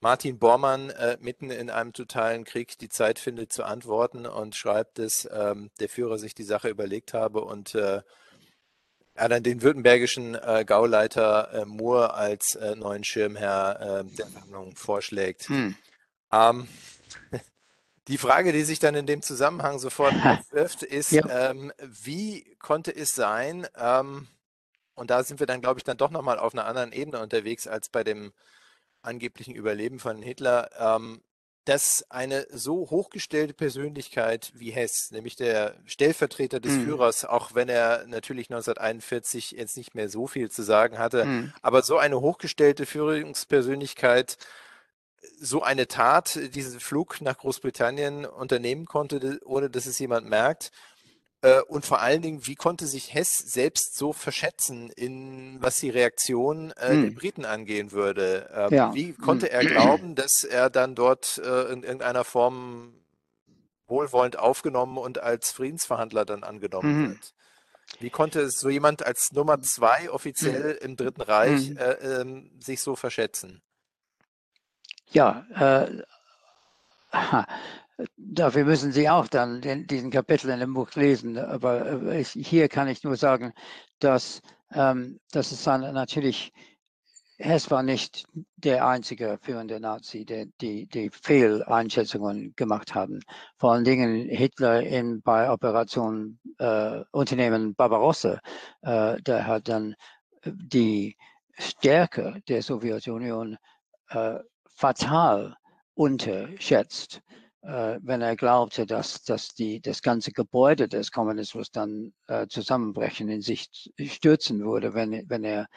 [0.00, 4.98] Martin Bormann äh, mitten in einem totalen Krieg die Zeit findet zu antworten und schreibt,
[4.98, 8.02] dass ähm, der Führer sich die Sache überlegt habe und äh,
[9.14, 14.76] er dann den württembergischen äh, Gauleiter äh, Moore als äh, neuen Schirmherr äh, der Sammlung
[14.76, 15.48] vorschlägt.
[15.48, 15.76] Hm.
[16.32, 16.68] Ähm,
[18.08, 21.50] die Frage, die sich dann in dem Zusammenhang sofort aufwirft, ist, ja.
[21.50, 24.28] ähm, wie konnte es sein, ähm,
[24.94, 27.66] und da sind wir dann, glaube ich, dann doch nochmal auf einer anderen Ebene unterwegs
[27.66, 28.32] als bei dem
[29.02, 31.20] angeblichen Überleben von Hitler, ähm,
[31.64, 36.84] dass eine so hochgestellte Persönlichkeit wie Hess, nämlich der Stellvertreter des mhm.
[36.84, 41.52] Führers, auch wenn er natürlich 1941 jetzt nicht mehr so viel zu sagen hatte, mhm.
[41.62, 44.36] aber so eine hochgestellte Führungspersönlichkeit
[45.40, 50.70] so eine Tat, diesen Flug nach Großbritannien unternehmen konnte, ohne dass es jemand merkt,
[51.44, 55.90] äh, und vor allen Dingen, wie konnte sich Hess selbst so verschätzen, in was die
[55.90, 57.02] Reaktion äh, hm.
[57.02, 58.50] der Briten angehen würde?
[58.54, 58.94] Ähm, ja.
[58.94, 59.52] Wie konnte hm.
[59.52, 62.94] er glauben, dass er dann dort äh, in irgendeiner Form
[63.86, 67.08] wohlwollend aufgenommen und als Friedensverhandler dann angenommen mhm.
[67.10, 67.34] wird?
[68.00, 71.76] Wie konnte so jemand als Nummer zwei offiziell im Dritten Reich mhm.
[71.76, 73.60] äh, ähm, sich so verschätzen?
[75.14, 76.02] Ja, äh,
[78.16, 81.38] Dafür müssen Sie auch dann den, diesen Kapitel in dem Buch lesen.
[81.38, 83.52] Aber äh, ich, hier kann ich nur sagen,
[84.00, 84.42] dass,
[84.72, 86.52] ähm, dass es dann natürlich,
[87.38, 88.26] Hess war nicht
[88.56, 93.20] der einzige führende Nazi, der die, die Fehleinschätzungen gemacht haben.
[93.58, 98.40] Vor allen Dingen Hitler in, bei Operation äh, Unternehmen Barbarossa,
[98.82, 99.94] äh, der hat dann
[100.44, 101.16] die
[101.58, 103.56] Stärke der Sowjetunion
[104.10, 104.38] äh,
[104.74, 105.56] fatal
[105.94, 107.22] unterschätzt.
[107.62, 113.30] Äh, wenn er glaubte, dass, dass die, das ganze Gebäude des Kommunismus dann äh, zusammenbrechen,
[113.30, 115.68] in sich stürzen würde, wenn, wenn er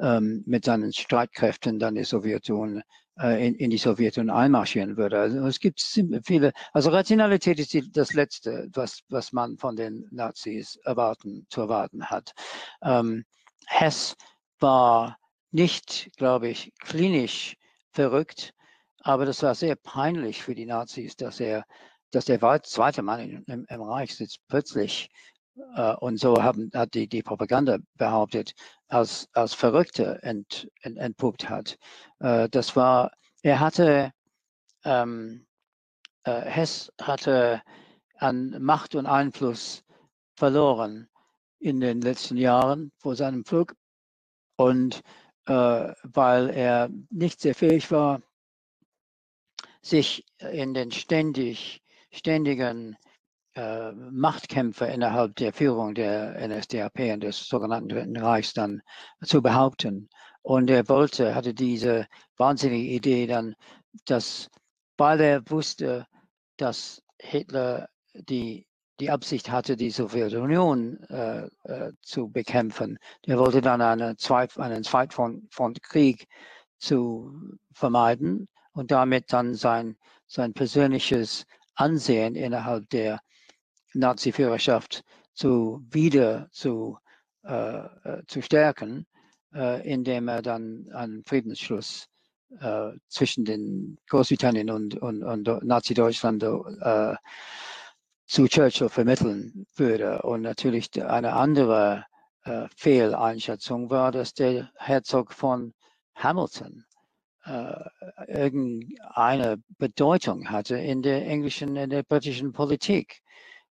[0.00, 2.82] ähm, mit seinen Streitkräften dann die Sowjetunion
[3.20, 5.20] äh, in, in die Sowjetunion einmarschieren würde.
[5.20, 5.80] Also es gibt
[6.24, 11.60] viele, also Rationalität ist die, das Letzte, was, was man von den Nazis erwarten, zu
[11.60, 12.32] erwarten hat.
[12.82, 13.24] Ähm,
[13.66, 14.16] Hess
[14.58, 15.18] war
[15.52, 17.56] nicht, glaube ich, klinisch
[17.92, 18.52] verrückt,
[19.00, 21.64] aber das war sehr peinlich für die Nazis, dass er,
[22.10, 25.10] dass der zweite Mann im, im Reich sitzt plötzlich
[25.74, 28.52] äh, und so haben, hat die, die Propaganda behauptet,
[28.88, 31.76] als, als Verrückte ent, ent, entpuppt hat.
[32.20, 33.12] Äh, das war,
[33.42, 34.12] er hatte,
[34.84, 35.46] ähm,
[36.24, 37.62] äh, Hess hatte
[38.16, 39.84] an Macht und Einfluss
[40.36, 41.08] verloren
[41.60, 43.74] in den letzten Jahren vor seinem Flug.
[44.56, 45.02] Und
[45.48, 48.20] weil er nicht sehr fähig war,
[49.80, 52.96] sich in den ständig, ständigen
[53.54, 58.82] äh, Machtkämpfe innerhalb der Führung der NSDAP und des sogenannten Dritten Reichs dann
[59.24, 60.08] zu behaupten.
[60.42, 62.06] Und er wollte, hatte diese
[62.36, 63.56] wahnsinnige Idee dann,
[64.04, 64.48] dass,
[64.96, 66.06] weil er wusste,
[66.56, 68.67] dass Hitler die,
[69.00, 74.82] die Absicht hatte, die Sowjetunion äh, äh, zu bekämpfen, der wollte dann eine Zweit, einen
[74.82, 76.26] Zweitfrontkrieg
[76.78, 77.32] zu
[77.72, 79.96] vermeiden und damit dann sein,
[80.26, 81.44] sein persönliches
[81.74, 83.20] Ansehen innerhalb der
[83.94, 85.02] Nazi-Führerschaft
[85.34, 86.98] zu wieder zu,
[87.44, 89.06] äh, äh, zu stärken,
[89.54, 92.08] äh, indem er dann einen Friedensschluss
[92.60, 96.42] äh, zwischen den Großbritannien und, und, und Nazi-Deutschland
[98.28, 100.22] zu Churchill vermitteln würde.
[100.22, 102.04] Und natürlich eine andere
[102.44, 105.74] äh, Fehleinschätzung war, dass der Herzog von
[106.14, 106.84] Hamilton
[108.26, 113.20] irgendeine Bedeutung hatte in der englischen, in der britischen Politik.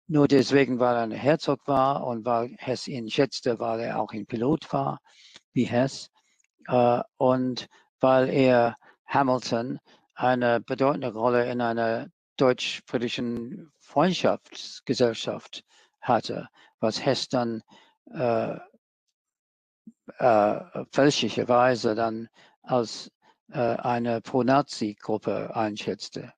[0.08, 4.14] Nur deswegen, weil er ein Herzog war und weil Hess ihn schätzte, weil er auch
[4.14, 5.00] ein Pilot war,
[5.54, 6.10] wie Hess.
[6.68, 7.68] Äh, und
[8.00, 9.80] weil er Hamilton
[10.16, 12.08] eine bedeutende Rolle in einer
[12.38, 15.64] deutsch-britischen Freundschaftsgesellschaft
[16.02, 16.50] hatte,
[16.80, 17.64] was Hess dann
[18.14, 18.58] äh,
[20.20, 22.28] äh, fälschlicherweise dann
[22.64, 23.10] als
[23.52, 26.34] äh, eine Pro-Nazi-Gruppe einschätzte.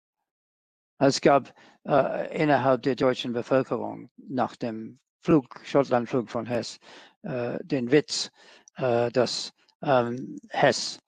[1.00, 1.54] Es gab
[1.88, 6.80] äh, innerhalb der deutschen Bevölkerung nach dem Flug, Schottlandflug von Hess,
[7.24, 8.32] äh, den Witz,
[8.76, 11.00] äh, dass ähm, Hess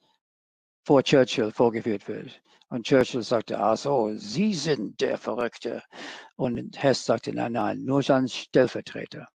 [0.86, 2.42] vor Churchill vorgeführt wird.
[2.72, 5.84] Und Churchill sagte, ach so, Sie sind der Verrückte.
[6.38, 9.28] Und Hess sagte, nein, nein, nur sein Stellvertreter.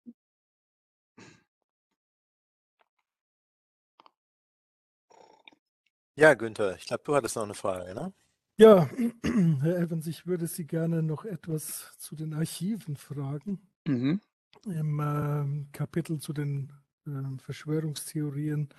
[6.15, 8.13] Ja, Günther, ich glaube, du hattest noch eine Frage, ne?
[8.57, 8.89] Ja,
[9.61, 13.67] Herr Evans, ich würde Sie gerne noch etwas zu den Archiven fragen.
[13.85, 14.21] Mhm.
[14.63, 16.71] Im äh, Kapitel zu den
[17.05, 18.69] äh, Verschwörungstheorien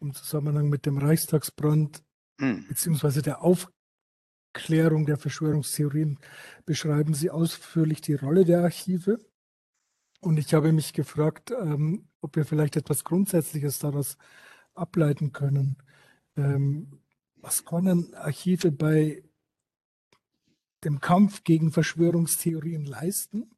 [0.00, 2.02] im Zusammenhang mit dem Reichstagsbrand
[2.38, 2.66] Mhm.
[2.66, 3.42] beziehungsweise der
[4.54, 6.18] Aufklärung der Verschwörungstheorien
[6.66, 9.18] beschreiben Sie ausführlich die Rolle der Archive.
[10.20, 14.18] Und ich habe mich gefragt, ähm, ob wir vielleicht etwas Grundsätzliches daraus
[14.74, 15.78] ableiten können.
[16.36, 17.00] Ähm,
[17.36, 19.24] was können Archive bei
[20.84, 23.51] dem Kampf gegen Verschwörungstheorien leisten?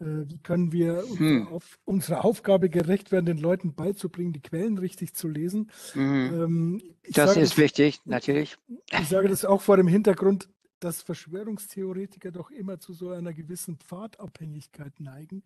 [0.00, 1.48] Äh, wie können wir Hm.
[1.48, 5.70] auf, unserer Aufgabe gerecht werden, den Leuten beizubringen, die Quellen richtig zu lesen?
[5.94, 6.30] Mhm.
[6.34, 8.56] Ähm, ich Das sage ist wichtig, natürlich.
[8.68, 10.48] ich sage das auch vor dem Hintergrund,
[10.80, 15.42] dass Verschwörungstheoretiker doch immer zu so einer gewissen Pfadabhängigkeit neigen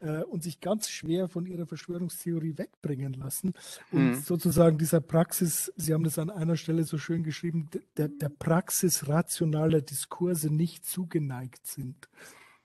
[0.00, 3.52] äh, und sich ganz schwer von ihrer Verschwörungstheorie wegbringen lassen.
[3.90, 4.14] Und Mhm.
[4.14, 9.06] sozusagen dieser Praxis, Sie haben das an einer Stelle so schön geschrieben, der, der Praxis
[9.08, 12.08] rationaler Diskurse nicht zugeneigt sind.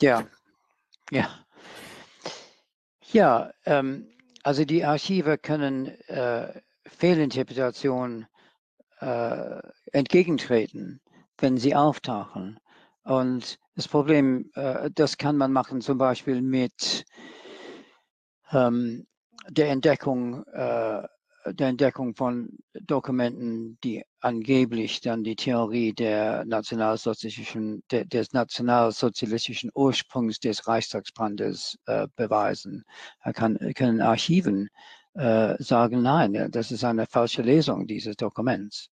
[0.01, 0.25] Ja,
[1.11, 1.29] ja.
[3.11, 4.07] Ja, ähm,
[4.43, 8.27] also die Archive können äh, Fehlinterpretationen
[8.99, 9.59] äh,
[9.91, 11.01] entgegentreten,
[11.37, 12.59] wenn sie auftauchen.
[13.03, 17.05] Und das Problem, äh, das kann man machen zum Beispiel mit
[18.51, 19.07] ähm,
[19.49, 21.03] der Entdeckung, äh,
[21.53, 30.39] der Entdeckung von Dokumenten, die angeblich dann die Theorie der nationalsozialistischen, de, des nationalsozialistischen Ursprungs
[30.39, 32.83] des Reichstagsbrandes äh, beweisen.
[33.21, 34.69] Er kann, können Archiven
[35.13, 38.89] äh, sagen, nein, das ist eine falsche Lesung dieses Dokuments.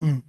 [0.00, 0.22] Mhm.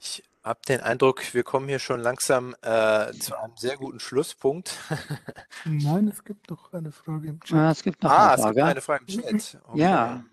[0.00, 4.76] Ich habe den Eindruck, wir kommen hier schon langsam äh, zu einem sehr guten Schlusspunkt.
[5.64, 7.56] Nein, es gibt noch eine Frage im Chat.
[7.56, 8.64] Ah, es gibt noch ah, eine es gibt Frage.
[8.64, 9.60] eine Frage im Chat.
[9.68, 9.80] Okay.
[9.80, 10.24] Ja,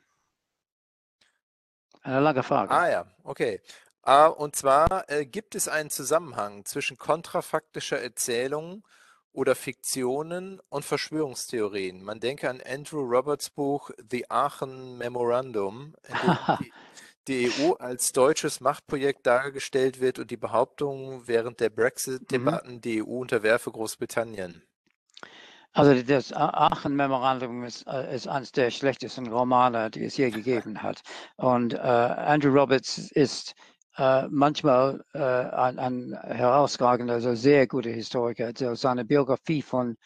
[2.05, 2.71] eine lange Frage.
[2.71, 3.59] Ah ja, okay.
[4.03, 8.83] Äh, und zwar äh, gibt es einen Zusammenhang zwischen kontrafaktischer Erzählung
[9.31, 12.03] oder Fiktionen und Verschwörungstheorien.
[12.03, 16.73] Man denke an Andrew Roberts Buch The Aachen Memorandum, in dem die,
[17.27, 23.19] die EU als deutsches Machtprojekt dargestellt wird und die Behauptung während der Brexit-Debatten, die EU
[23.19, 24.63] unterwerfe Großbritannien.
[25.73, 31.01] Also das Aachen-Memorandum ist, äh, ist eines der schlechtesten Romane, die es je gegeben hat.
[31.35, 33.55] Und äh, Andrew Roberts ist
[33.97, 38.45] äh, manchmal äh, ein, ein herausragender, also sehr guter Historiker.
[38.45, 39.97] Also seine Biografie von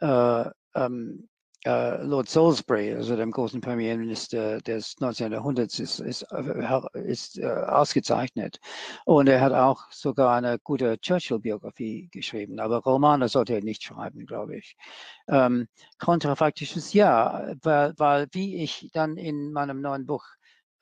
[0.00, 0.44] äh,
[0.74, 1.33] ähm, äh,
[1.66, 5.32] Lord Salisbury, also dem großen Premierminister des 19.
[5.32, 8.58] Jahrhunderts, ist, ist, äh, ist äh, ausgezeichnet.
[9.04, 14.26] Und er hat auch sogar eine gute Churchill-Biografie geschrieben, aber Romane sollte er nicht schreiben,
[14.26, 14.76] glaube ich.
[15.28, 15.68] Ähm,
[15.98, 20.24] kontrafaktisches Ja, weil, weil, wie ich dann in meinem neuen Buch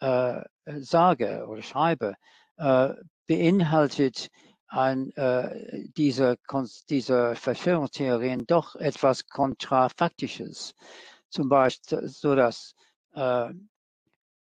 [0.00, 0.42] äh,
[0.78, 2.14] sage oder schreibe,
[2.56, 2.90] äh,
[3.26, 4.28] beinhaltet
[4.72, 6.38] an äh, diese,
[6.88, 10.74] diese Verschwörungstheorien doch etwas Kontrafaktisches.
[11.28, 12.74] Zum Beispiel, so dass
[13.14, 13.50] äh,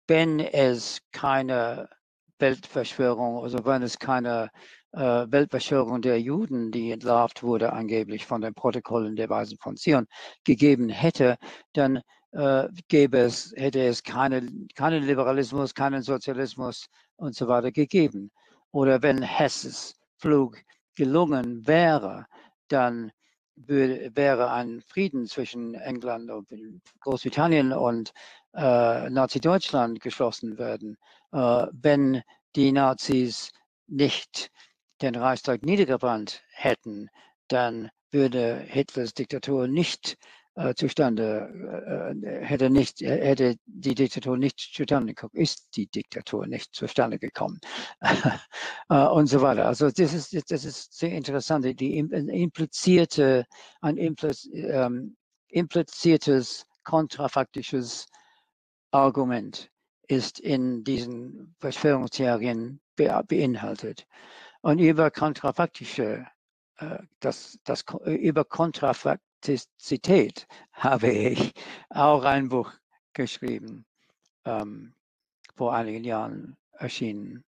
[0.07, 1.89] wenn es keine
[2.39, 4.51] Weltverschwörung, also wenn es keine
[4.93, 10.07] äh, Weltverschwörung der Juden, die entlarvt wurde, angeblich von den Protokollen der Weisen von Zion,
[10.45, 11.37] gegeben hätte,
[11.73, 12.01] dann
[12.31, 16.87] äh, gäbe es, hätte es keine, keinen Liberalismus, keinen Sozialismus
[17.17, 18.31] und so weiter gegeben.
[18.71, 20.63] Oder wenn Hesses Flug
[20.95, 22.27] gelungen wäre,
[22.69, 23.11] dann
[23.57, 26.49] wäre ein Frieden zwischen England und
[27.01, 28.13] Großbritannien und
[28.55, 30.97] äh, Nazi-Deutschland geschlossen werden,
[31.33, 32.23] äh, wenn
[32.55, 33.51] die Nazis
[33.89, 34.51] nicht
[35.03, 37.09] den Reichstag niedergebrannt hätten,
[37.49, 40.17] dann würde Hitlers Diktatur nicht
[40.55, 46.75] äh, zustande, äh, hätte, nicht, hätte die Diktatur nicht zustande gekommen, ist die Diktatur nicht
[46.75, 47.59] zustande gekommen
[48.91, 49.67] äh, und so weiter.
[49.67, 53.47] Also das ist, das ist sehr interessant, die implizierte,
[53.81, 55.17] ein impliz, ähm,
[55.49, 58.07] impliziertes, kontrafaktisches
[58.91, 59.71] Argument
[60.09, 64.07] ist in diesen Verschwörungstheorien beinhaltet.
[64.61, 66.27] Und über kontrafaktische,
[67.21, 71.53] das, das, über kontrafakt Authentizität habe ich
[71.91, 72.73] auch ein Buch
[73.13, 73.85] geschrieben,
[74.45, 74.95] ähm,
[75.57, 77.45] vor einigen Jahren erschienen.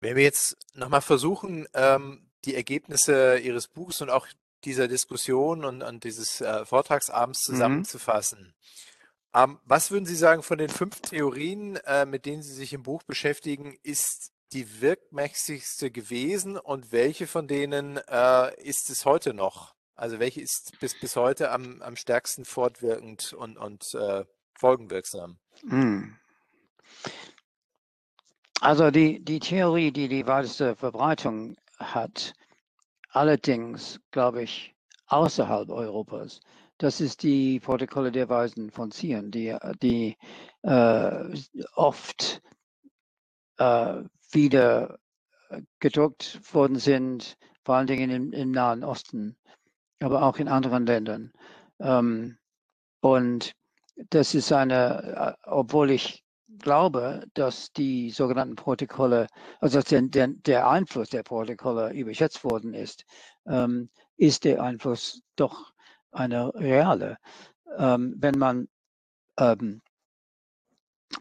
[0.00, 4.28] Wenn wir jetzt nochmal versuchen, ähm, die Ergebnisse Ihres Buchs und auch
[4.64, 7.52] dieser Diskussion und, und dieses äh, Vortragsabends mhm.
[7.52, 8.40] zusammenzufassen.
[8.40, 8.54] Mhm.
[9.34, 12.84] Ähm, was würden Sie sagen von den fünf Theorien, äh, mit denen Sie sich im
[12.84, 19.74] Buch beschäftigen, ist die wirkmächtigste gewesen und welche von denen äh, ist es heute noch?
[19.96, 25.38] Also welche ist bis, bis heute am, am stärksten fortwirkend und, und äh, folgenwirksam?
[25.68, 26.16] Hm.
[28.60, 32.34] Also die, die Theorie, die die weiteste Verbreitung hat,
[33.10, 34.74] allerdings, glaube ich,
[35.06, 36.40] außerhalb Europas,
[36.78, 40.16] das ist die Protokolle der Weisen von Zion, die, die
[40.62, 41.36] äh,
[41.74, 42.42] oft
[43.58, 44.02] äh,
[44.34, 44.98] wieder
[45.50, 49.36] äh, gedruckt worden sind, vor allen Dingen im, im Nahen Osten,
[50.00, 51.32] aber auch in anderen Ländern.
[51.80, 52.38] Ähm,
[53.00, 53.52] und
[54.10, 56.24] das ist eine, äh, obwohl ich
[56.58, 59.26] glaube, dass die sogenannten Protokolle,
[59.60, 63.04] also der, der, der Einfluss der Protokolle überschätzt worden ist,
[63.46, 65.72] ähm, ist der Einfluss doch
[66.12, 67.18] eine reale.
[67.76, 68.68] Ähm, wenn man
[69.38, 69.82] ähm,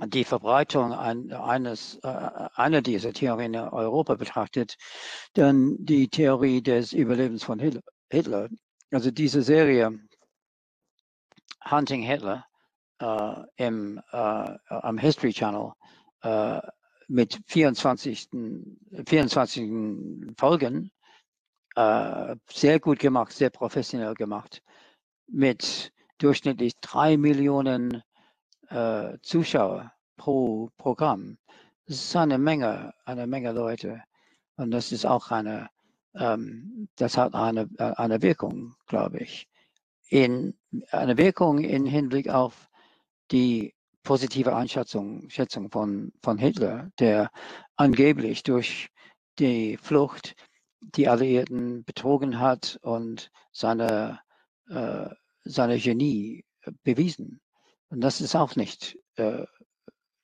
[0.08, 2.08] die Verbreitung eines, äh,
[2.56, 4.76] einer dieser Theorien in Europa betrachtet,
[5.34, 8.50] dann die Theorie des Überlebens von Hitler.
[8.92, 10.00] Also diese Serie
[11.70, 12.46] Hunting Hitler
[13.00, 15.74] äh, im, äh, am History Channel
[16.22, 16.60] äh,
[17.08, 18.30] mit 24,
[19.06, 19.72] 24
[20.38, 20.92] Folgen,
[21.76, 24.62] äh, sehr gut gemacht, sehr professionell gemacht,
[25.28, 28.04] mit durchschnittlich drei Millionen
[28.70, 31.38] äh, Zuschauer pro Programm.
[31.88, 34.02] Das ist eine Menge, eine Menge Leute.
[34.56, 35.70] Und das ist auch eine,
[36.16, 39.48] ähm, das hat eine, eine Wirkung, glaube ich.
[40.10, 40.54] In,
[40.92, 42.70] eine Wirkung im Hinblick auf
[43.32, 43.74] die
[44.04, 47.32] positive Einschätzung Schätzung von, von Hitler, der
[47.78, 48.90] angeblich durch
[49.40, 50.36] die Flucht
[50.82, 54.20] die Alliierten betrogen hat und seine,
[54.70, 55.10] äh,
[55.44, 56.46] seine Genie
[56.84, 57.42] bewiesen
[57.94, 59.46] und das ist auch nicht äh,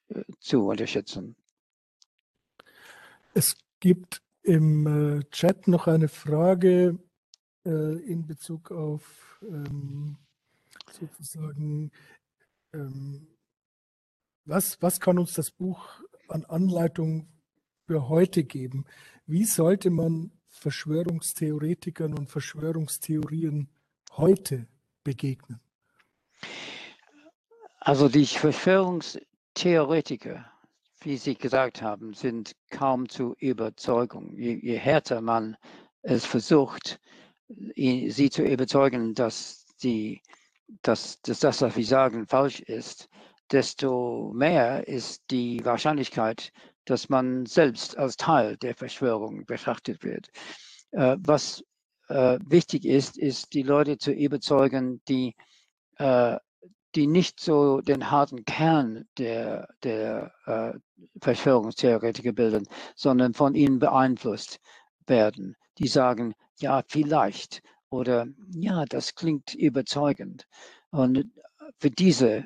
[0.09, 1.35] äh, zu unterschätzen.
[3.35, 6.97] Es gibt im äh, Chat noch eine Frage
[7.65, 10.17] äh, in Bezug auf ähm,
[10.91, 11.91] sozusagen,
[12.73, 13.27] ähm,
[14.45, 17.27] was, was kann uns das Buch an Anleitung
[17.85, 18.85] für heute geben?
[19.27, 23.69] Wie sollte man Verschwörungstheoretikern und Verschwörungstheorien
[24.13, 24.65] heute
[25.03, 25.59] begegnen?
[27.79, 30.45] Also die Verschwörungstheoretiker,
[31.01, 34.35] wie Sie gesagt haben, sind kaum zu überzeugen.
[34.35, 35.55] Je, je härter man
[36.01, 36.99] es versucht,
[37.75, 40.21] sie zu überzeugen, dass, die,
[40.81, 43.09] dass, dass das, was sie sagen, falsch ist,
[43.51, 46.51] desto mehr ist die Wahrscheinlichkeit,
[46.85, 50.29] dass man selbst als Teil der Verschwörung betrachtet wird.
[50.91, 51.63] Äh, was
[52.09, 55.35] äh, wichtig ist, ist die Leute zu überzeugen, die,
[55.97, 56.37] äh,
[56.95, 60.73] die nicht so den harten Kern der, der äh,
[61.21, 64.59] Verschwörungstheoretiker bilden, sondern von ihnen beeinflusst
[65.05, 65.55] werden.
[65.77, 70.47] Die sagen, ja, vielleicht oder ja, das klingt überzeugend.
[70.91, 71.31] Und
[71.79, 72.45] für diese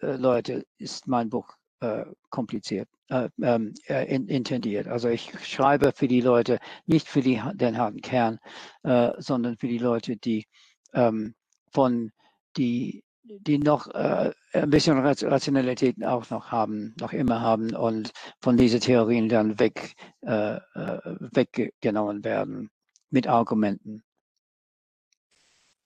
[0.00, 4.86] äh, Leute ist mein Buch äh, kompliziert, äh, ähm, äh, in, intendiert.
[4.86, 8.38] Also ich schreibe für die Leute, nicht für die, den harten Kern,
[8.82, 10.46] äh, sondern für die Leute, die
[10.92, 11.34] ähm,
[11.72, 12.12] von
[12.56, 18.56] die die noch äh, ein bisschen Rationalität auch noch haben, noch immer haben und von
[18.56, 22.70] diesen Theorien dann weg, äh, weggenommen werden
[23.10, 24.02] mit Argumenten.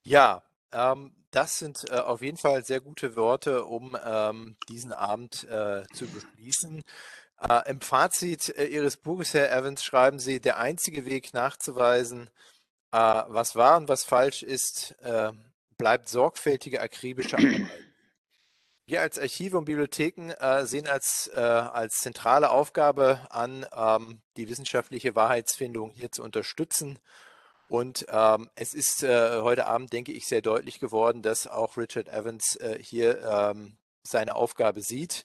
[0.04, 0.42] Ja,
[0.72, 5.84] ähm, das sind äh, auf jeden Fall sehr gute Worte, um ähm, diesen Abend äh,
[5.92, 6.82] zu beschließen.
[7.40, 12.30] Äh, Im Fazit äh, Ihres Buches, Herr Evans, schreiben Sie, der einzige Weg nachzuweisen,
[12.92, 15.32] äh, was wahr und was falsch ist, äh,
[15.84, 17.68] bleibt sorgfältige, akribische Arbeit.
[18.86, 20.32] Wir als Archive und Bibliotheken
[20.64, 26.98] sehen als, als zentrale Aufgabe an, ähm, die wissenschaftliche Wahrheitsfindung hier zu unterstützen
[27.68, 32.08] und ähm, es ist äh, heute Abend, denke ich, sehr deutlich geworden, dass auch Richard
[32.08, 35.24] Evans äh, hier ähm, seine Aufgabe sieht.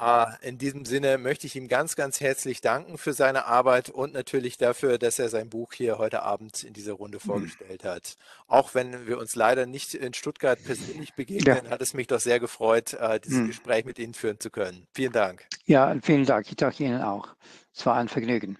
[0.00, 4.12] Äh, in diesem Sinne möchte ich ihm ganz, ganz herzlich danken für seine Arbeit und
[4.12, 7.28] natürlich dafür, dass er sein Buch hier heute Abend in dieser Runde mhm.
[7.28, 8.16] vorgestellt hat.
[8.46, 11.70] Auch wenn wir uns leider nicht in Stuttgart persönlich begegnen, ja.
[11.70, 13.46] hat es mich doch sehr gefreut, äh, dieses mhm.
[13.48, 14.86] Gespräch mit Ihnen führen zu können.
[14.94, 15.46] Vielen Dank.
[15.64, 16.48] Ja, vielen Dank.
[16.48, 17.34] Ich danke Ihnen auch.
[17.74, 18.58] Es war ein Vergnügen.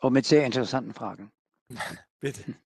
[0.00, 1.30] Und mit sehr interessanten Fragen.
[2.20, 2.56] Bitte.